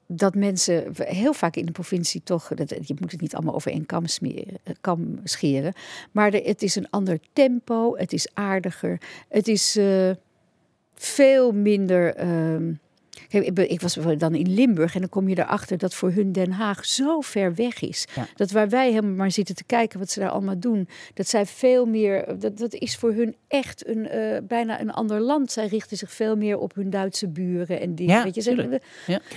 dat 0.06 0.34
mensen 0.34 0.92
heel 0.94 1.32
vaak 1.32 1.56
in 1.56 1.66
de 1.66 1.72
provincie 1.72 2.22
toch... 2.24 2.48
Dat, 2.48 2.88
je 2.88 2.96
moet 2.98 3.12
het 3.12 3.20
niet 3.20 3.34
allemaal 3.34 3.54
over 3.54 3.70
één 3.70 3.86
kam, 3.86 4.06
smeren, 4.06 4.58
eh, 4.62 4.74
kam 4.80 5.20
scheren. 5.24 5.72
Maar 6.12 6.32
het 6.32 6.62
is 6.62 6.76
een 6.76 6.90
ander 6.90 7.18
tempo, 7.32 7.96
het 7.96 8.12
is 8.12 8.34
aardiger. 8.34 9.00
Het 9.28 9.48
is 9.48 9.78
veel 10.94 11.52
minder... 11.52 12.14
ehm, 12.14 12.72
ik, 13.30 13.80
was 13.80 13.98
dan 14.18 14.34
in 14.34 14.54
Limburg 14.54 14.94
en 14.94 15.00
dan 15.00 15.08
kom 15.08 15.28
je 15.28 15.38
erachter 15.38 15.78
dat 15.78 15.94
voor 15.94 16.10
hun 16.10 16.32
Den 16.32 16.50
Haag 16.50 16.84
zo 16.84 17.20
ver 17.20 17.54
weg 17.54 17.80
is. 17.80 18.06
Ja. 18.14 18.26
Dat 18.34 18.50
waar 18.50 18.68
wij 18.68 18.88
helemaal 18.88 19.14
maar 19.14 19.30
zitten 19.30 19.54
te 19.54 19.64
kijken 19.64 19.98
wat 19.98 20.10
ze 20.10 20.20
daar 20.20 20.30
allemaal 20.30 20.58
doen, 20.58 20.88
dat 21.14 21.28
zij 21.28 21.46
veel 21.46 21.86
meer, 21.86 22.38
dat, 22.38 22.58
dat 22.58 22.74
is 22.74 22.96
voor 22.96 23.12
hun 23.12 23.34
echt 23.48 23.88
een, 23.88 24.08
eh, 24.08 24.38
bijna 24.48 24.80
een 24.80 24.92
ander 24.92 25.20
land. 25.20 25.52
Zij 25.52 25.66
richten 25.66 25.96
zich 25.96 26.12
veel 26.12 26.36
meer 26.36 26.58
op 26.58 26.74
hun 26.74 26.90
Duitse 26.90 27.28
buren 27.28 27.80
en 27.80 27.94
dingen. 27.94 28.14
Ja, 28.16 28.22
weet 28.24 28.34
je, 28.34 28.40
ze- 28.40 28.54
tuurlijk. 28.54 28.84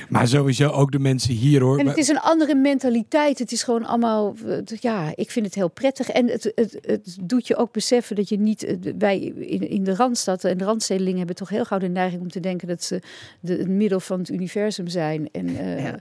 Maar 0.09 0.27
sowieso 0.27 0.69
ook 0.69 0.91
de 0.91 0.99
mensen 0.99 1.33
hier 1.33 1.61
hoor. 1.61 1.79
en 1.79 1.87
het 1.87 1.97
is 1.97 2.07
een 2.07 2.19
andere 2.19 2.55
mentaliteit. 2.55 3.39
Het 3.39 3.51
is 3.51 3.63
gewoon 3.63 3.85
allemaal, 3.85 4.35
ja, 4.65 5.11
ik 5.15 5.31
vind 5.31 5.45
het 5.45 5.55
heel 5.55 5.69
prettig. 5.69 6.09
En 6.09 6.27
het, 6.27 6.51
het, 6.55 6.77
het 6.81 7.17
doet 7.21 7.47
je 7.47 7.55
ook 7.55 7.71
beseffen 7.71 8.15
dat 8.15 8.29
je 8.29 8.39
niet, 8.39 8.63
eh, 8.63 8.75
wij 8.97 9.19
in, 9.19 9.69
in 9.69 9.83
de 9.83 9.95
Randstad 9.95 10.43
en 10.43 10.57
de 10.57 10.63
Randstedelingen 10.63 11.17
hebben 11.17 11.35
toch 11.35 11.49
heel 11.49 11.65
gauw 11.65 11.79
de 11.79 11.87
neiging 11.89 12.21
om 12.21 12.29
te 12.29 12.39
denken 12.39 12.67
dat 12.67 12.83
ze 12.83 13.01
de, 13.39 13.67
middel 13.83 13.99
van 13.99 14.19
het 14.19 14.29
universum 14.29 14.87
zijn. 14.87 15.29
En, 15.31 15.47
eh, 15.57 15.83
Ja. 15.83 15.99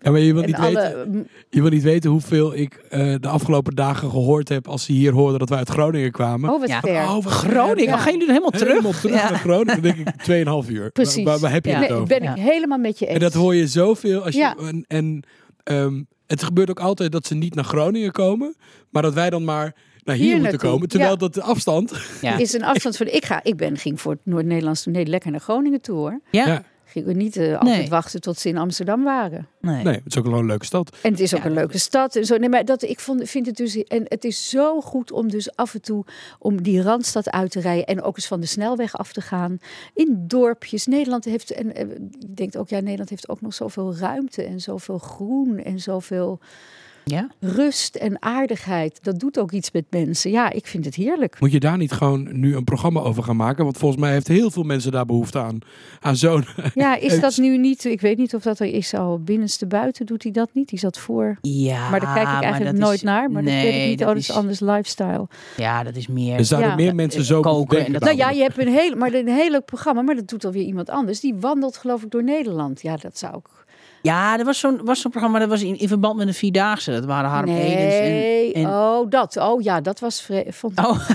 Ja, 0.00 0.10
maar 0.10 0.20
je 0.20 0.32
wil, 0.32 0.42
en 0.42 0.48
niet 0.48 0.56
alle, 0.56 0.72
weten, 1.04 1.28
je 1.50 1.60
wil 1.60 1.70
niet 1.70 1.82
weten 1.82 2.10
hoeveel 2.10 2.54
ik 2.56 2.74
eh, 2.88 3.14
de 3.20 3.28
afgelopen 3.28 3.74
dagen 3.74 4.10
gehoord 4.10 4.48
heb 4.48 4.68
als 4.68 4.84
ze 4.84 4.92
hier 4.92 5.12
hoorden 5.12 5.38
dat 5.38 5.48
wij 5.48 5.58
uit 5.58 5.68
Groningen 5.68 6.10
kwamen. 6.10 6.50
oh, 6.50 6.60
wat 6.60 6.68
Ja. 6.68 6.80
ver. 6.80 7.02
Oh, 7.02 7.12
wat 7.24 7.32
Groningen, 7.32 7.82
Ja. 7.84 7.90
maar 7.90 7.98
gaan 7.98 8.12
jullie 8.12 8.26
helemaal 8.28 8.50
terug? 8.50 8.68
Helemaal 8.68 8.92
terug 9.00 9.16
Ja. 9.22 9.30
naar 9.30 9.38
Groningen. 9.38 9.82
Denk 9.82 9.96
ik 9.96 10.08
2,5 10.22 10.68
uur. 10.70 10.90
Precies. 10.90 11.24
Waar, 11.24 11.38
waar 11.38 11.52
heb 11.52 11.64
je 11.64 11.70
Ja. 11.70 11.78
het 11.78 11.88
Nee, 11.88 11.96
over? 11.96 12.08
ben 12.08 12.22
Ja. 12.22 12.34
ik 12.34 12.42
helemaal 12.42 12.78
met 12.78 12.98
je 12.98 13.04
eens. 13.06 13.14
En 13.14 13.20
dat 13.20 13.32
hoor 13.34 13.54
je 13.54 13.66
zoveel. 13.66 14.22
Als 14.24 14.34
je, 14.34 14.40
Ja. 14.40 14.56
En, 14.56 14.84
en 14.88 15.22
ehm, 15.62 16.02
het 16.26 16.42
gebeurt 16.42 16.70
ook 16.70 16.80
altijd 16.80 17.12
dat 17.12 17.26
ze 17.26 17.34
niet 17.34 17.54
naar 17.54 17.64
Groningen 17.64 18.12
komen, 18.12 18.56
maar 18.90 19.02
dat 19.02 19.14
wij 19.14 19.30
dan 19.30 19.44
maar 19.44 19.74
naar 20.04 20.16
hier, 20.16 20.24
Hier 20.26 20.38
moeten 20.40 20.58
komen. 20.58 20.88
Terwijl 20.88 21.10
Ja. 21.10 21.16
dat 21.16 21.34
de 21.34 21.42
afstand. 21.42 21.92
Ja. 22.20 22.36
is 22.38 22.52
een 22.52 22.64
afstand 22.64 22.96
van. 22.96 23.06
Ik, 23.06 23.24
ga, 23.24 23.40
ik 23.44 23.56
ben, 23.56 23.76
ging 23.76 24.00
voor 24.00 24.12
het 24.12 24.20
Noord-Nederlands 24.24 24.82
tournee 24.82 25.06
lekker 25.06 25.30
naar 25.30 25.40
Groningen 25.40 25.80
toe 25.80 25.96
hoor. 25.96 26.20
Ja? 26.30 26.46
Ja. 26.46 26.62
Ging 26.90 27.06
er 27.06 27.14
niet 27.14 27.36
eh, 27.36 27.58
altijd 27.58 27.78
Nee. 27.78 27.88
wachten 27.88 28.20
tot 28.20 28.38
ze 28.38 28.48
in 28.48 28.56
Amsterdam 28.58 29.04
waren. 29.04 29.46
Nee. 29.60 29.84
Nee, 29.84 29.94
het 29.94 30.02
is 30.06 30.18
ook 30.18 30.24
gewoon 30.24 30.38
een 30.40 30.46
leuke 30.46 30.64
stad. 30.64 30.96
En 31.02 31.10
het 31.10 31.20
is 31.20 31.34
ook 31.34 31.40
Ja. 31.40 31.46
een 31.46 31.52
leuke 31.52 31.78
stad. 31.78 32.16
En 32.16 32.24
zo. 32.24 32.36
Nee, 32.36 32.48
maar 32.48 32.64
dat, 32.64 32.82
ik 32.82 33.00
vond, 33.00 33.28
vind 33.28 33.46
het 33.46 33.56
dus. 33.56 33.76
En 33.84 34.02
het 34.08 34.24
is 34.24 34.48
zo 34.48 34.80
goed 34.80 35.12
om 35.12 35.28
dus 35.30 35.56
af 35.56 35.74
en 35.74 35.80
toe 35.82 36.04
om 36.38 36.62
die 36.62 36.82
randstad 36.82 37.30
uit 37.30 37.50
te 37.50 37.60
rijden. 37.60 37.86
En 37.86 38.02
ook 38.02 38.16
eens 38.16 38.26
van 38.26 38.40
de 38.40 38.46
snelweg 38.46 38.96
af 38.96 39.12
te 39.12 39.20
gaan. 39.20 39.58
In 39.94 40.24
dorpjes. 40.26 40.86
Nederland 40.86 41.24
heeft. 41.24 41.50
En 41.50 41.74
eh, 41.74 41.88
je 42.18 42.34
denkt 42.34 42.56
ook, 42.56 42.68
ja, 42.68 42.80
Nederland 42.80 43.10
heeft 43.10 43.28
ook 43.28 43.40
nog 43.40 43.54
zoveel 43.54 43.96
ruimte 43.96 44.42
en 44.42 44.60
zoveel 44.60 44.98
groen 44.98 45.58
en 45.58 45.78
zoveel 45.80 46.38
Ja? 47.04 47.28
rust 47.40 47.94
en 47.96 48.22
aardigheid. 48.22 48.98
Dat 49.02 49.18
doet 49.20 49.38
ook 49.38 49.52
iets 49.52 49.70
met 49.70 49.84
mensen. 49.90 50.30
Ja, 50.30 50.50
ik 50.52 50.66
vind 50.66 50.84
het 50.84 50.94
heerlijk. 50.94 51.40
Moet 51.40 51.52
je 51.52 51.60
daar 51.60 51.76
niet 51.76 51.92
gewoon 51.92 52.40
nu 52.40 52.56
een 52.56 52.64
programma 52.64 53.00
over 53.00 53.22
gaan 53.22 53.36
maken? 53.36 53.64
Want 53.64 53.78
volgens 53.78 54.00
mij 54.00 54.12
heeft 54.12 54.28
heel 54.28 54.50
veel 54.50 54.62
mensen 54.62 54.92
daar 54.92 55.06
behoefte 55.06 55.38
aan. 55.38 55.58
Aan 56.00 56.16
zo'n... 56.16 56.44
Ja, 56.74 56.96
is 57.08 57.20
dat 57.20 57.36
nu 57.36 57.58
niet. 57.58 57.84
Ik 57.84 58.00
weet 58.00 58.16
niet 58.18 58.34
of 58.34 58.42
dat 58.42 58.58
er 58.58 58.66
is 58.74 58.94
al 58.94 59.18
binnenste 59.20 59.66
buiten. 59.66 60.06
Doet 60.06 60.22
hij 60.22 60.32
dat 60.32 60.48
niet? 60.52 60.68
Die 60.68 60.78
zat 60.78 60.98
voor. 60.98 61.38
Ja, 61.40 61.90
Maar 61.90 62.00
daar 62.00 62.14
kijk 62.14 62.28
ik 62.28 62.42
eigenlijk 62.42 62.78
nooit 62.78 62.94
is- 62.96 63.02
naar. 63.02 63.30
Maar 63.30 63.42
dat 63.42 63.52
weet 63.52 63.74
ik 63.82 63.88
niet. 63.88 63.98
dat 63.98 64.08
Oh, 64.08 64.14
dat 64.14 64.22
is 64.22 64.30
anders 64.32 64.60
lifestyle. 64.60 65.26
Ja, 65.56 65.82
dat 65.82 65.96
is 65.96 66.06
meer... 66.08 66.36
Er 66.38 66.44
zouden 66.44 66.70
Ja. 66.70 66.76
meer 66.76 66.94
mensen 66.94 67.24
zo 67.24 67.40
Koken 67.40 67.86
en 67.86 67.92
dat- 67.92 68.02
Nou 68.02 68.16
ja, 68.16 68.30
je 68.30 68.42
hebt 68.42 68.58
een 68.58 68.68
heel, 68.68 68.96
maar 68.96 69.12
een 69.12 69.28
heel 69.28 69.50
leuk 69.50 69.64
programma, 69.64 70.02
maar 70.02 70.14
dat 70.14 70.28
doet 70.28 70.44
alweer 70.44 70.64
iemand 70.64 70.90
anders. 70.90 71.20
Die 71.20 71.34
wandelt 71.34 71.76
geloof 71.76 72.02
ik 72.02 72.10
door 72.10 72.24
Nederland. 72.24 72.82
Ja, 72.82 72.96
dat 72.96 73.18
zou 73.18 73.36
ik. 73.36 73.46
Ja, 74.02 74.38
er 74.38 74.44
was 74.44 74.58
zo'n 74.58 74.80
was 74.84 75.00
zo'n 75.00 75.10
programma, 75.10 75.38
dat 75.38 75.48
was 75.48 75.62
in, 75.62 75.78
in 75.78 75.88
verband 75.88 76.16
met 76.16 76.26
een 76.26 76.34
Vierdaagse. 76.34 76.89
Dat 76.90 77.04
waren 77.04 77.30
Harm 77.30 77.48
Edens 77.48 77.94
Nee, 77.94 78.52
en... 78.52 78.64
en 78.64 78.68
oh 78.70 79.10
dat. 79.10 79.36
Oh 79.36 79.62
ja, 79.62 79.80
dat 79.80 80.00
was 80.00 80.22
vre- 80.22 80.44
vond 80.48 80.78
ik- 80.78 80.86
Oh, 80.86 81.08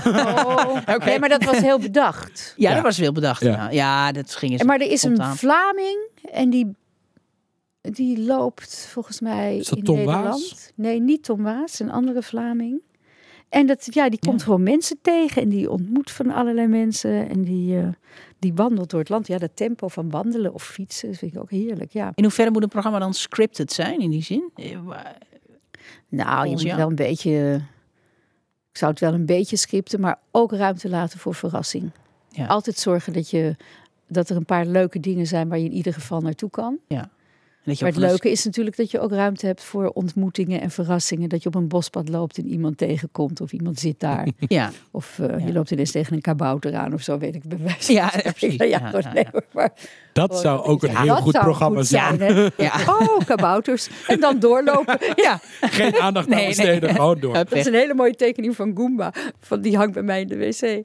Oh. 0.86 0.96
Nee, 1.04 1.18
maar 1.18 1.28
dat 1.28 1.44
was 1.44 1.58
heel 1.58 1.78
bedacht. 1.78 2.54
ja, 2.56 2.68
Ja. 2.68 2.74
dat 2.74 2.84
was 2.84 2.96
veel 2.96 3.12
bedacht. 3.12 3.40
Ja. 3.42 3.50
Ja, 3.50 3.70
ja 3.70 4.12
dat 4.12 4.34
ging 4.34 4.52
eens 4.52 4.60
En 4.60 4.66
Maar 4.66 4.80
er 4.80 4.90
is 4.90 5.02
een. 5.02 5.22
Vlaming 5.24 5.98
en 6.32 6.50
die, 6.50 6.74
die 7.80 8.20
loopt 8.20 8.86
volgens 8.90 9.20
mij 9.20 9.56
Is 9.56 9.68
dat 9.68 9.78
in 9.78 9.84
Tom 9.84 9.96
Nederland. 9.96 10.24
Waas? 10.24 10.70
Nee, 10.74 11.00
niet 11.00 11.22
Tom 11.24 11.42
Waas, 11.42 11.80
een 11.80 11.90
andere 11.90 12.22
Vlaming. 12.22 12.80
En 13.48 13.66
dat, 13.66 13.86
ja, 13.94 14.08
die 14.08 14.18
komt 14.18 14.42
gewoon 14.42 14.62
mensen 14.62 14.98
tegen 15.02 15.42
en 15.42 15.48
die 15.48 15.70
ontmoet 15.70 16.10
van 16.10 16.30
allerlei 16.30 16.66
mensen 16.66 17.28
en 17.28 17.42
die, 17.42 17.78
eh, 17.78 17.88
die 18.38 18.54
wandelt 18.54 18.90
door 18.90 19.00
het 19.00 19.08
land. 19.08 19.26
Ja, 19.26 19.38
dat 19.38 19.50
tempo 19.54 19.88
van 19.88 20.10
wandelen 20.10 20.54
of 20.54 20.62
fietsen 20.64 21.14
vind 21.14 21.34
ik 21.34 21.40
ook 21.40 21.50
heerlijk. 21.50 21.92
Ja. 21.92 22.12
In 22.14 22.22
hoeverre 22.24 22.50
moet 22.50 22.62
een 22.62 22.68
programma 22.68 22.98
dan 22.98 23.14
scripted 23.14 23.72
zijn 23.72 23.98
in 24.00 24.10
die 24.10 24.22
zin? 24.22 24.50
Nou, 26.08 26.48
je 26.48 26.50
moet 26.50 26.62
wel 26.62 26.88
een 26.88 26.94
beetje. 26.94 27.62
Ik 28.70 28.82
zou 28.82 28.90
het 28.90 29.00
wel 29.00 29.14
een 29.14 29.26
beetje 29.26 29.56
scripten, 29.56 30.00
maar 30.00 30.18
ook 30.30 30.52
ruimte 30.52 30.88
laten 30.88 31.18
voor 31.18 31.34
verrassing. 31.34 31.90
Ja. 32.28 32.46
Altijd 32.46 32.78
zorgen 32.78 33.12
dat, 33.12 33.30
je, 33.30 33.56
dat 34.08 34.28
er 34.28 34.36
een 34.36 34.44
paar 34.44 34.66
leuke 34.66 35.00
dingen 35.00 35.26
zijn 35.26 35.48
waar 35.48 35.58
je 35.58 35.64
in 35.64 35.72
ieder 35.72 35.92
geval 35.92 36.20
naartoe 36.20 36.50
kan. 36.50 36.78
Ja. 36.86 37.10
Dat 37.66 37.78
je 37.78 37.84
Maar 37.84 37.92
het 37.92 38.02
leuke 38.02 38.30
is 38.30 38.44
natuurlijk 38.44 38.76
dat 38.76 38.90
je 38.90 39.00
ook 39.00 39.10
ruimte 39.10 39.46
hebt 39.46 39.62
voor 39.64 39.88
ontmoetingen 39.88 40.60
en 40.60 40.70
verrassingen. 40.70 41.28
Dat 41.28 41.42
je 41.42 41.48
op 41.48 41.54
een 41.54 41.68
bospad 41.68 42.08
loopt 42.08 42.38
en 42.38 42.46
iemand 42.46 42.78
tegenkomt 42.78 43.40
of 43.40 43.52
iemand 43.52 43.78
zit 43.78 44.00
daar. 44.00 44.28
Ja, 44.48 44.70
Of 44.90 45.18
eh, 45.18 45.28
Ja. 45.40 45.46
je 45.46 45.52
loopt 45.52 45.70
ineens 45.70 45.90
tegen 45.90 46.14
een 46.14 46.20
kabouter 46.20 46.74
aan 46.74 46.92
of 46.92 47.02
zo, 47.02 47.18
weet 47.18 47.34
ik 47.34 47.42
bij 47.48 47.58
wijze 47.58 47.92
Ja, 47.92 48.08
van 48.10 48.20
ja, 48.24 48.30
spreken. 48.30 48.32
precies. 48.32 48.56
Ja, 48.58 48.64
Ja, 48.64 48.86
gewoon, 48.86 49.00
ja, 49.02 49.12
nee, 49.12 49.24
ja. 49.24 49.30
hoor, 49.32 49.44
maar 49.52 49.72
Dat 50.12 50.30
Oh, 50.32 50.38
zou 50.38 50.62
ook 50.64 50.82
een 50.82 50.90
ja, 50.90 51.02
heel 51.02 51.14
dat 51.14 51.22
goed 51.22 51.32
zou 51.32 51.44
programma 51.44 51.76
goed 51.78 51.86
zijn. 51.86 52.18
Ja. 52.56 52.72
Oh, 52.86 53.18
kabouters. 53.26 53.88
En 54.06 54.20
dan 54.20 54.38
doorlopen. 54.38 54.98
Ja, 55.16 55.40
Geen 55.60 55.96
aandacht 56.00 56.30
aan 56.30 56.36
Nee, 56.36 56.46
besteden, 56.46 56.80
nee. 56.82 56.92
gewoon 56.94 57.20
door. 57.20 57.32
Dat 57.34 57.52
is 57.52 57.66
een 57.66 57.74
hele 57.74 57.94
mooie 57.94 58.14
tekening 58.14 58.56
van 58.56 58.72
Goomba. 58.76 59.12
Van, 59.40 59.60
die 59.60 59.76
hangt 59.76 59.92
bij 59.94 60.02
mij 60.02 60.20
in 60.20 60.26
de 60.28 60.36
wc. 60.36 60.84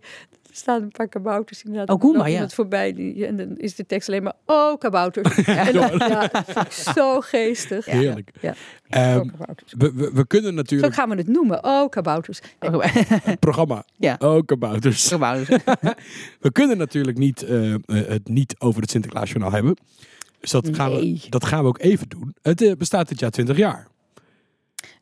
Er 0.52 0.58
staan 0.58 0.82
een 0.82 0.92
paar 0.92 1.08
kabouters 1.08 1.64
inderdaad. 1.64 1.96
Oh, 1.96 2.02
Goomba, 2.02 2.26
ja. 2.28 2.50
voorbij 2.50 2.94
die, 2.94 3.26
en 3.26 3.36
dan 3.36 3.58
is 3.58 3.76
de 3.76 3.86
tekst 3.86 4.08
alleen 4.08 4.24
maar, 4.24 4.34
oh, 4.46 4.78
kabouters. 4.78 5.44
en 5.46 5.74
ja, 5.74 6.28
dat 6.54 6.74
zo 6.74 7.20
geestig. 7.22 7.86
Heerlijk. 7.86 8.32
Ja. 8.42 8.54
Ehm, 8.90 9.20
Oh, 9.20 9.28
kabouters. 9.32 9.74
we, 9.78 9.94
we, 9.94 10.12
we 10.14 10.28
kunnen 10.28 10.50
Zo 10.50 10.56
natuurlijk 10.56 10.94
gaan 10.94 11.10
we 11.10 11.16
het 11.16 11.28
noemen. 11.28 11.64
Oh, 11.64 11.90
kabouters. 11.90 12.40
Het 12.60 13.40
programma 13.40 13.84
Ja. 13.98 14.16
ook 14.20 14.48
kabouters. 14.48 15.08
Gebouwen. 15.08 15.46
We 16.40 16.52
kunnen 16.52 16.78
natuurlijk 16.78 17.18
niet 17.18 17.44
eh, 17.44 17.74
eh, 17.74 17.80
het 17.86 18.28
niet 18.28 18.56
over 18.60 18.82
het 18.82 18.92
Sinterklaasjournaal 18.92 19.52
hebben. 19.52 19.76
Dus 20.40 20.52
dat, 20.52 20.70
gaan 20.72 20.92
we, 20.92 21.22
dat 21.30 21.46
gaan 21.46 21.62
we 21.62 21.68
ook 21.68 21.80
even 21.80 22.10
doen. 22.10 22.36
Het 22.42 22.62
eh, 22.62 22.72
bestaat 22.76 23.08
dit 23.08 23.20
jaar 23.20 23.32
20 23.32 23.58
jaar. 23.58 23.88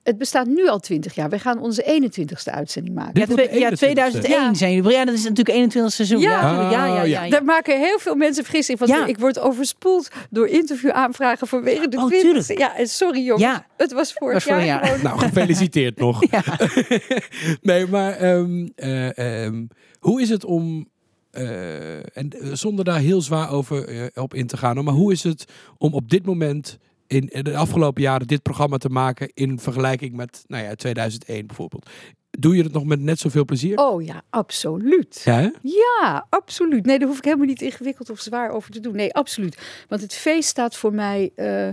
Het 0.04 0.18
bestaat 0.18 0.48
nu 0.48 0.68
al 0.68 0.80
twintig 0.80 1.16
jaar. 1.16 1.30
Wij 1.30 1.40
gaan 1.40 1.60
onze 1.60 1.84
21ste 2.02 2.52
uitzending 2.54 2.96
maken. 2.96 3.20
Ja, 3.20 3.26
twee- 3.26 3.60
ja, 3.60 3.70
21ste. 3.70 3.78
2001 3.78 4.42
Ja. 4.44 4.54
zijn 4.54 4.74
jullie. 4.74 4.92
Ja, 4.92 5.06
dat 5.06 5.14
is 5.14 5.22
natuurlijk 5.24 5.50
21 5.58 5.94
seizoen. 5.94 6.20
Ja. 6.20 6.30
Ja, 6.42 6.52
ja, 6.52 6.86
ja, 6.86 6.86
Oh, 6.92 6.96
ja. 6.98 7.04
ja. 7.04 7.24
ja. 7.24 7.30
Daar 7.30 7.44
maken 7.44 7.80
heel 7.80 8.00
veel 8.00 8.16
mensen 8.16 8.44
vergissing 8.44 8.78
van. 8.78 8.88
Ja. 8.88 9.06
Ik 9.06 9.18
word 9.18 9.40
overspoeld 9.40 10.10
door 10.30 10.48
interviewaanvragen 10.48 11.48
vanwege 11.48 11.88
de 11.88 11.98
Oh, 11.98 12.04
20ste. 12.14 12.22
tuurlijk. 12.22 12.58
Ja, 12.58 12.76
en 12.78 12.88
sorry 12.88 13.20
jongens. 13.24 13.44
Ja. 13.44 13.66
Het 13.78 13.92
was 13.92 14.14
vorig 14.14 14.34
Was 14.34 14.44
vorig 14.44 14.66
jaar. 14.66 15.00
Nou, 15.04 15.20
gefeliciteerd 15.20 15.98
nog. 16.06 16.22
nee, 17.62 17.88
maar 17.88 18.14
ehm, 18.14 18.68
eh, 18.76 19.44
ehm, 19.46 19.66
hoe 20.00 20.22
is 20.22 20.30
het 20.30 20.46
om, 20.46 20.88
eh, 21.32 21.96
en 22.18 22.30
eh, 22.30 22.50
zonder 22.54 22.86
daar 22.86 23.00
heel 23.00 23.22
zwaar 23.22 23.52
over 23.52 24.10
op 24.16 24.34
in 24.34 24.48
te 24.48 24.58
gaan, 24.58 24.84
maar 24.84 24.94
hoe 24.94 25.12
is 25.12 25.24
het 25.24 25.46
om 25.78 25.94
op 25.94 26.10
dit 26.10 26.26
moment 26.26 26.78
in, 27.10 27.28
in 27.28 27.44
de 27.44 27.56
afgelopen 27.56 28.02
jaren 28.02 28.28
dit 28.28 28.42
programma 28.42 28.78
te 28.78 28.90
maken 28.90 29.32
in 29.34 29.60
vergelijking 29.60 30.16
met 30.16 30.44
nou 30.48 30.64
ja, 30.64 30.76
2001 30.76 31.48
bijvoorbeeld? 31.48 31.90
Doe 32.30 32.56
je 32.56 32.64
het 32.64 32.72
nog 32.72 32.86
met 32.86 33.00
net 33.00 33.20
zoveel 33.20 33.46
plezier? 33.46 33.78
Oh 33.78 34.04
ja, 34.04 34.22
absoluut. 34.30 35.22
Ja, 35.26 35.40
hè? 35.40 35.50
Ja, 35.62 36.26
absoluut. 36.30 36.86
Nee, 36.86 37.00
daar 37.00 37.08
hoef 37.08 37.18
ik 37.18 37.24
helemaal 37.24 37.46
niet 37.46 37.62
ingewikkeld 37.62 38.10
of 38.10 38.20
zwaar 38.20 38.52
over 38.52 38.72
te 38.72 38.80
doen. 38.80 38.96
Nee, 38.96 39.14
absoluut. 39.14 39.58
Want 39.88 40.02
het 40.02 40.14
feest 40.14 40.50
staat 40.50 40.76
voor 40.76 40.94
mij 40.94 41.32
eh, 41.36 41.70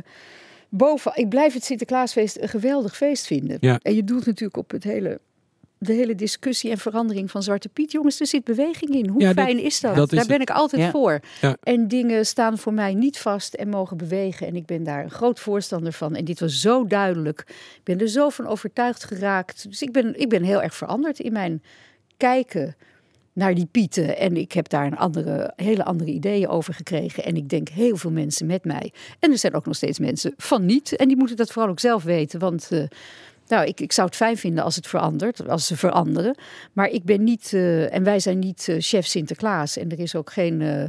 boven. 0.68 1.12
Ik 1.14 1.28
blijf 1.28 1.54
het 1.54 1.64
Sinterklaasfeest 1.64 2.36
een 2.40 2.48
geweldig 2.48 2.96
feest 2.96 3.26
vinden. 3.26 3.56
Ja. 3.60 3.78
En 3.82 3.94
je 3.94 4.04
doelt 4.04 4.26
natuurlijk 4.26 4.56
op 4.56 4.70
het 4.70 4.84
hele, 4.84 5.20
de 5.78 5.92
hele 5.92 6.14
discussie 6.14 6.70
en 6.70 6.78
verandering 6.78 7.30
van 7.30 7.42
Zwarte 7.42 7.68
Piet. 7.68 7.92
Jongens, 7.92 8.20
er 8.20 8.26
zit 8.26 8.44
beweging 8.44 8.90
in. 8.94 9.08
Hoe 9.08 9.20
Ja, 9.20 9.32
dat- 9.32 9.44
fijn 9.44 9.58
is 9.58 9.80
dat? 9.80 9.94
dat 9.96 10.12
is 10.12 10.18
Daar 10.18 10.26
ben 10.26 10.40
het. 10.40 10.48
ik 10.50 10.54
altijd 10.56 10.82
Ja. 10.82 10.90
voor. 10.90 11.20
Ja. 11.40 11.56
En 11.62 11.88
dingen 11.88 12.26
staan 12.26 12.58
voor 12.58 12.72
mij 12.74 12.94
niet 12.94 13.18
vast 13.18 13.54
en 13.54 13.68
mogen 13.68 13.96
bewegen. 13.96 14.46
En 14.46 14.56
ik 14.56 14.66
ben 14.66 14.82
daar 14.84 15.04
een 15.04 15.10
groot 15.10 15.40
voorstander 15.40 15.92
van. 15.92 16.14
En 16.14 16.24
dit 16.24 16.40
was 16.40 16.60
zo 16.60 16.84
duidelijk. 16.86 17.40
Ik 17.76 17.80
ben 17.84 18.00
er 18.00 18.08
zo 18.08 18.28
van 18.28 18.46
overtuigd 18.46 19.04
geraakt. 19.04 19.66
Dus 19.68 19.82
ik 19.82 19.92
ben, 19.92 20.20
ik 20.20 20.28
ben 20.28 20.42
heel 20.42 20.62
erg 20.62 20.74
veranderd 20.74 21.18
in 21.20 21.32
mijn 21.32 21.62
kijken 22.16 22.76
naar 23.32 23.54
die 23.54 23.66
pieten. 23.70 24.16
En 24.18 24.36
ik 24.36 24.52
heb 24.52 24.68
daar 24.68 24.86
een 24.86 24.96
andere, 24.96 25.52
hele 25.56 25.84
andere 25.84 26.10
ideeën 26.10 26.48
over 26.48 26.74
gekregen. 26.74 27.24
En 27.24 27.36
ik 27.36 27.48
denk 27.48 27.68
heel 27.68 27.96
veel 27.96 28.10
mensen 28.10 28.46
met 28.46 28.64
mij. 28.64 28.92
En 29.20 29.30
er 29.30 29.38
zijn 29.38 29.54
ook 29.54 29.66
nog 29.66 29.76
steeds 29.76 29.98
mensen 29.98 30.32
van 30.36 30.64
niet. 30.66 30.96
En 30.96 31.08
die 31.08 31.16
moeten 31.16 31.36
dat 31.36 31.52
vooral 31.52 31.70
ook 31.70 31.80
zelf 31.80 32.02
weten. 32.02 32.40
Want 32.40 32.68
eh, 32.70 32.82
nou, 33.48 33.66
ik, 33.66 33.80
ik 33.80 33.92
zou 33.92 34.06
het 34.06 34.16
fijn 34.16 34.36
vinden 34.36 34.64
als 34.64 34.76
het 34.76 34.86
verandert, 34.86 35.48
als 35.48 35.66
ze 35.66 35.76
veranderen. 35.76 36.34
Maar 36.72 36.88
ik 36.88 37.04
ben 37.04 37.24
niet, 37.24 37.52
eh, 37.52 37.94
en 37.94 38.04
wij 38.04 38.20
zijn 38.20 38.38
niet 38.38 38.68
eh, 38.68 38.76
chef 38.78 39.06
Sinterklaas. 39.06 39.76
En 39.76 39.90
er 39.90 39.98
is 39.98 40.14
ook 40.14 40.32
geen, 40.32 40.62
eh, 40.62 40.84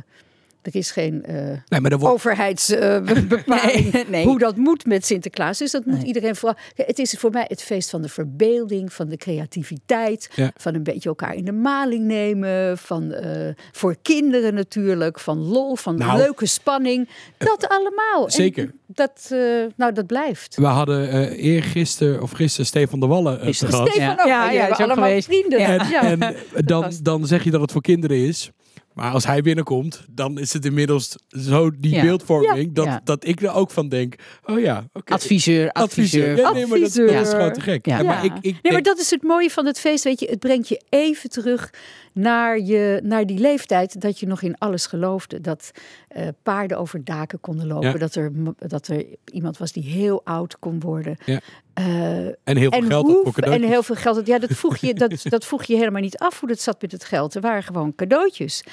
er 0.67 0.75
is 0.75 0.91
geen 0.91 1.23
eh, 1.25 1.35
Nee, 1.67 1.81
wordt, 1.97 2.03
overheidsbepaling 2.05 3.91
Nee, 3.93 4.05
nee. 4.09 4.25
hoe 4.25 4.39
dat 4.39 4.55
moet 4.55 4.85
met 4.85 5.05
Sinterklaas. 5.05 5.57
Dus 5.57 5.71
dat 5.71 5.85
moet 5.85 5.95
Nee. 5.97 6.05
iedereen 6.05 6.35
vooral. 6.35 6.57
Ja, 6.75 6.83
Het 6.87 6.99
is 6.99 7.15
voor 7.17 7.31
mij 7.31 7.45
het 7.47 7.61
feest 7.63 7.89
van 7.89 8.01
de 8.01 8.09
verbeelding, 8.09 8.93
van 8.93 9.07
de 9.09 9.17
creativiteit, 9.17 10.29
Ja. 10.35 10.51
van 10.57 10.73
een 10.75 10.83
beetje 10.83 11.09
elkaar 11.09 11.35
in 11.35 11.45
de 11.45 11.51
maling 11.51 12.03
nemen, 12.05 12.77
van 12.77 13.13
eh, 13.13 13.53
voor 13.71 13.95
kinderen 14.01 14.53
natuurlijk, 14.53 15.19
van 15.19 15.37
lol, 15.37 15.75
van 15.75 15.97
Nou, 15.97 16.17
leuke 16.17 16.45
spanning. 16.45 17.09
Dat 17.37 17.67
allemaal. 17.69 18.25
En 18.25 18.31
zeker. 18.31 18.71
dat, 18.87 19.27
eh, 19.31 19.39
nou, 19.75 19.93
dat 19.93 20.05
blijft. 20.07 20.55
we 20.55 20.65
hadden 20.65 21.09
eh 21.09 21.43
eergisteren 21.45 22.21
of 22.21 22.31
gisteren 22.31 22.65
Stefan 22.65 22.99
de 22.99 23.07
Wallen 23.07 23.39
eh, 23.39 23.45
gast. 23.45 23.55
Stefan 23.55 23.89
Ja. 23.95 24.11
ook. 24.11 24.17
Ja, 24.27 24.51
Ja, 24.51 24.51
ja, 24.51 24.67
allemaal 24.67 24.95
geweest. 25.07 25.27
vrienden. 25.27 25.59
Ja. 25.59 25.73
Ja. 25.89 26.01
En, 26.03 26.21
en 26.21 26.35
dan, 26.65 26.91
dan 27.03 27.25
zeg 27.27 27.43
je 27.43 27.51
dat 27.51 27.61
het 27.61 27.71
voor 27.71 27.81
kinderen 27.81 28.17
is. 28.17 28.51
Maar 28.97 29.11
als 29.11 29.25
hij 29.25 29.41
binnenkomt, 29.41 30.05
dan 30.09 30.37
is 30.39 30.53
het 30.53 30.65
inmiddels 30.65 31.15
zo 31.27 31.71
die 31.79 31.93
Ja. 31.95 32.01
beeldvorming 32.01 32.73
dat, 32.73 32.85
Ja. 32.85 33.01
dat 33.03 33.25
ik 33.27 33.41
er 33.41 33.53
ook 33.53 33.71
van 33.71 33.89
denk. 33.89 34.15
Oh 34.45 34.59
ja, 34.59 34.87
oké. 34.93 35.13
Adviseur, 35.13 35.71
Adviseur. 35.71 36.23
adviseur. 36.23 36.37
Ja, 36.37 36.51
nee, 36.51 36.65
maar 36.67 36.79
dat, 36.79 36.93
dat 36.93 37.09
is 37.27 37.29
gewoon 37.29 37.53
te 37.53 37.61
gek. 37.61 37.85
Maar 37.85 38.25
ik, 38.25 38.31
ik 38.41 38.57
nee, 38.61 38.71
maar 38.73 38.81
dat 38.81 38.99
is 38.99 39.09
het 39.09 39.23
mooie 39.23 39.49
van 39.49 39.65
het 39.65 39.79
feest. 39.79 40.03
Weet 40.03 40.19
je, 40.19 40.27
het 40.29 40.39
brengt 40.39 40.67
je 40.67 40.81
even 40.89 41.29
terug 41.29 41.69
naar, 42.17 42.59
je, 42.59 42.99
naar 43.03 43.25
die 43.25 43.39
leeftijd 43.39 44.01
dat 44.01 44.19
je 44.19 44.27
nog 44.27 44.41
in 44.41 44.57
alles 44.57 44.85
geloofde. 44.85 45.41
Dat 45.41 45.71
eh, 46.07 46.27
paarden 46.43 46.77
over 46.77 47.03
daken 47.03 47.39
konden 47.39 47.67
lopen. 47.67 47.91
Ja. 47.91 47.97
Dat, 47.97 48.15
er, 48.15 48.31
dat 48.57 48.87
er 48.87 49.05
iemand 49.31 49.57
was 49.57 49.71
die 49.71 49.83
heel 49.83 50.21
oud 50.23 50.59
kon 50.59 50.79
worden. 50.79 51.17
Ja. 51.25 51.39
Eh, 51.73 52.25
en 52.25 52.35
heel 52.57 52.71
veel 52.71 52.79
en, 52.81 52.85
geld 52.85 53.05
hoe- 53.05 53.41
en 53.41 53.63
heel 53.63 53.83
veel 53.83 53.95
geld. 53.95 54.27
Ja, 54.27 54.39
dat 54.39 54.51
vroeg, 54.53 54.77
je, 54.77 54.93
dat, 54.93 55.21
dat 55.29 55.45
vroeg 55.45 55.63
je 55.63 55.75
helemaal 55.75 56.01
niet 56.01 56.17
af 56.17 56.39
hoe 56.39 56.49
dat 56.49 56.59
zat 56.59 56.81
met 56.81 56.91
het 56.91 57.03
geld. 57.03 57.35
Er 57.35 57.41
waren 57.41 57.63
gewoon 57.63 57.95
cadeautjes. 57.95 58.63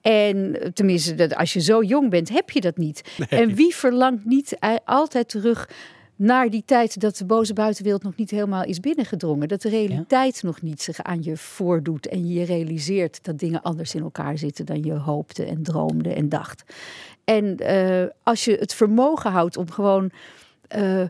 En 0.00 0.60
eh, 0.60 0.68
tenminste, 0.70 1.14
dat, 1.14 1.34
als 1.34 1.52
je 1.52 1.60
zo 1.60 1.82
jong 1.82 2.10
bent, 2.10 2.28
heb 2.28 2.50
je 2.50 2.60
dat 2.60 2.76
niet. 2.76 3.02
En 3.28 3.54
wie 3.54 3.74
verlangt 3.74 4.24
niet 4.24 4.56
altijd 4.84 5.28
terug 5.28 5.68
naar 6.18 6.50
die 6.50 6.62
tijd 6.66 7.00
dat 7.00 7.16
de 7.16 7.24
boze 7.24 7.52
buitenwereld 7.52 8.02
nog 8.02 8.16
niet 8.16 8.30
helemaal 8.30 8.64
is 8.64 8.80
binnengedrongen? 8.80 9.48
Dat 9.48 9.62
de 9.62 9.68
realiteit 9.68 10.42
nog 10.42 10.62
niet 10.62 10.82
zich 10.82 11.02
aan 11.02 11.22
je 11.22 11.36
voordoet 11.36 12.08
en 12.08 12.28
je 12.28 12.44
realiseert 12.44 13.24
dat 13.24 13.38
dingen 13.38 13.62
anders 13.62 13.94
in 13.94 14.02
elkaar 14.02 14.38
zitten 14.38 14.66
dan 14.66 14.82
je 14.82 14.92
hoopte 14.92 15.44
en 15.44 15.62
droomde 15.62 16.12
en 16.14 16.28
dacht. 16.28 16.64
En 17.24 17.56
eh, 17.56 18.06
als 18.22 18.44
je 18.44 18.56
het 18.60 18.74
vermogen 18.74 19.30
houdt 19.30 19.56
om 19.56 19.70
gewoon. 19.70 20.10
eh, 20.68 21.04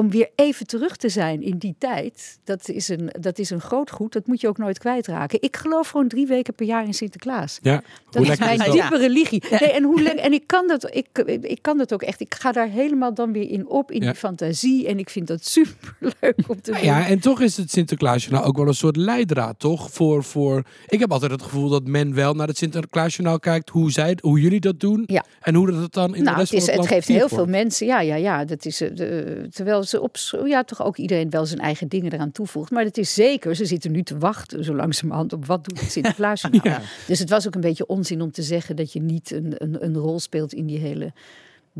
om 0.00 0.10
weer 0.10 0.30
even 0.34 0.66
terug 0.66 0.96
te 0.96 1.08
zijn 1.08 1.42
in 1.42 1.58
die 1.58 1.74
tijd, 1.78 2.38
dat 2.44 2.68
is, 2.68 2.88
een, 2.88 3.10
dat 3.20 3.38
is 3.38 3.50
een 3.50 3.60
groot 3.60 3.90
goed. 3.90 4.12
Dat 4.12 4.26
moet 4.26 4.40
je 4.40 4.48
ook 4.48 4.58
nooit 4.58 4.78
kwijtraken. 4.78 5.42
Ik 5.42 5.56
geloof 5.56 5.88
gewoon 5.88 6.08
drie 6.08 6.26
weken 6.26 6.54
per 6.54 6.66
jaar 6.66 6.84
in 6.84 6.94
Sinterklaas. 6.94 7.58
Ja, 7.62 7.82
Dat 8.10 8.22
hoe 8.22 8.32
is 8.32 8.38
mijn 8.38 8.58
is 8.60 8.72
diepe 8.72 8.96
religie. 8.98 9.42
Nee, 9.50 9.72
en, 9.72 9.82
hoe, 9.82 10.02
le- 10.02 10.08
en 10.08 10.32
ik, 10.32 10.46
kan 10.46 10.68
dat, 10.68 10.94
ik, 10.96 11.06
ik 11.40 11.58
kan 11.62 11.78
dat 11.78 11.92
ook 11.92 12.02
echt. 12.02 12.20
Ik 12.20 12.34
ga 12.34 12.52
daar 12.52 12.68
helemaal 12.68 13.14
dan 13.14 13.32
weer 13.32 13.50
in 13.50 13.68
op, 13.68 13.90
in 13.90 14.00
Ja. 14.00 14.06
die 14.06 14.14
fantasie. 14.18 14.86
En 14.86 14.98
ik 14.98 15.10
vind 15.10 15.26
dat 15.26 15.46
superleuk 15.46 16.34
om 16.48 16.60
te 16.60 16.72
doen. 16.72 16.82
Ja, 16.82 17.06
en 17.06 17.18
toch 17.20 17.40
is 17.40 17.56
het 17.56 17.70
Sinterklaasjournaal 17.70 18.44
ook 18.44 18.56
wel 18.56 18.66
een 18.66 18.74
soort 18.74 18.96
leidraad, 18.96 19.58
toch? 19.58 19.90
Voor, 19.90 20.24
voor... 20.24 20.62
Ik 20.88 21.00
heb 21.00 21.12
altijd 21.12 21.30
het 21.30 21.42
gevoel 21.42 21.68
dat 21.68 21.84
men 21.86 22.14
wel 22.14 22.34
naar 22.34 22.46
het 22.48 22.56
Sinterklaasjournaal 22.58 23.38
kijkt, 23.38 23.68
hoe, 23.70 23.90
zij, 23.92 24.18
hoe 24.20 24.40
jullie 24.40 24.60
dat 24.60 24.80
doen. 24.80 25.02
Ja. 25.06 25.24
En 25.40 25.54
hoe 25.54 25.70
dat 25.70 25.82
het 25.82 25.92
dan 25.92 26.08
in 26.14 26.18
de 26.18 26.24
nou, 26.24 26.36
rest 26.36 26.50
het, 26.52 26.60
is, 26.60 26.68
van 26.68 26.78
het 26.78 26.86
geeft 26.86 27.08
heel 27.08 27.28
veel 27.28 27.46
mensen. 27.46 27.86
Ja, 27.86 28.00
ja, 28.00 28.14
ja. 28.14 28.44
Dat 28.44 28.64
is, 28.64 28.80
eh, 28.80 28.90
de, 28.94 29.48
terwijl 29.50 29.82
ze 29.90 30.00
op, 30.00 30.16
ja, 30.44 30.64
toch 30.64 30.82
ook 30.84 30.96
iedereen 30.96 31.30
wel 31.30 31.46
zijn 31.46 31.60
eigen 31.60 31.88
dingen 31.88 32.12
eraan 32.12 32.32
toevoegt. 32.32 32.70
Maar 32.70 32.84
het 32.84 32.98
is 32.98 33.14
zeker, 33.14 33.56
ze 33.56 33.64
zitten 33.64 33.92
nu 33.92 34.02
te 34.02 34.18
wachten 34.18 34.64
zo 34.64 34.74
langzamerhand 34.74 35.32
op 35.32 35.46
wat 35.46 35.64
doet 35.64 35.80
het 35.80 35.90
Sinterklaasjournaal. 35.90 36.58
Ja. 36.70 36.80
Dus 37.06 37.18
het 37.18 37.30
was 37.30 37.46
ook 37.46 37.54
een 37.54 37.60
beetje 37.60 37.86
onzin 37.86 38.22
om 38.22 38.32
te 38.32 38.42
zeggen 38.42 38.76
dat 38.76 38.92
je 38.92 39.00
niet 39.00 39.30
een, 39.30 39.52
een, 39.56 39.84
een 39.84 39.96
rol 39.96 40.20
speelt 40.20 40.52
in 40.52 40.66
die 40.66 40.78
hele 40.78 41.12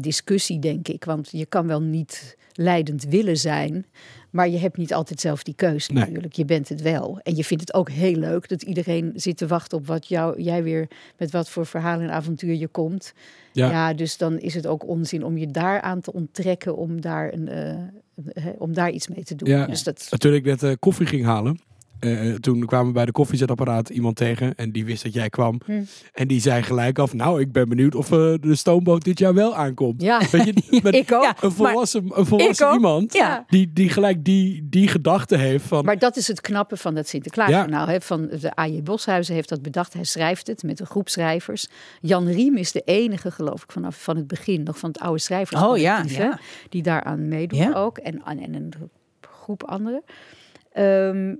discussie, 0.01 0.59
denk 0.59 0.88
ik. 0.88 1.05
Want 1.05 1.28
je 1.30 1.46
kan 1.46 1.66
wel 1.66 1.82
niet 1.82 2.36
leidend 2.53 3.05
willen 3.05 3.36
zijn, 3.36 3.86
maar 4.30 4.48
je 4.48 4.59
hebt 4.59 4.76
niet 4.76 4.94
altijd 4.94 5.20
zelf 5.20 5.42
die 5.42 5.55
keus 5.55 5.88
Nee. 5.88 6.05
natuurlijk. 6.05 6.34
Je 6.34 6.44
bent 6.44 6.68
het 6.68 6.82
wel. 6.82 7.20
En 7.22 7.36
je 7.36 7.44
vindt 7.44 7.62
het 7.62 7.74
ook 7.74 7.90
heel 7.90 8.14
leuk 8.16 8.48
dat 8.48 8.62
iedereen 8.62 9.12
zit 9.14 9.36
te 9.36 9.46
wachten 9.46 9.78
op 9.78 9.86
wat 9.86 10.07
jou, 10.09 10.42
jij 10.42 10.62
weer 10.62 10.88
met 11.18 11.30
wat 11.30 11.51
voor 11.51 11.66
verhaal 11.66 12.01
en 12.01 12.11
avontuur 12.11 12.55
je 12.55 12.68
komt. 12.68 13.12
Ja. 13.53 13.70
Ja. 13.70 13.94
dus 13.94 14.16
dan 14.16 14.38
is 14.38 14.55
het 14.55 14.66
ook 14.66 14.86
onzin 14.88 15.24
om 15.24 15.38
je 15.38 15.46
daaraan 15.46 16.01
te 16.01 16.12
onttrekken 16.12 16.76
om 16.76 17.01
daar, 17.01 17.32
een, 17.32 17.48
eh, 17.48 18.46
om 18.59 18.72
daar 18.74 18.90
iets 18.90 19.09
mee 19.09 19.24
te 19.24 19.34
doen. 19.34 19.48
Ja. 19.48 19.66
Dus 19.66 19.82
dat, 19.82 20.20
Toen 20.20 20.34
ik 20.34 20.44
net 20.44 20.62
eh, 20.62 20.72
koffie 20.78 21.07
ging 21.07 21.24
halen, 21.24 21.61
eh, 22.01 22.34
toen 22.34 22.64
kwamen 22.66 22.86
we 22.86 22.92
bij 22.92 23.05
de 23.05 23.12
koffiezetapparaat 23.12 23.88
iemand 23.88 24.16
tegen. 24.16 24.55
En 24.55 24.70
die 24.72 24.84
wist 24.84 25.03
dat 25.03 25.12
jij 25.12 25.28
kwam. 25.28 25.61
Hm. 25.64 25.82
En 26.12 26.28
die 26.28 26.40
zei 26.40 26.62
gelijk 26.62 26.98
af, 26.98 27.14
nou, 27.14 27.40
ik 27.40 27.53
ben 27.53 27.68
benieuwd 27.68 27.94
of 27.94 28.12
eh, 28.12 28.34
de 28.40 28.55
stoomboot 28.55 29.05
dit 29.05 29.18
jaar 29.18 29.34
wel 29.34 29.55
aankomt. 29.57 30.03
Ja, 30.03 30.18
Weet 30.30 30.44
je, 30.44 30.80
met 30.82 30.94
ik 30.94 31.12
ook. 31.12 31.22
Ja, 31.22 31.36
een 31.40 31.53
volwassen, 31.53 32.05
een 32.18 32.26
volwassen 32.26 32.66
ook. 32.68 32.74
iemand 32.74 33.12
Ja. 33.12 33.44
die, 33.48 33.72
die 33.72 33.88
gelijk 33.88 34.24
die, 34.24 34.66
die 34.70 34.88
gedachte 34.88 35.36
heeft 35.36 35.64
van... 35.66 35.84
Maar 35.84 35.98
dat 35.98 36.16
is 36.16 36.26
het 36.28 36.40
knappe 36.40 36.76
van 36.76 36.94
dat 36.94 37.09
Sinterklaasjournaal. 37.09 37.86
hè. 37.86 38.01
Van 38.01 38.26
de 38.40 38.59
A.J. 38.61 38.82
Boshuizen 38.82 39.34
heeft 39.34 39.48
dat 39.48 39.62
bedacht. 39.62 39.92
Hij 39.92 40.05
schrijft 40.05 40.46
het 40.46 40.62
met 40.62 40.80
een 40.80 40.86
groep 40.86 41.09
schrijvers. 41.09 41.66
Jan 42.01 42.26
Riem 42.28 42.57
is 42.57 42.72
de 42.72 42.82
enige, 42.84 43.30
geloof 43.30 43.62
ik, 43.62 43.72
vanaf 43.72 44.03
van 44.03 44.16
het 44.16 44.26
begin. 44.26 44.62
Nog 44.62 44.78
van 44.78 44.88
het 44.90 45.01
oude 45.01 45.20
schrijvers. 45.20 45.62
Oh, 45.62 45.78
ja, 45.78 46.05
ja. 46.07 46.38
Die 46.68 46.82
daaraan 46.82 47.28
meedoen 47.28 47.59
Ja. 47.59 47.72
ook. 47.72 47.98
En, 47.98 48.22
en 48.24 48.55
een 48.55 48.72
groep 49.20 49.62
anderen. 49.64 50.03
Ehm, 50.72 51.34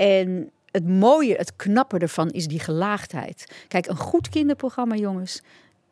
en 0.00 0.50
het 0.70 0.86
mooie, 0.88 1.34
het 1.36 1.56
knappe 1.56 1.98
ervan 1.98 2.30
is 2.30 2.46
die 2.46 2.60
gelaagdheid. 2.60 3.64
Kijk, 3.68 3.86
een 3.86 3.96
goed 3.96 4.28
kinderprogramma, 4.28 4.94
jongens... 4.94 5.42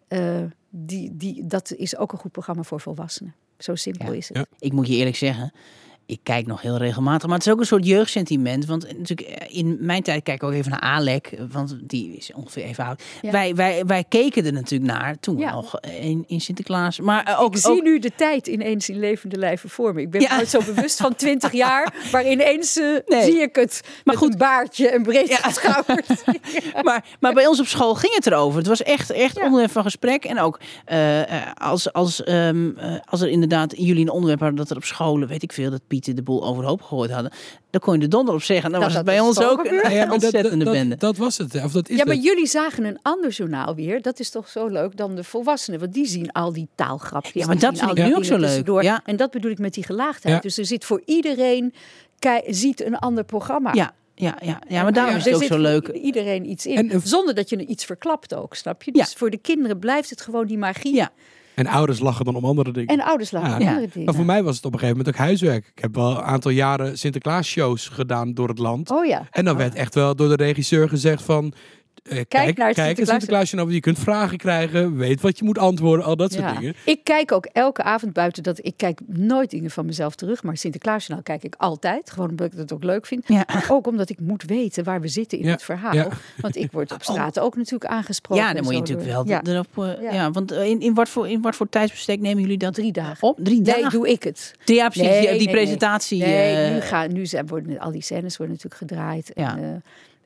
eh, 0.08 0.42
die, 0.70 1.16
die, 1.16 1.46
dat 1.46 1.72
is 1.76 1.96
ook 1.96 2.12
een 2.12 2.18
goed 2.18 2.32
programma 2.32 2.62
voor 2.62 2.80
volwassenen. 2.80 3.34
Zo 3.58 3.74
simpel 3.74 4.06
Ja. 4.12 4.16
is 4.18 4.28
het. 4.28 4.36
Ja. 4.36 4.44
Ik 4.58 4.72
moet 4.72 4.86
je 4.88 4.94
eerlijk 4.94 5.16
zeggen, 5.16 5.52
ik 6.08 6.20
kijk 6.22 6.46
nog 6.46 6.62
heel 6.62 6.76
regelmatig. 6.76 7.28
Maar 7.28 7.36
het 7.38 7.46
is 7.46 7.52
ook 7.52 7.60
een 7.60 7.66
soort 7.66 7.86
jeugdsentiment. 7.86 8.66
Want 8.66 8.98
natuurlijk, 8.98 9.28
eh, 9.28 9.56
in 9.58 9.76
mijn 9.80 10.02
tijd 10.02 10.22
kijk 10.22 10.42
ik 10.42 10.48
ook 10.48 10.54
even 10.54 10.70
naar 10.70 10.80
Alek. 10.80 11.38
Want 11.52 11.76
die 11.82 12.16
is 12.16 12.30
ongeveer 12.34 12.62
even 12.64 12.84
oud. 12.84 13.02
Ja. 13.22 13.30
Wij, 13.30 13.54
wij, 13.54 13.84
wij 13.86 14.04
keken 14.08 14.44
er 14.46 14.52
natuurlijk 14.52 14.92
naar 14.92 15.18
toen 15.20 15.38
Ja. 15.38 15.52
nog 15.52 15.80
in, 16.00 16.24
in 16.26 16.40
Sinterklaas. 16.40 17.00
Maar 17.00 17.24
eh, 17.24 17.40
ook, 17.40 17.54
ik 17.54 17.60
zie 17.60 17.70
ook- 17.70 17.82
nu 17.82 17.98
de 17.98 18.12
tijd 18.16 18.46
ineens 18.46 18.88
in 18.88 18.98
levende 18.98 19.36
lijven 19.36 19.70
voor 19.70 19.94
me. 19.94 20.00
Ik 20.00 20.10
ben 20.10 20.20
Ja. 20.20 20.34
nooit 20.36 20.48
zo 20.48 20.60
bewust 20.74 21.00
van 21.00 21.14
20 21.14 21.52
jaar, 21.64 21.94
maar 22.12 22.30
ineens 22.30 22.76
eh, 22.78 22.84
Nee. 23.06 23.22
zie 23.24 23.40
ik 23.40 23.54
het. 23.56 23.80
Maar 24.04 24.16
goed, 24.16 24.32
een 24.32 24.38
baardje 24.38 24.88
en 24.88 25.02
breed 25.02 25.34
geschouderd. 25.34 26.24
maar, 26.82 27.04
maar 27.20 27.32
bij 27.34 27.46
ons 27.46 27.60
op 27.60 27.66
school 27.66 27.94
ging 27.94 28.14
het 28.14 28.26
erover. 28.26 28.58
Het 28.58 28.66
was 28.68 28.82
echt, 28.82 29.10
echt 29.10 29.36
Ja. 29.36 29.42
onderwerp 29.44 29.70
van 29.72 29.82
gesprek. 29.82 30.24
En 30.24 30.40
ook 30.40 30.60
eh, 30.84 31.20
eh, 31.20 31.52
als, 31.54 31.92
als, 31.92 32.24
ehm, 32.24 32.70
eh, 32.76 32.94
als 33.04 33.20
er 33.20 33.28
inderdaad 33.28 33.74
jullie 33.76 34.02
een 34.02 34.10
onderwerp 34.10 34.40
hadden 34.40 34.58
dat 34.58 34.70
er 34.70 34.76
op 34.76 34.84
scholen, 34.84 35.28
weet 35.28 35.42
ik 35.42 35.52
veel, 35.52 35.70
dat 35.70 35.80
Pieten 35.98 36.16
de 36.16 36.22
boel 36.30 36.44
overhoop 36.44 36.82
gegooid 36.82 37.10
hadden. 37.10 37.32
Dan 37.70 37.80
kon 37.80 37.94
je 37.94 38.00
de 38.00 38.08
donder 38.08 38.34
op 38.34 38.42
zeggen. 38.42 38.70
Dan 38.70 38.80
Dat 38.80 38.88
was 38.88 38.96
het 38.98 39.06
bij 39.06 39.20
ons 39.20 39.40
ook 39.42 39.64
een 39.64 39.74
Ja, 39.74 39.80
maar 39.82 39.90
dat, 39.92 40.06
dat, 40.08 40.12
ontzettende 40.22 40.64
dat, 40.64 40.74
bende. 40.74 40.96
dat 40.96 41.16
was 41.16 41.38
het. 41.38 41.54
Of 41.64 41.72
dat 41.72 41.88
is 41.88 41.96
Ja, 41.96 42.04
maar 42.04 42.14
het. 42.14 42.24
jullie 42.24 42.46
zagen 42.46 42.84
een 42.84 42.98
ander 43.02 43.30
journaal 43.30 43.74
weer. 43.74 44.02
Dat 44.02 44.18
is 44.20 44.30
toch 44.30 44.48
zo 44.48 44.66
leuk 44.66 44.96
dan 44.96 45.14
de 45.14 45.24
volwassenen. 45.24 45.80
Want 45.80 45.92
die 45.94 46.06
zien 46.06 46.32
al 46.32 46.52
die 46.52 46.68
taalgrapjes. 46.74 47.32
Ja, 47.42 47.46
maar 47.46 47.58
dat 47.58 47.70
vind 47.70 47.82
al 47.82 47.88
ik 47.90 47.94
die 47.96 48.04
nu 48.04 48.10
ook 48.14 48.22
dingen 48.22 48.50
zo 48.50 48.72
leuk. 48.72 48.82
Ja. 48.82 49.00
En 49.04 49.16
dat 49.16 49.30
bedoel 49.30 49.50
ik 49.50 49.58
met 49.58 49.74
die 49.74 49.84
gelaagdheid. 49.84 50.34
Ja. 50.34 50.40
Dus 50.40 50.58
er 50.58 50.66
zit 50.66 50.84
voor 50.84 51.02
iedereen, 51.04 51.74
ziet 52.46 52.84
een 52.84 52.96
ander 52.98 53.24
programma. 53.24 53.72
Ja, 53.74 53.92
ja, 54.14 54.36
ja, 54.42 54.60
ja, 54.68 54.82
maar 54.82 54.92
daarom 54.92 55.12
Ja, 55.12 55.18
is 55.18 55.24
het 55.24 55.34
ook 55.34 55.40
zit 55.40 55.50
zo 55.50 55.58
leuk. 55.58 55.88
Iedereen 55.88 56.50
iets 56.50 56.66
in. 56.66 56.76
En 56.76 56.94
een- 56.94 57.00
Zonder 57.04 57.34
dat 57.34 57.48
je 57.48 57.56
er 57.56 57.62
iets 57.66 57.84
verklapt 57.84 58.34
ook, 58.34 58.54
snap 58.54 58.82
je? 58.82 58.90
Ja. 58.94 59.02
Dus 59.02 59.12
voor 59.12 59.30
de 59.30 59.38
kinderen 59.38 59.78
blijft 59.78 60.10
het 60.10 60.20
gewoon 60.20 60.46
die 60.46 60.58
magie. 60.58 60.94
Ja. 60.94 61.10
En 61.58 61.66
ouders 61.66 61.98
lachen 61.98 62.24
dan 62.24 62.34
om 62.34 62.44
andere 62.44 62.72
dingen. 62.72 62.88
En 62.88 63.02
ouders 63.04 63.30
Ja. 63.30 63.38
om 63.38 63.44
Ja. 63.46 63.52
andere 63.52 63.88
dingen. 63.92 64.04
Maar 64.04 64.14
voor 64.14 64.24
mij 64.24 64.42
was 64.42 64.56
het 64.56 64.64
op 64.64 64.72
een 64.72 64.78
gegeven 64.78 64.98
moment 64.98 65.16
ook 65.16 65.22
huiswerk. 65.26 65.66
Ik 65.74 65.82
heb 65.82 65.94
wel 65.94 66.10
een 66.10 66.22
aantal 66.22 66.50
jaren 66.50 66.98
Sinterklaas-shows 66.98 67.88
gedaan 67.88 68.34
door 68.34 68.48
het 68.48 68.58
land. 68.58 68.90
Oh 68.90 69.06
ja. 69.06 69.26
En 69.30 69.44
dan 69.44 69.56
werd 69.56 69.74
echt 69.74 69.94
wel 69.94 70.16
door 70.16 70.28
de 70.28 70.44
regisseur 70.44 70.88
gezegd 70.88 71.22
van... 71.22 71.52
eh, 72.08 72.14
kijk, 72.16 72.28
kijk, 72.28 72.56
naar 72.58 72.66
het 72.66 72.76
kijk 72.76 72.96
Sinterklaasje 73.06 73.60
over. 73.60 73.74
Je 73.74 73.80
kunt 73.80 73.98
vragen 73.98 74.38
krijgen, 74.38 74.96
weet 74.96 75.20
wat 75.20 75.38
je 75.38 75.44
moet 75.44 75.58
antwoorden, 75.58 76.04
al 76.06 76.16
dat 76.16 76.32
soort 76.32 76.44
Ja. 76.44 76.52
dingen. 76.58 76.74
Ik 76.84 77.00
kijk 77.04 77.32
ook 77.32 77.46
elke 77.46 77.82
avond 77.82 78.12
buiten 78.12 78.42
dat 78.42 78.58
ik 78.62 78.72
kijk 78.76 79.00
nooit 79.06 79.50
dingen 79.50 79.70
van 79.70 79.86
mezelf 79.86 80.14
terug, 80.14 80.42
maar 80.42 80.56
Sinterklaasjournaal 80.56 81.22
kijk 81.24 81.42
ik 81.42 81.54
altijd, 81.58 82.10
gewoon 82.10 82.28
omdat 82.30 82.52
ik 82.52 82.58
het 82.58 82.72
ook 82.72 82.84
leuk 82.84 83.06
vind. 83.06 83.24
Ja. 83.28 83.44
Maar 83.52 83.66
ook 83.68 83.86
omdat 83.86 84.10
ik 84.10 84.20
moet 84.20 84.42
weten 84.42 84.84
waar 84.84 85.00
we 85.00 85.08
zitten 85.08 85.38
in 85.38 85.44
Ja, 85.44 85.50
het 85.50 85.62
verhaal, 85.62 85.94
ja. 85.94 86.08
want 86.40 86.56
ik 86.56 86.72
word 86.72 86.92
op 86.92 87.02
straat 87.12 87.38
ook 87.38 87.56
natuurlijk 87.56 87.90
aangesproken. 87.90 88.44
Ja, 88.44 88.52
dan 88.52 88.62
moet 88.64 88.72
je 88.72 88.78
natuurlijk 88.78 89.08
wel 89.08 89.24
door- 89.24 89.32
Ja. 89.34 89.40
erop. 89.44 89.66
eh, 89.98 90.02
Ja. 90.02 90.12
ja. 90.12 90.30
want 90.30 90.52
eh, 90.52 90.64
in, 90.64 90.80
in, 90.80 90.94
wat 90.94 91.08
voor, 91.08 91.28
in 91.28 91.42
wat 91.42 91.56
voor 91.56 91.68
tijdsbestek 91.68 92.20
nemen 92.20 92.42
jullie 92.42 92.58
dat 92.58 92.74
Drie 92.74 92.92
dagen. 92.92 93.28
op? 93.28 93.38
Drie 93.42 93.60
Nee, 93.60 93.74
dagen? 93.74 93.90
doe 93.90 94.08
ik 94.08 94.22
het. 94.22 94.54
Jaar 94.64 94.90
precies. 94.90 95.08
Nee, 95.08 95.20
die, 95.20 95.28
die 95.28 95.36
nee, 95.36 95.46
nee. 95.46 95.54
presentatie. 95.54 96.18
Nee, 96.22 96.72
nu, 96.72 96.80
gaan, 96.80 97.12
nu 97.12 97.26
zijn, 97.26 97.46
worden 97.46 97.78
al 97.78 97.90
die 97.92 98.02
scènes 98.02 98.36
worden 98.36 98.56
natuurlijk 98.56 98.82
gedraaid. 98.82 99.30
Ja. 99.34 99.56
En, 99.56 99.62
eh, 99.62 99.70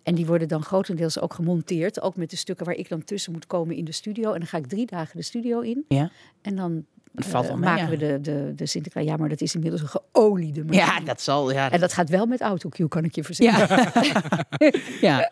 en 0.03 0.15
die 0.15 0.27
worden 0.27 0.49
dan 0.49 0.63
grotendeels 0.63 1.21
ook 1.21 1.35
gemonteerd. 1.35 2.01
Ook 2.01 2.17
met 2.17 2.31
de 2.31 2.37
stukken 2.37 2.67
waar 2.67 2.75
ik 2.75 2.89
dan 2.89 3.05
tussen 3.05 3.33
moet 3.33 3.47
komen 3.47 3.77
in 3.77 3.85
de 3.85 3.93
studio. 3.93 4.33
En 4.33 4.39
dan 4.39 4.49
ga 4.49 4.59
ik 4.59 4.67
drie 4.67 4.87
dagen 4.87 5.17
de 5.17 5.23
studio 5.23 5.61
in. 5.61 5.85
Ja. 5.89 6.11
En 6.43 6.57
dan 6.57 6.85
Dat 7.13 7.27
valt 7.27 7.45
eh, 7.47 7.51
mee, 7.51 7.61
maken 7.61 7.85
ja. 7.85 7.91
we 7.91 7.97
de, 7.97 8.21
de, 8.21 8.53
de 8.57 8.67
Sinterklaas. 8.67 9.05
Ja, 9.05 9.17
maar 9.17 9.29
dat 9.29 9.41
is 9.41 9.55
inmiddels 9.55 9.83
een 9.83 9.89
geoliede 10.13 10.65
machine. 10.65 10.85
ja, 10.85 11.01
dat 11.01 11.21
zal. 11.21 11.53
Ja, 11.53 11.71
En 11.71 11.81
dat 11.81 11.93
gaat 11.93 12.09
wel 12.09 12.27
met 12.27 12.41
autocue, 12.41 12.89
kan 12.89 13.05
ik 13.05 13.15
je 13.15 13.25
verzekeren. 13.25 13.91
ja. 14.03 14.47
ja. 15.01 15.31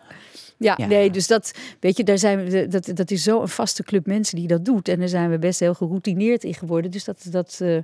Ja, 0.56 0.74
Ja. 0.76 0.86
nee, 0.86 1.10
dus 1.10 1.26
dat, 1.26 1.52
weet 1.80 1.96
je, 1.96 2.04
daar 2.04 2.18
zijn 2.18 2.44
we, 2.44 2.68
dat, 2.68 2.90
dat 2.94 3.10
is 3.10 3.22
zo 3.22 3.40
een 3.40 3.48
vaste 3.48 3.82
club 3.82 4.06
mensen 4.06 4.36
die 4.36 4.46
dat 4.46 4.64
doet. 4.64 4.88
En 4.88 4.98
daar 4.98 5.08
zijn 5.08 5.30
we 5.30 5.38
best 5.38 5.60
heel 5.60 5.74
geroutineerd 5.74 6.44
in 6.44 6.54
geworden. 6.54 6.90
Dus 6.90 7.04
dat, 7.04 7.26
dat 7.30 7.58
eh, 7.62 7.78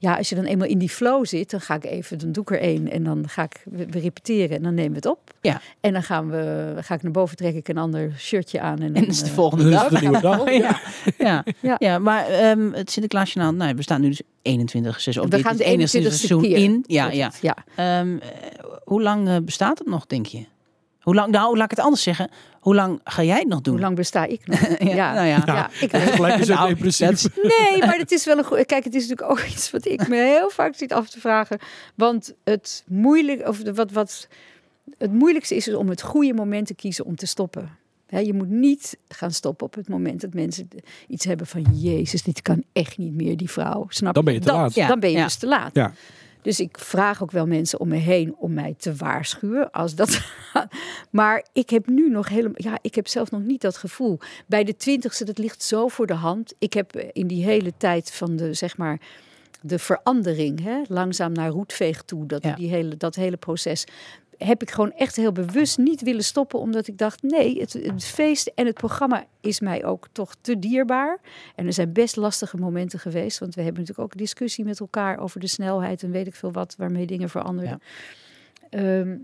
ja, 0.00 0.16
als 0.16 0.28
je 0.28 0.34
dan 0.34 0.44
eenmaal 0.44 0.68
in 0.68 0.78
die 0.78 0.88
flow 0.88 1.26
zit, 1.26 1.50
dan 1.50 1.60
ga 1.60 1.74
ik 1.74 1.84
even, 1.84 2.18
dan 2.18 2.32
doe 2.32 2.42
ik 2.42 2.50
er 2.50 2.60
één 2.60 2.90
en 2.90 3.04
dan 3.04 3.28
ga 3.28 3.42
ik, 3.42 3.62
we, 3.64 3.98
repeteren 3.98 4.56
en 4.56 4.62
dan 4.62 4.74
nemen 4.74 4.90
we 4.90 4.96
het 4.96 5.06
op. 5.06 5.34
Ja. 5.40 5.60
En 5.80 5.92
dan 5.92 6.02
gaan 6.02 6.30
we, 6.30 6.74
ga 6.80 6.94
ik 6.94 7.02
naar 7.02 7.12
boven, 7.12 7.36
trek 7.36 7.54
ik 7.54 7.68
een 7.68 7.78
ander 7.78 8.12
shirtje 8.18 8.60
aan. 8.60 8.78
En, 8.78 8.86
En 8.86 8.92
dan, 8.92 9.02
dat 9.02 9.12
is 9.12 9.20
de 9.22 9.26
eh, 9.26 9.32
volgende 9.32 9.70
dag. 9.70 10.00
nieuwe. 10.00 10.16
Ja, 10.58 10.80
ja. 11.18 11.44
Ja. 11.60 11.76
ja. 11.78 11.98
maar 11.98 12.26
ehm, 12.26 12.72
het 12.72 12.90
Sinterklaasjournaal, 12.90 13.54
nou, 13.54 13.74
we 13.74 13.82
staan 13.82 14.00
nu 14.00 14.08
dus 14.08 14.22
21 14.42 15.00
seizoen. 15.00 15.24
Of 15.24 15.30
we 15.30 15.36
dit 15.36 15.46
gaan 15.46 15.56
de 15.56 15.64
het 15.64 15.72
enige 15.72 15.98
21ste 15.98 16.02
seizoen 16.02 16.42
keer. 16.42 16.56
in. 16.56 16.84
Ja, 16.86 17.10
ja. 17.10 17.32
ja. 17.40 17.56
Ehm, 17.74 18.16
eh, 18.16 18.28
hoe 18.84 19.02
lang 19.02 19.28
eh, 19.28 19.36
bestaat 19.42 19.78
het 19.78 19.88
nog, 19.88 20.06
denk 20.06 20.26
je? 20.26 20.44
Hoe 21.00 21.14
lang, 21.14 21.30
nou, 21.32 21.56
laat 21.56 21.64
ik 21.70 21.76
het 21.76 21.84
anders 21.86 22.02
zeggen. 22.02 22.30
Hoe 22.60 22.74
lang 22.74 23.00
ga 23.04 23.22
jij 23.22 23.38
het 23.38 23.48
nog 23.48 23.60
doen? 23.60 23.72
Hoe 23.74 23.82
lang 23.82 23.96
besta 23.96 24.24
ik 24.24 24.46
nog? 24.46 24.60
Ja, 24.94 25.12
nou 25.12 25.26
ja. 25.26 25.42
ja, 25.46 25.70
ik 25.80 25.90
Gelijk 25.96 26.34
is 26.40 26.48
het 26.48 26.58
Nou, 26.58 27.12
is- 27.12 27.28
Nee, 27.42 27.78
maar 27.78 27.98
het 27.98 28.10
is 28.12 28.24
wel 28.24 28.38
een 28.38 28.44
goed. 28.44 28.66
Kijk, 28.66 28.84
het 28.84 28.94
is 28.94 29.08
natuurlijk 29.08 29.30
ook 29.40 29.46
iets 29.52 29.70
wat 29.70 29.86
ik 29.86 30.08
me 30.08 30.16
heel 30.16 30.50
vaak 30.50 30.74
zit 30.74 30.92
af 30.92 31.08
te 31.08 31.20
vragen. 31.20 31.58
Want 31.94 32.34
het 32.44 32.84
moeilijk, 32.86 33.48
of 33.48 33.62
wat, 33.74 33.90
wat 33.92 34.28
het 34.98 35.12
moeilijkste 35.12 35.54
is, 35.56 35.68
is 35.68 35.74
om 35.74 35.88
het 35.88 36.02
goede 36.02 36.34
moment 36.34 36.66
te 36.66 36.74
kiezen 36.74 37.04
om 37.04 37.16
te 37.16 37.26
stoppen. 37.26 37.70
Hè, 38.06 38.18
je 38.18 38.34
moet 38.34 38.48
niet 38.50 38.98
gaan 39.08 39.30
stoppen 39.30 39.66
op 39.66 39.74
het 39.74 39.88
moment 39.88 40.20
dat 40.20 40.34
mensen 40.34 40.68
iets 41.08 41.24
hebben 41.24 41.46
van 41.46 41.62
Jezus, 41.72 42.22
dit 42.22 42.42
kan 42.42 42.64
echt 42.72 42.98
niet 42.98 43.14
meer, 43.14 43.36
die 43.36 43.50
vrouw. 43.50 43.86
Snap 43.88 44.14
Dan 44.14 44.24
ben 44.24 44.34
je 44.34 44.40
te 44.40 44.46
Dat- 44.46 44.56
laat. 44.56 44.74
Ja, 44.74 44.88
Dan 44.88 45.00
ben 45.00 45.10
je 45.10 45.16
ja. 45.16 45.24
dus 45.24 45.36
te 45.36 45.46
laat. 45.46 45.74
Ja. 45.74 45.92
Dus 46.48 46.60
ik 46.60 46.78
vraag 46.78 47.22
ook 47.22 47.30
wel 47.30 47.46
mensen 47.46 47.80
om 47.80 47.88
me 47.88 47.96
heen 47.96 48.34
om 48.38 48.52
mij 48.52 48.74
te 48.78 48.94
waarschuwen 48.94 49.70
als 49.70 49.94
dat. 49.94 50.20
maar 51.10 51.46
ik 51.52 51.70
heb 51.70 51.86
nu 51.86 52.10
nog 52.10 52.28
helemaal. 52.28 52.54
Ja, 52.56 52.78
ik 52.82 52.94
heb 52.94 53.08
zelf 53.08 53.30
nog 53.30 53.42
niet 53.42 53.60
dat 53.60 53.76
gevoel. 53.76 54.18
Bij 54.46 54.64
de 54.64 54.76
twintigste, 54.76 55.24
dat 55.24 55.38
ligt 55.38 55.62
zo 55.62 55.88
voor 55.88 56.06
de 56.06 56.14
hand. 56.14 56.54
Ik 56.58 56.72
heb 56.72 56.96
in 56.96 57.26
die 57.26 57.44
hele 57.44 57.72
tijd 57.76 58.12
van 58.12 58.36
de 58.36 58.54
zeg 58.54 58.76
maar 58.76 59.00
de 59.60 59.78
verandering, 59.78 60.62
hè, 60.62 60.82
langzaam 60.86 61.32
naar 61.32 61.48
roetveeg 61.50 62.02
toe, 62.02 62.26
dat, 62.26 62.42
Ja. 62.42 62.54
die 62.54 62.68
hele, 62.68 62.96
dat 62.96 63.14
hele 63.14 63.36
proces. 63.36 63.86
Heb 64.38 64.62
ik 64.62 64.70
gewoon 64.70 64.92
echt 64.92 65.16
heel 65.16 65.32
bewust 65.32 65.78
niet 65.78 66.02
willen 66.02 66.24
stoppen, 66.24 66.58
omdat 66.58 66.86
ik 66.86 66.98
dacht: 66.98 67.22
nee, 67.22 67.60
het, 67.60 67.72
het 67.72 68.04
feest 68.04 68.52
en 68.54 68.66
het 68.66 68.74
programma 68.74 69.24
is 69.40 69.60
mij 69.60 69.84
ook 69.84 70.08
toch 70.12 70.34
te 70.40 70.58
dierbaar. 70.58 71.20
En 71.54 71.66
er 71.66 71.72
zijn 71.72 71.92
best 71.92 72.16
lastige 72.16 72.56
momenten 72.56 72.98
geweest, 72.98 73.38
want 73.38 73.54
we 73.54 73.62
hebben 73.62 73.80
natuurlijk 73.80 74.12
ook 74.12 74.18
discussie 74.18 74.64
met 74.64 74.80
elkaar 74.80 75.18
over 75.18 75.40
de 75.40 75.46
snelheid 75.46 76.02
en 76.02 76.10
weet 76.10 76.26
ik 76.26 76.34
veel 76.34 76.52
wat, 76.52 76.74
waarmee 76.78 77.06
dingen 77.06 77.28
veranderden. 77.28 77.80
Ehm, 78.70 79.16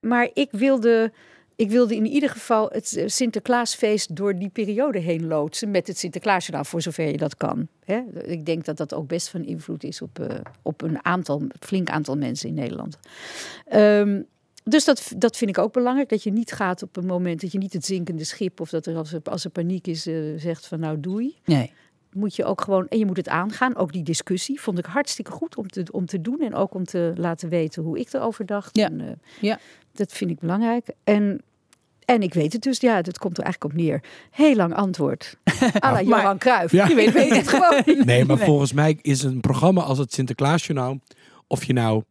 maar 0.00 0.30
ik 0.32 0.48
wilde, 0.50 1.12
ik 1.56 1.70
wilde 1.70 1.96
in 1.96 2.06
ieder 2.06 2.28
geval 2.28 2.68
het 2.70 2.96
eh, 2.96 3.08
Sinterklaasfeest 3.08 4.16
door 4.16 4.38
die 4.38 4.48
periode 4.48 4.98
heen 4.98 5.26
loodsen 5.26 5.70
met 5.70 5.86
het 5.86 5.98
Sinterklaasjournaal, 5.98 6.64
voor 6.64 6.82
zover 6.82 7.06
je 7.06 7.16
dat 7.16 7.36
kan. 7.36 7.68
Hè? 7.84 8.00
Ik 8.24 8.46
denk 8.46 8.64
dat 8.64 8.76
dat 8.76 8.94
ook 8.94 9.06
best 9.06 9.28
van 9.28 9.44
invloed 9.44 9.84
is 9.84 10.02
op, 10.02 10.18
eh, 10.18 10.36
op 10.62 10.82
een 10.82 11.04
aantal, 11.04 11.42
flink 11.60 11.88
aantal 11.88 12.16
mensen 12.16 12.48
in 12.48 12.54
Nederland. 12.54 12.98
Ehm, 13.68 14.20
dus 14.64 14.84
dat, 14.84 15.12
dat 15.16 15.36
vind 15.36 15.50
ik 15.50 15.58
ook 15.58 15.72
belangrijk, 15.72 16.08
dat 16.08 16.22
je 16.22 16.32
niet 16.32 16.52
gaat 16.52 16.82
op 16.82 16.96
een 16.96 17.06
moment 17.06 17.40
dat 17.40 17.52
je 17.52 17.58
niet 17.58 17.72
het 17.72 17.84
zinkende 17.84 18.24
schip 18.24 18.60
of 18.60 18.70
dat 18.70 18.86
er 18.86 18.96
als 18.96 19.12
er, 19.12 19.20
als 19.24 19.44
er 19.44 19.50
paniek 19.50 19.86
is 19.86 20.06
eh, 20.06 20.14
zegt 20.36 20.66
van 20.66 20.80
nou 20.80 21.00
doei 21.00 21.36
Nee. 21.44 21.72
moet 22.12 22.36
je 22.36 22.44
ook 22.44 22.60
gewoon, 22.60 22.88
en 22.88 22.98
je 22.98 23.06
moet 23.06 23.16
het 23.16 23.28
aangaan. 23.28 23.76
Ook 23.76 23.92
die 23.92 24.02
discussie 24.02 24.60
vond 24.60 24.78
ik 24.78 24.84
hartstikke 24.84 25.30
goed 25.30 25.56
om 25.56 25.68
te, 25.68 25.84
om 25.90 26.06
te 26.06 26.20
doen. 26.20 26.40
En 26.40 26.54
ook 26.54 26.74
om 26.74 26.84
te 26.84 27.12
laten 27.16 27.48
weten 27.48 27.82
hoe 27.82 27.98
ik 27.98 28.12
erover 28.12 28.46
dacht. 28.46 28.76
Ja. 28.76 28.86
En, 28.90 29.20
Ja. 29.40 29.58
Dat 29.92 30.12
vind 30.12 30.30
ik 30.30 30.38
belangrijk. 30.38 30.86
En, 31.04 31.40
en 32.04 32.22
ik 32.22 32.34
weet 32.34 32.52
het 32.52 32.62
dus, 32.62 32.80
ja, 32.80 33.02
dat 33.02 33.18
komt 33.18 33.38
er 33.38 33.44
eigenlijk 33.44 33.74
op 33.74 33.80
neer. 33.80 34.02
Heel 34.30 34.54
lang 34.54 34.74
antwoord. 34.74 35.36
à 35.84 35.92
la 35.92 36.02
Johan 36.02 36.38
Cruijff. 36.38 36.72
Ja. 36.72 36.88
Je 36.88 36.94
weet, 36.94 37.12
weet 37.12 37.36
het 37.36 37.48
gewoon 37.48 37.82
niet. 37.96 38.04
Nee, 38.04 38.24
maar 38.24 38.38
volgens 38.38 38.72
mij 38.72 38.98
is 39.02 39.22
een 39.22 39.40
programma 39.40 39.80
als 39.82 39.98
het 39.98 40.12
Sinterklaasjournaal, 40.12 40.98
of 41.46 41.64
je 41.64 41.72
nou 41.72 42.02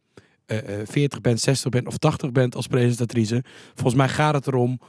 eh, 0.46 0.80
eh, 0.80 0.86
40 0.86 1.20
bent, 1.20 1.40
60 1.40 1.70
bent 1.70 1.86
of 1.86 1.98
80 1.98 2.32
bent 2.32 2.54
als 2.54 2.66
presentatrice, 2.66 3.44
volgens 3.74 3.94
mij 3.94 4.08
gaat 4.08 4.34
het 4.34 4.46
erom 4.46 4.80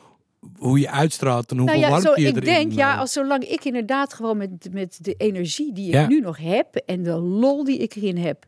hoe 0.58 0.80
je 0.80 0.90
uitstraalt 0.90 1.52
en 1.52 1.58
hoeveel 1.58 1.80
Nou 1.80 1.92
ja, 1.94 2.02
warmte 2.02 2.22
je 2.22 2.28
ik 2.28 2.36
erin... 2.36 2.54
denk, 2.54 2.72
ja, 2.72 2.94
eh, 2.94 3.00
als 3.00 3.12
zolang 3.12 3.44
ik 3.44 3.66
inderdaad 3.66 4.14
gewoon 4.14 4.38
met, 4.38 4.68
met 4.72 4.98
de 5.02 5.14
energie 5.14 5.74
die 5.74 5.88
ik 5.88 5.94
Ja. 5.94 6.08
nu 6.08 6.20
nog 6.20 6.38
heb 6.38 6.76
en 6.76 7.04
de 7.04 7.14
lol 7.14 7.64
die 7.64 7.78
ik 7.78 7.96
erin 7.96 8.18
heb, 8.18 8.46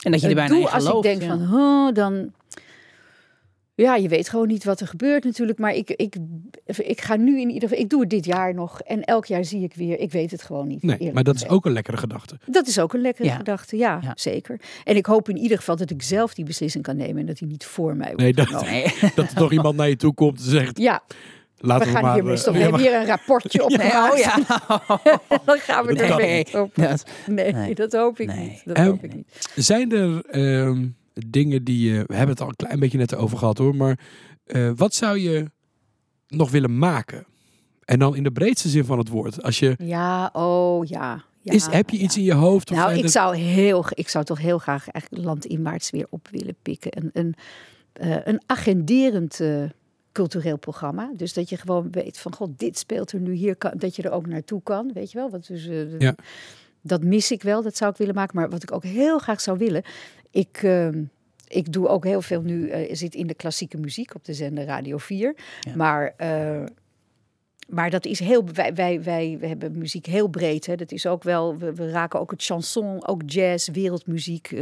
En 0.00 0.10
dat 0.12 0.20
je 0.20 0.28
er 0.28 0.34
bijna 0.34 0.54
doe 0.54 0.60
in 0.62 0.68
als 0.68 0.84
gelooft. 0.84 1.06
ik 1.06 1.18
denk 1.18 1.30
ja. 1.30 1.36
van, 1.38 1.58
huh, 1.58 1.94
dan, 1.94 2.32
Ja, 3.74 3.96
je 3.96 4.08
weet 4.08 4.28
gewoon 4.28 4.48
niet 4.48 4.64
wat 4.64 4.80
er 4.80 4.86
gebeurt 4.86 5.24
natuurlijk. 5.24 5.58
Maar 5.58 5.74
ik, 5.74 5.90
ik, 5.90 6.16
ik 6.76 7.00
ga 7.00 7.16
nu 7.16 7.40
in 7.40 7.50
ieder 7.50 7.68
geval. 7.68 7.84
Ik 7.84 7.90
doe 7.90 8.00
het 8.00 8.10
dit 8.10 8.24
jaar 8.24 8.54
nog. 8.54 8.80
En 8.80 9.02
elk 9.04 9.26
jaar 9.26 9.44
zie 9.44 9.62
ik 9.62 9.74
weer. 9.74 9.98
Ik 9.98 10.12
weet 10.12 10.30
het 10.30 10.42
gewoon 10.42 10.66
niet. 10.66 10.82
Nee, 10.82 11.12
maar 11.12 11.24
dat 11.24 11.34
is 11.34 11.48
ook 11.48 11.66
een 11.66 11.72
lekkere 11.72 11.96
gedachte. 11.96 12.38
Dat 12.46 12.66
is 12.66 12.78
ook 12.78 12.92
een 12.94 13.00
lekkere 13.00 13.28
Ja. 13.28 13.36
gedachte. 13.36 13.76
Ja, 13.76 13.98
Ja. 14.02 14.12
zeker. 14.14 14.60
En 14.84 14.96
ik 14.96 15.06
hoop 15.06 15.28
in 15.28 15.36
ieder 15.36 15.58
geval 15.58 15.76
dat 15.76 15.90
ik 15.90 16.02
zelf 16.02 16.34
die 16.34 16.44
beslissing 16.44 16.84
kan 16.84 16.96
nemen. 16.96 17.20
En 17.20 17.26
dat 17.26 17.36
die 17.38 17.48
niet 17.48 17.64
voor 17.64 17.96
mij 17.96 18.06
wordt 18.06 18.22
Nee, 18.22 18.32
dat, 18.32 18.48
dat 19.14 19.30
er 19.30 19.34
toch 19.34 19.52
iemand 19.52 19.76
naar 19.76 19.88
je 19.88 19.96
toe 19.96 20.14
komt 20.14 20.38
en 20.38 20.44
zegt... 20.50 20.78
Ja, 20.78 21.02
Laten 21.64 21.86
we 21.86 21.92
we, 21.92 21.98
gaan 21.98 22.04
maar... 22.06 22.14
hier 22.22 22.32
eh. 22.32 22.44
We 22.44 22.52
ja, 22.52 22.58
hebben 22.58 22.80
hier 22.80 22.94
een 22.94 23.06
rapportje 23.06 23.64
op 23.64 23.70
Oh 24.10 24.16
ja. 24.16 24.38
Dan 25.44 25.58
gaan 25.58 25.86
we 25.86 25.92
Dat 25.94 26.02
er 26.02 26.08
kan 26.08 26.16
mee 26.16 26.36
niet. 26.36 26.54
op. 26.54 26.76
Nee, 27.26 27.52
Nee. 27.52 27.74
dat 27.74 27.92
hoop 27.92 28.20
ik 28.20 28.26
Nee. 28.26 28.48
niet. 28.48 28.62
Dat 28.64 28.76
Ehm, 28.76 28.86
hoop 28.86 29.04
ik 29.04 29.14
niet. 29.14 29.48
Zijn 29.54 29.92
er 29.92 30.24
ehm, 30.30 30.86
dingen 31.12 31.64
die 31.64 31.90
je... 31.90 32.04
We 32.06 32.14
hebben 32.14 32.34
het 32.34 32.40
al 32.40 32.48
een 32.48 32.56
klein 32.56 32.80
beetje 32.80 32.98
net 32.98 33.14
over 33.14 33.38
gehad 33.38 33.58
hoor. 33.58 33.76
Maar 33.76 33.98
eh, 34.44 34.70
wat 34.76 34.94
zou 34.94 35.18
je 35.18 35.50
nog 36.28 36.50
willen 36.50 36.78
maken? 36.78 37.26
En 37.84 37.98
dan 37.98 38.16
in 38.16 38.22
de 38.22 38.32
breedste 38.32 38.68
zin 38.68 38.84
van 38.84 38.98
het 38.98 39.08
woord. 39.08 39.42
Als 39.42 39.58
je, 39.58 39.74
Ja, 39.78 40.30
oh 40.32 40.86
ja. 40.86 41.24
ja 41.40 41.52
is, 41.52 41.66
heb 41.66 41.90
je 41.90 41.98
ja. 41.98 42.02
iets 42.02 42.16
in 42.16 42.22
je 42.22 42.34
hoofd? 42.34 42.70
Of 42.70 42.76
Nou, 42.76 42.92
ik 42.92 43.08
zou, 43.08 43.36
heel, 43.36 43.84
ik 43.88 44.08
zou 44.08 44.24
toch 44.24 44.38
heel 44.38 44.58
graag 44.58 44.88
eigenlijk 44.88 45.24
landinwaarts 45.24 45.90
weer 45.90 46.06
op 46.10 46.28
willen 46.30 46.56
pikken. 46.62 46.96
Een, 46.96 47.10
een, 47.12 47.34
eh, 47.92 48.26
een 48.26 48.40
agenderend 48.46 49.40
eh, 49.40 49.64
cultureel 50.12 50.58
programma. 50.58 51.10
Dus 51.16 51.32
dat 51.32 51.48
je 51.48 51.56
gewoon 51.56 51.90
weet 51.90 52.18
van, 52.18 52.34
god, 52.34 52.58
dit 52.58 52.78
speelt 52.78 53.12
er 53.12 53.20
nu 53.20 53.32
hier. 53.32 53.56
Kan, 53.56 53.72
dat 53.76 53.96
je 53.96 54.02
er 54.02 54.12
ook 54.12 54.26
naartoe 54.26 54.62
kan, 54.62 54.90
weet 54.92 55.10
je 55.10 55.18
wel. 55.18 55.30
Wat 55.30 55.46
dus, 55.46 55.68
Ja. 55.98 56.14
Dat 56.84 57.02
mis 57.02 57.30
ik 57.30 57.42
wel, 57.42 57.62
dat 57.62 57.76
zou 57.76 57.90
ik 57.90 57.96
willen 57.96 58.14
maken. 58.14 58.36
Maar 58.36 58.50
wat 58.50 58.62
ik 58.62 58.72
ook 58.72 58.84
heel 58.84 59.18
graag 59.18 59.40
zou 59.40 59.58
willen... 59.58 59.82
Ik, 60.32 60.60
ehm, 60.62 61.02
ik 61.48 61.72
doe 61.72 61.88
ook 61.88 62.04
heel 62.04 62.22
veel 62.22 62.42
nu, 62.42 62.68
eh, 62.68 62.94
zit 62.94 63.14
in 63.14 63.26
de 63.26 63.34
klassieke 63.34 63.78
muziek 63.78 64.14
op 64.14 64.24
de 64.24 64.34
zender 64.34 64.64
Radio 64.64 64.96
4. 64.96 65.34
Ja. 65.60 65.76
Maar... 65.76 66.14
eh, 66.16 66.64
maar 67.68 67.90
dat 67.90 68.04
is 68.04 68.18
heel. 68.18 68.44
Wij, 68.52 68.74
wij, 68.74 69.02
wij 69.02 69.36
we 69.40 69.46
hebben 69.46 69.78
muziek 69.78 70.06
heel 70.06 70.28
breed. 70.28 70.66
Hè. 70.66 70.76
Dat 70.76 70.92
is 70.92 71.06
ook 71.06 71.22
wel. 71.22 71.56
We, 71.58 71.74
we 71.74 71.90
raken 71.90 72.20
ook 72.20 72.30
het 72.30 72.42
chanson, 72.44 73.06
ook 73.06 73.22
jazz, 73.26 73.68
wereldmuziek. 73.68 74.54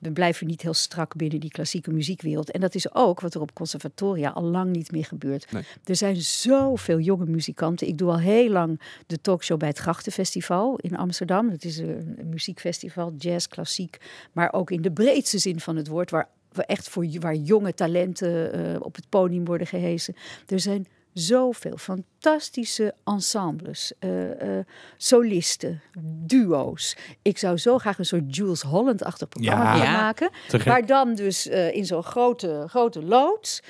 We 0.00 0.12
blijven 0.12 0.46
niet 0.46 0.62
heel 0.62 0.74
strak 0.74 1.16
binnen 1.16 1.40
die 1.40 1.50
klassieke 1.50 1.90
muziekwereld. 1.90 2.50
En 2.50 2.60
dat 2.60 2.74
is 2.74 2.94
ook 2.94 3.20
wat 3.20 3.34
er 3.34 3.40
op 3.40 3.54
conservatoria 3.54 4.30
al 4.30 4.42
lang 4.42 4.72
niet 4.72 4.92
meer 4.92 5.04
gebeurt. 5.04 5.52
Nee. 5.52 5.62
Er 5.84 5.96
zijn 5.96 6.16
zoveel 6.16 6.98
jonge 6.98 7.26
muzikanten. 7.26 7.86
Ik 7.86 7.98
doe 7.98 8.10
al 8.10 8.18
heel 8.18 8.50
lang 8.50 8.80
de 9.06 9.20
talkshow 9.20 9.58
bij 9.58 9.68
het 9.68 9.78
Grachtenfestival 9.78 10.76
in 10.76 10.96
Amsterdam. 10.96 11.50
Dat 11.50 11.64
is 11.64 11.78
een, 11.78 12.14
een 12.18 12.28
muziekfestival, 12.28 13.12
jazz, 13.18 13.46
klassiek. 13.46 13.96
Maar 14.32 14.52
ook 14.52 14.70
in 14.70 14.82
de 14.82 14.92
breedste 14.92 15.38
zin 15.38 15.60
van 15.60 15.76
het 15.76 15.88
woord. 15.88 16.10
Waar, 16.10 16.28
waar 16.52 16.64
echt 16.64 16.88
voor 16.88 17.06
waar 17.18 17.34
jonge 17.34 17.74
talenten 17.74 18.52
eh, 18.52 18.80
op 18.80 18.94
het 18.94 19.08
podium 19.08 19.44
worden 19.44 19.66
gehezen. 19.66 20.14
Er 20.46 20.60
zijn 20.60 20.86
zoveel 21.12 21.76
fantastische 21.76 22.94
ensembles, 23.04 23.92
eh, 23.98 24.58
eh, 24.58 24.64
solisten, 24.96 25.82
duo's. 26.26 26.96
Ik 27.22 27.38
zou 27.38 27.56
zo 27.58 27.78
graag 27.78 27.98
een 27.98 28.04
soort 28.06 28.36
Jules 28.36 28.62
Holland-achtig 28.62 29.28
programma 29.28 29.64
Ja. 29.64 29.72
willen 29.72 29.86
Ja. 29.92 30.00
maken. 30.00 30.30
Maar 30.66 30.86
dan 30.86 31.14
dus 31.14 31.48
eh, 31.48 31.74
in 31.74 31.86
zo'n 31.86 32.02
grote, 32.02 32.64
grote 32.68 33.02
loods. 33.02 33.62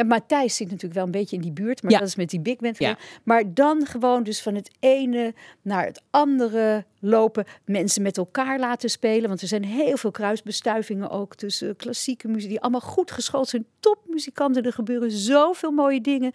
En 0.00 0.06
Matthijs 0.06 0.56
zit 0.56 0.66
natuurlijk 0.66 0.94
wel 0.94 1.04
een 1.04 1.10
beetje 1.10 1.36
in 1.36 1.42
die 1.42 1.52
buurt, 1.52 1.82
maar 1.82 1.92
Ja. 1.92 1.98
dat 1.98 2.08
is 2.08 2.16
met 2.16 2.30
die 2.30 2.40
big 2.40 2.56
band. 2.56 2.78
Ja. 2.78 2.98
Maar 3.22 3.54
dan 3.54 3.86
gewoon 3.86 4.22
dus 4.22 4.42
van 4.42 4.54
het 4.54 4.70
ene 4.78 5.34
naar 5.62 5.86
het 5.86 6.02
andere 6.10 6.84
lopen. 7.00 7.44
Mensen 7.64 8.02
met 8.02 8.16
elkaar 8.16 8.58
laten 8.58 8.90
spelen. 8.90 9.28
Want 9.28 9.40
er 9.42 9.48
zijn 9.48 9.64
heel 9.64 9.96
veel 9.96 10.10
kruisbestuivingen 10.10 11.10
ook 11.10 11.34
tussen 11.34 11.76
klassieke 11.76 12.28
muziek. 12.28 12.48
Die 12.48 12.60
allemaal 12.60 12.80
goed 12.80 13.10
geschoold 13.10 13.48
zijn. 13.48 13.64
Topmuzikanten. 13.80 14.62
Er 14.62 14.72
gebeuren 14.72 15.10
zoveel 15.10 15.70
mooie 15.70 16.00
dingen. 16.00 16.32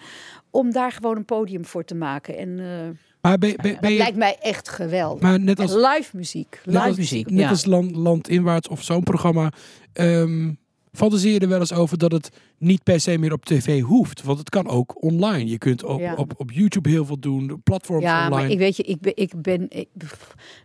Om 0.50 0.72
daar 0.72 0.92
gewoon 0.92 1.16
een 1.16 1.26
podium 1.26 1.66
voor 1.66 1.84
te 1.86 1.96
maken. 1.96 2.38
En 2.38 2.60
eh, 2.60 2.66
Maar, 3.22 3.38
ben, 3.38 3.56
ben, 3.56 3.58
ben 3.62 3.78
dat 3.82 3.92
je, 3.92 3.98
lijkt 3.98 4.18
mij 4.18 4.38
echt 4.42 4.70
geweldig. 4.70 5.22
maar 5.22 5.40
net 5.40 5.60
als, 5.60 5.74
En 5.74 5.80
live 5.80 6.16
muziek. 6.18 6.62
net 6.66 6.76
Live 6.76 6.88
als, 6.88 6.98
muziek, 6.98 7.30
net 7.30 7.40
ja. 7.40 7.50
als 7.50 7.66
land, 7.66 7.96
landinwaarts 7.96 8.68
of 8.68 8.84
zo'n 8.84 9.04
programma... 9.04 9.52
ehm 9.94 10.50
fantaseer 10.96 11.34
je 11.34 11.40
er 11.40 11.48
wel 11.48 11.60
eens 11.60 11.74
over 11.74 11.98
dat 11.98 12.12
het 12.12 12.30
niet 12.58 12.84
per 12.84 13.00
se 13.00 13.18
meer 13.18 13.34
op 13.34 13.46
tv 13.46 13.82
hoeft? 13.82 14.24
Want 14.24 14.40
het 14.40 14.50
kan 14.50 14.68
ook 14.68 15.04
online. 15.04 15.50
Je 15.50 15.58
kunt 15.58 15.84
op, 15.84 16.00
Ja. 16.00 16.14
op, 16.16 16.34
op 16.38 16.52
YouTube 16.52 16.90
heel 16.90 17.06
veel 17.06 17.20
doen. 17.20 17.62
Platforms 17.64 18.04
Ja, 18.04 18.26
online. 18.26 18.42
maar 18.42 18.52
ik 18.52 18.58
weet 18.58 18.78
je, 18.78 18.84
ik 18.84 19.00
ben, 19.02 19.12
ik 19.16 19.42
ben 19.42 19.66
ik- 19.70 19.88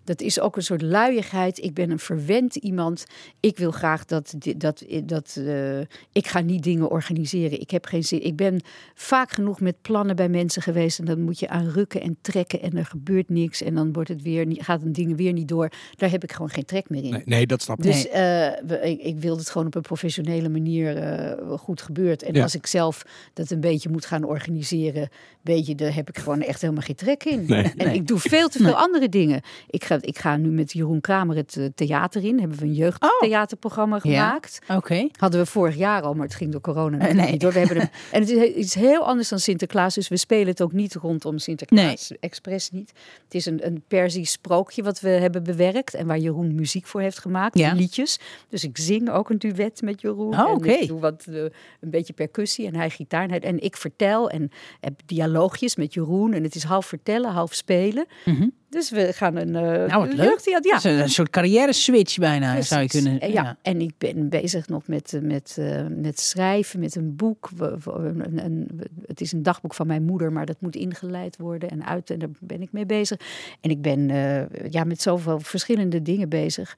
dat 0.05 0.21
is 0.21 0.41
ook 0.41 0.57
een 0.57 0.63
soort 0.63 0.83
luiigheid. 0.83 1.59
Ik 1.63 1.75
ben 1.75 1.91
een 1.91 1.99
verwend 1.99 2.57
iemand. 2.57 3.05
Ik 3.41 3.59
wil 3.59 3.71
graag 3.71 4.05
dat, 4.05 4.35
dat, 4.57 4.85
dat 5.05 5.37
eh, 5.47 5.79
ik 6.13 6.27
ga 6.27 6.41
niet 6.41 6.63
dingen 6.63 6.91
organiseren. 6.91 7.61
Ik 7.61 7.71
heb 7.71 7.85
geen 7.87 8.05
zin. 8.05 8.25
Ik 8.25 8.37
ben 8.37 8.61
vaak 8.95 9.31
genoeg 9.31 9.61
met 9.61 9.77
plannen 9.83 10.17
bij 10.17 10.29
mensen 10.29 10.63
geweest 10.63 10.99
en 10.99 11.05
dan 11.05 11.21
moet 11.23 11.39
je 11.39 11.49
aan 11.49 11.69
rukken 11.69 12.01
en 12.03 12.17
trekken 12.21 12.63
en 12.63 12.77
er 12.77 12.87
gebeurt 12.87 13.29
niks 13.29 13.63
en 13.63 13.75
dan 13.75 13.93
wordt 13.93 14.09
het 14.09 14.23
weer 14.23 14.47
niet, 14.47 14.63
gaat 14.63 14.83
een 14.83 14.93
ding 14.93 15.17
weer 15.17 15.33
niet 15.33 15.49
door. 15.49 15.73
Daar 15.97 16.11
heb 16.11 16.23
ik 16.25 16.33
gewoon 16.33 16.51
geen 16.51 16.65
trek 16.65 16.89
meer 16.91 17.05
in. 17.05 17.11
nee, 17.11 17.23
nee, 17.25 17.47
dat 17.47 17.63
snap 17.63 17.79
ik. 17.79 17.85
Dus 17.85 18.09
eh, 18.09 18.47
ik, 18.91 19.01
ik 19.01 19.19
wil 19.19 19.37
het 19.37 19.51
gewoon 19.51 19.67
op 19.67 19.75
een 19.75 19.81
professionele 19.83 20.49
manier 20.49 20.97
eh, 20.97 21.59
goed 21.59 21.81
gebeurt. 21.95 22.23
En 22.23 22.35
Ja. 22.35 22.43
als 22.43 22.55
ik 22.55 22.67
zelf 22.67 23.03
dat 23.33 23.51
een 23.51 23.61
beetje 23.61 23.89
moet 23.91 24.07
gaan 24.07 24.25
organiseren, 24.25 25.09
weet 25.41 25.67
je, 25.67 25.75
daar 25.75 25.95
heb 25.95 26.09
ik 26.09 26.19
gewoon 26.19 26.41
echt 26.43 26.61
helemaal 26.61 26.83
geen 26.83 26.95
trek 26.97 27.25
in. 27.25 27.45
Nee. 27.47 27.73
En 27.77 27.95
ik 27.95 28.07
doe 28.07 28.19
veel 28.19 28.49
te 28.49 28.59
veel 28.63 28.75
andere 28.75 29.09
dingen. 29.09 29.41
Ik 29.71 29.85
ga, 29.85 29.99
ik 30.01 30.19
ga 30.19 30.37
nu 30.37 30.49
met 30.51 30.73
Jeroen 30.73 31.01
Kramer 31.01 31.37
het 31.37 31.57
eh, 31.57 31.65
theater 31.75 32.25
in. 32.25 32.39
Hebben 32.41 32.59
we 32.59 32.65
een 32.65 32.75
jeugdtheaterprogramma 32.75 33.95
Ja. 33.95 34.01
gemaakt. 34.01 34.59
Oké. 34.69 35.09
Hadden 35.17 35.41
we 35.41 35.47
vorig 35.47 35.77
jaar 35.77 36.03
al, 36.03 36.15
maar 36.15 36.27
het 36.27 36.35
ging 36.35 36.53
door 36.53 36.61
corona 36.61 37.13
nee. 37.13 37.31
niet 37.31 37.41
door. 37.41 37.53
We 37.53 37.59
hebben 37.59 37.77
hem, 37.77 37.89
en 38.13 38.21
het 38.21 38.31
is 38.31 38.55
iets 38.55 38.75
heel 38.75 39.07
anders 39.07 39.29
dan 39.29 39.39
Sinterklaas. 39.39 39.95
Dus 39.95 40.09
we 40.09 40.17
spelen 40.17 40.47
het 40.47 40.63
ook 40.63 40.73
niet 40.73 40.95
rondom 40.95 41.39
Sinterklaas. 41.39 42.13
Expres 42.21 42.71
niet. 42.71 42.93
Het 43.25 43.35
is 43.35 43.47
een, 43.47 43.67
een 43.67 43.83
Persisch 43.89 44.31
sprookje 44.33 44.83
wat 44.83 45.01
we 45.01 45.09
hebben 45.09 45.43
bewerkt. 45.43 45.95
En 45.95 46.07
waar 46.07 46.19
Jeroen 46.19 46.55
muziek 46.55 46.87
voor 46.87 47.01
heeft 47.01 47.19
gemaakt. 47.19 47.59
Ja. 47.59 47.73
Liedjes. 47.73 48.19
Dus 48.49 48.65
ik 48.65 48.79
zing 48.79 49.11
ook 49.11 49.31
een 49.31 49.39
duet 49.39 49.83
met 49.83 50.01
Jeroen. 50.01 50.33
Oh, 50.33 50.39
En 50.39 50.47
oké. 50.47 50.71
ik 50.71 50.89
doe 50.89 51.01
wat, 51.01 51.25
eh, 51.31 51.43
een 51.81 51.91
beetje 51.91 52.13
percussie 52.13 52.67
en 52.67 52.75
hij 52.75 52.91
gitaar. 52.91 53.23
En, 53.23 53.31
hij- 53.31 53.41
en 53.41 53.61
ik 53.61 53.77
vertel 53.77 54.31
en 54.31 54.51
heb 54.81 55.01
dialoogjes 55.07 55.77
met 55.77 55.95
Jeroen. 55.95 56.33
En 56.33 56.43
het 56.43 56.55
is 56.55 56.63
half 56.63 56.87
vertellen, 56.87 57.31
half 57.31 57.55
spelen. 57.55 58.07
Mhm. 58.25 58.49
Dus 58.69 58.91
we 58.91 59.13
gaan 59.13 59.37
een 59.37 59.49
uh, 59.49 59.61
Nou, 59.89 60.07
wat 60.07 60.13
leuk. 60.15 60.41
Ja, 60.45 60.61
Dat 60.61 60.75
is 60.77 60.85
een, 60.85 60.99
een 60.99 61.09
soort 61.09 61.31
carrière 61.31 61.73
switch 61.73 62.19
bijna, 62.19 62.63
zou 62.63 62.83
je 62.83 62.89
kunnen... 62.89 63.33
Ja. 63.33 63.57
en 63.63 63.81
ik 63.81 63.93
ben 63.99 64.29
bezig 64.29 64.69
nog 64.69 64.87
met, 64.87 65.13
eh, 65.13 65.21
met, 65.21 65.57
eh, 65.59 65.87
met 65.89 66.21
schrijven, 66.21 66.81
met 66.81 66.95
een 66.95 67.17
boek. 67.17 67.51
We- 67.57 67.77
we- 67.85 67.91
een- 67.93 68.45
een- 68.45 68.81
het 69.07 69.21
is 69.21 69.33
een 69.33 69.43
dagboek 69.43 69.75
van 69.75 69.87
mijn 69.87 70.03
moeder, 70.03 70.33
maar 70.33 70.47
dat 70.47 70.61
moet 70.61 70.77
ingeleid 70.77 71.37
worden 71.37 71.71
en 71.71 71.85
uit. 71.87 72.11
En 72.11 72.19
daar 72.19 72.29
ben 72.41 72.63
ik 72.63 72.73
mee 72.73 72.87
bezig. 72.87 73.21
En 73.61 73.71
ik 73.71 73.83
ben 73.83 74.07
ja, 74.71 74.85
met 74.85 75.03
zoveel 75.03 75.41
verschillende 75.41 76.03
dingen 76.03 76.29
bezig. 76.29 76.77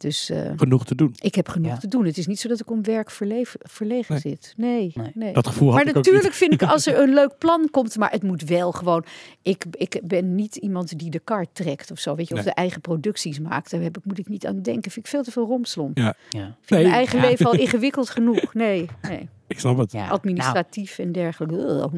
Dus 0.00 0.30
eh, 0.30 0.50
Genoeg 0.56 0.84
te 0.84 0.94
doen. 0.94 1.14
ik 1.18 1.34
heb 1.34 1.48
genoeg 1.48 1.72
Ja. 1.72 1.76
te 1.78 1.88
doen. 1.88 2.04
Het 2.04 2.18
is 2.18 2.26
niet 2.26 2.40
zo 2.40 2.48
dat 2.48 2.60
ik 2.60 2.70
om 2.70 2.82
werk 2.82 3.10
verleven, 3.10 3.60
verlegen 3.62 4.12
Nee. 4.12 4.20
zit. 4.20 4.54
Nee, 4.56 4.92
Nee. 4.94 5.10
nee. 5.14 5.32
Dat 5.32 5.46
gevoel 5.46 5.66
had 5.66 5.74
Maar 5.76 5.82
ik 5.82 5.88
ook 5.88 5.94
natuurlijk 5.96 6.24
niet. 6.24 6.34
vind 6.36 6.52
ik 6.52 6.62
als 6.72 6.86
er 6.86 6.98
een 7.00 7.14
leuk 7.14 7.38
plan 7.38 7.68
komt, 7.70 7.96
maar 7.96 8.10
het 8.10 8.22
moet 8.22 8.42
wel 8.42 8.72
gewoon. 8.72 9.04
Ik, 9.42 9.64
ik 9.70 10.00
ben 10.04 10.34
niet 10.34 10.56
iemand 10.56 10.98
die 10.98 11.10
de 11.10 11.18
kar 11.18 11.46
trekt 11.52 11.90
of 11.90 11.98
zo, 11.98 12.14
weet 12.14 12.28
je, 12.28 12.34
of 12.34 12.40
Nee. 12.44 12.48
de 12.48 12.54
eigen 12.60 12.80
producties 12.80 13.38
maakt. 13.40 13.70
Daar 13.70 13.80
heb 13.80 13.96
ik, 13.98 14.04
moet 14.04 14.18
ik 14.18 14.28
niet 14.28 14.46
aan 14.46 14.62
denken. 14.62 14.90
Vind 14.90 15.04
ik 15.06 15.10
veel 15.12 15.22
te 15.22 15.30
veel 15.30 15.46
romslomp. 15.46 15.96
Ja, 15.98 16.14
Ja. 16.30 16.40
Vind 16.40 16.70
Nee, 16.70 16.82
mijn 16.82 16.94
eigen 16.94 17.18
ja. 17.20 17.28
leven 17.28 17.46
al 17.46 17.54
ingewikkeld 17.64 18.10
genoeg. 18.10 18.54
Nee, 18.54 18.86
nee. 19.02 19.28
ik 19.46 19.58
snap 19.58 19.78
het. 19.78 19.92
Ja. 19.92 20.08
administratief 20.08 20.98
en 20.98 21.12
dergelijke. 21.12 21.88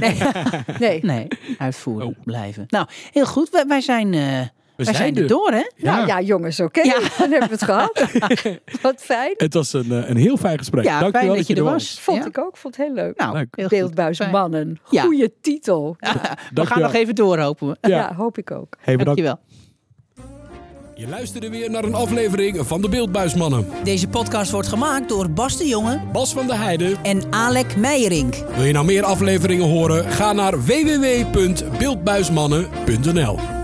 Nee, 0.00 0.18
nee. 0.78 1.00
Nee, 1.02 1.28
uitvoeren 1.58 2.06
Oh. 2.06 2.14
blijven. 2.24 2.64
Nou, 2.68 2.86
heel 3.12 3.26
goed. 3.26 3.50
Wij, 3.50 3.66
wij 3.66 3.80
zijn, 3.80 4.14
wij 4.84 4.94
zijn 4.94 5.14
zijn 5.14 5.24
er 5.24 5.30
door, 5.30 5.50
hè? 5.52 5.70
Nou 5.76 6.06
ja, 6.06 6.20
jongens, 6.20 6.60
oké. 6.60 6.80
Ja. 6.80 6.98
Dan 7.18 7.30
hebben 7.30 7.48
we 7.48 7.54
het 7.54 7.62
gehad. 7.64 8.04
Wat 8.82 9.02
fijn. 9.02 9.34
Het 9.36 9.54
was 9.54 9.72
een, 9.72 9.90
eh, 9.92 10.08
een 10.08 10.16
heel 10.16 10.36
fijn 10.36 10.58
gesprek. 10.58 10.84
Ja, 10.84 11.00
Dankjewel 11.00 11.20
fijn 11.22 11.36
dat 11.36 11.46
je 11.46 11.52
er 11.54 11.58
er 11.60 11.66
was. 11.72 12.00
Vond 12.00 12.18
Ja. 12.18 12.26
ik 12.26 12.38
ook. 12.38 12.56
Vond 12.56 12.76
het 12.76 12.86
heel 12.86 12.94
leuk. 12.94 13.16
Nou, 13.16 13.32
Leuk. 13.36 13.54
Ja. 14.90 15.02
Goeie 15.02 15.34
titel. 15.40 15.96
We 16.54 16.66
gaan 16.66 16.80
nog 16.80 16.94
even 16.94 17.14
door, 17.14 17.38
hopen 17.38 17.68
we. 17.68 17.76
Ja. 17.80 17.88
Ja. 17.96 18.14
hoop 18.14 18.38
ik 18.38 18.50
ook. 18.50 18.76
Hey. 18.80 18.96
Dankjewel. 18.96 19.38
Je 20.94 21.08
luisterde 21.08 21.50
weer 21.50 21.70
naar 21.70 21.84
een 21.84 21.94
aflevering 21.94 22.66
van 22.66 22.80
de 22.82 22.88
Beeldbuismannen. 22.88 23.66
Deze 23.84 24.08
podcast 24.08 24.50
wordt 24.50 24.68
gemaakt 24.68 25.08
door 25.08 25.30
Bas 25.30 25.56
de 25.58 25.68
Jonge 25.68 26.00
Bas 26.12 26.32
van 26.32 26.46
der 26.46 26.58
Heijden. 26.58 26.96
en 27.02 27.22
Alec 27.30 27.76
Meijerink. 27.76 28.34
Wil 28.54 28.64
je 28.64 28.72
nou 28.72 28.84
meer 28.84 29.04
afleveringen 29.04 29.68
horen? 29.68 30.10
Ga 30.10 30.32
naar 30.32 30.64
www.beeldbuismannen.nl 30.64 33.61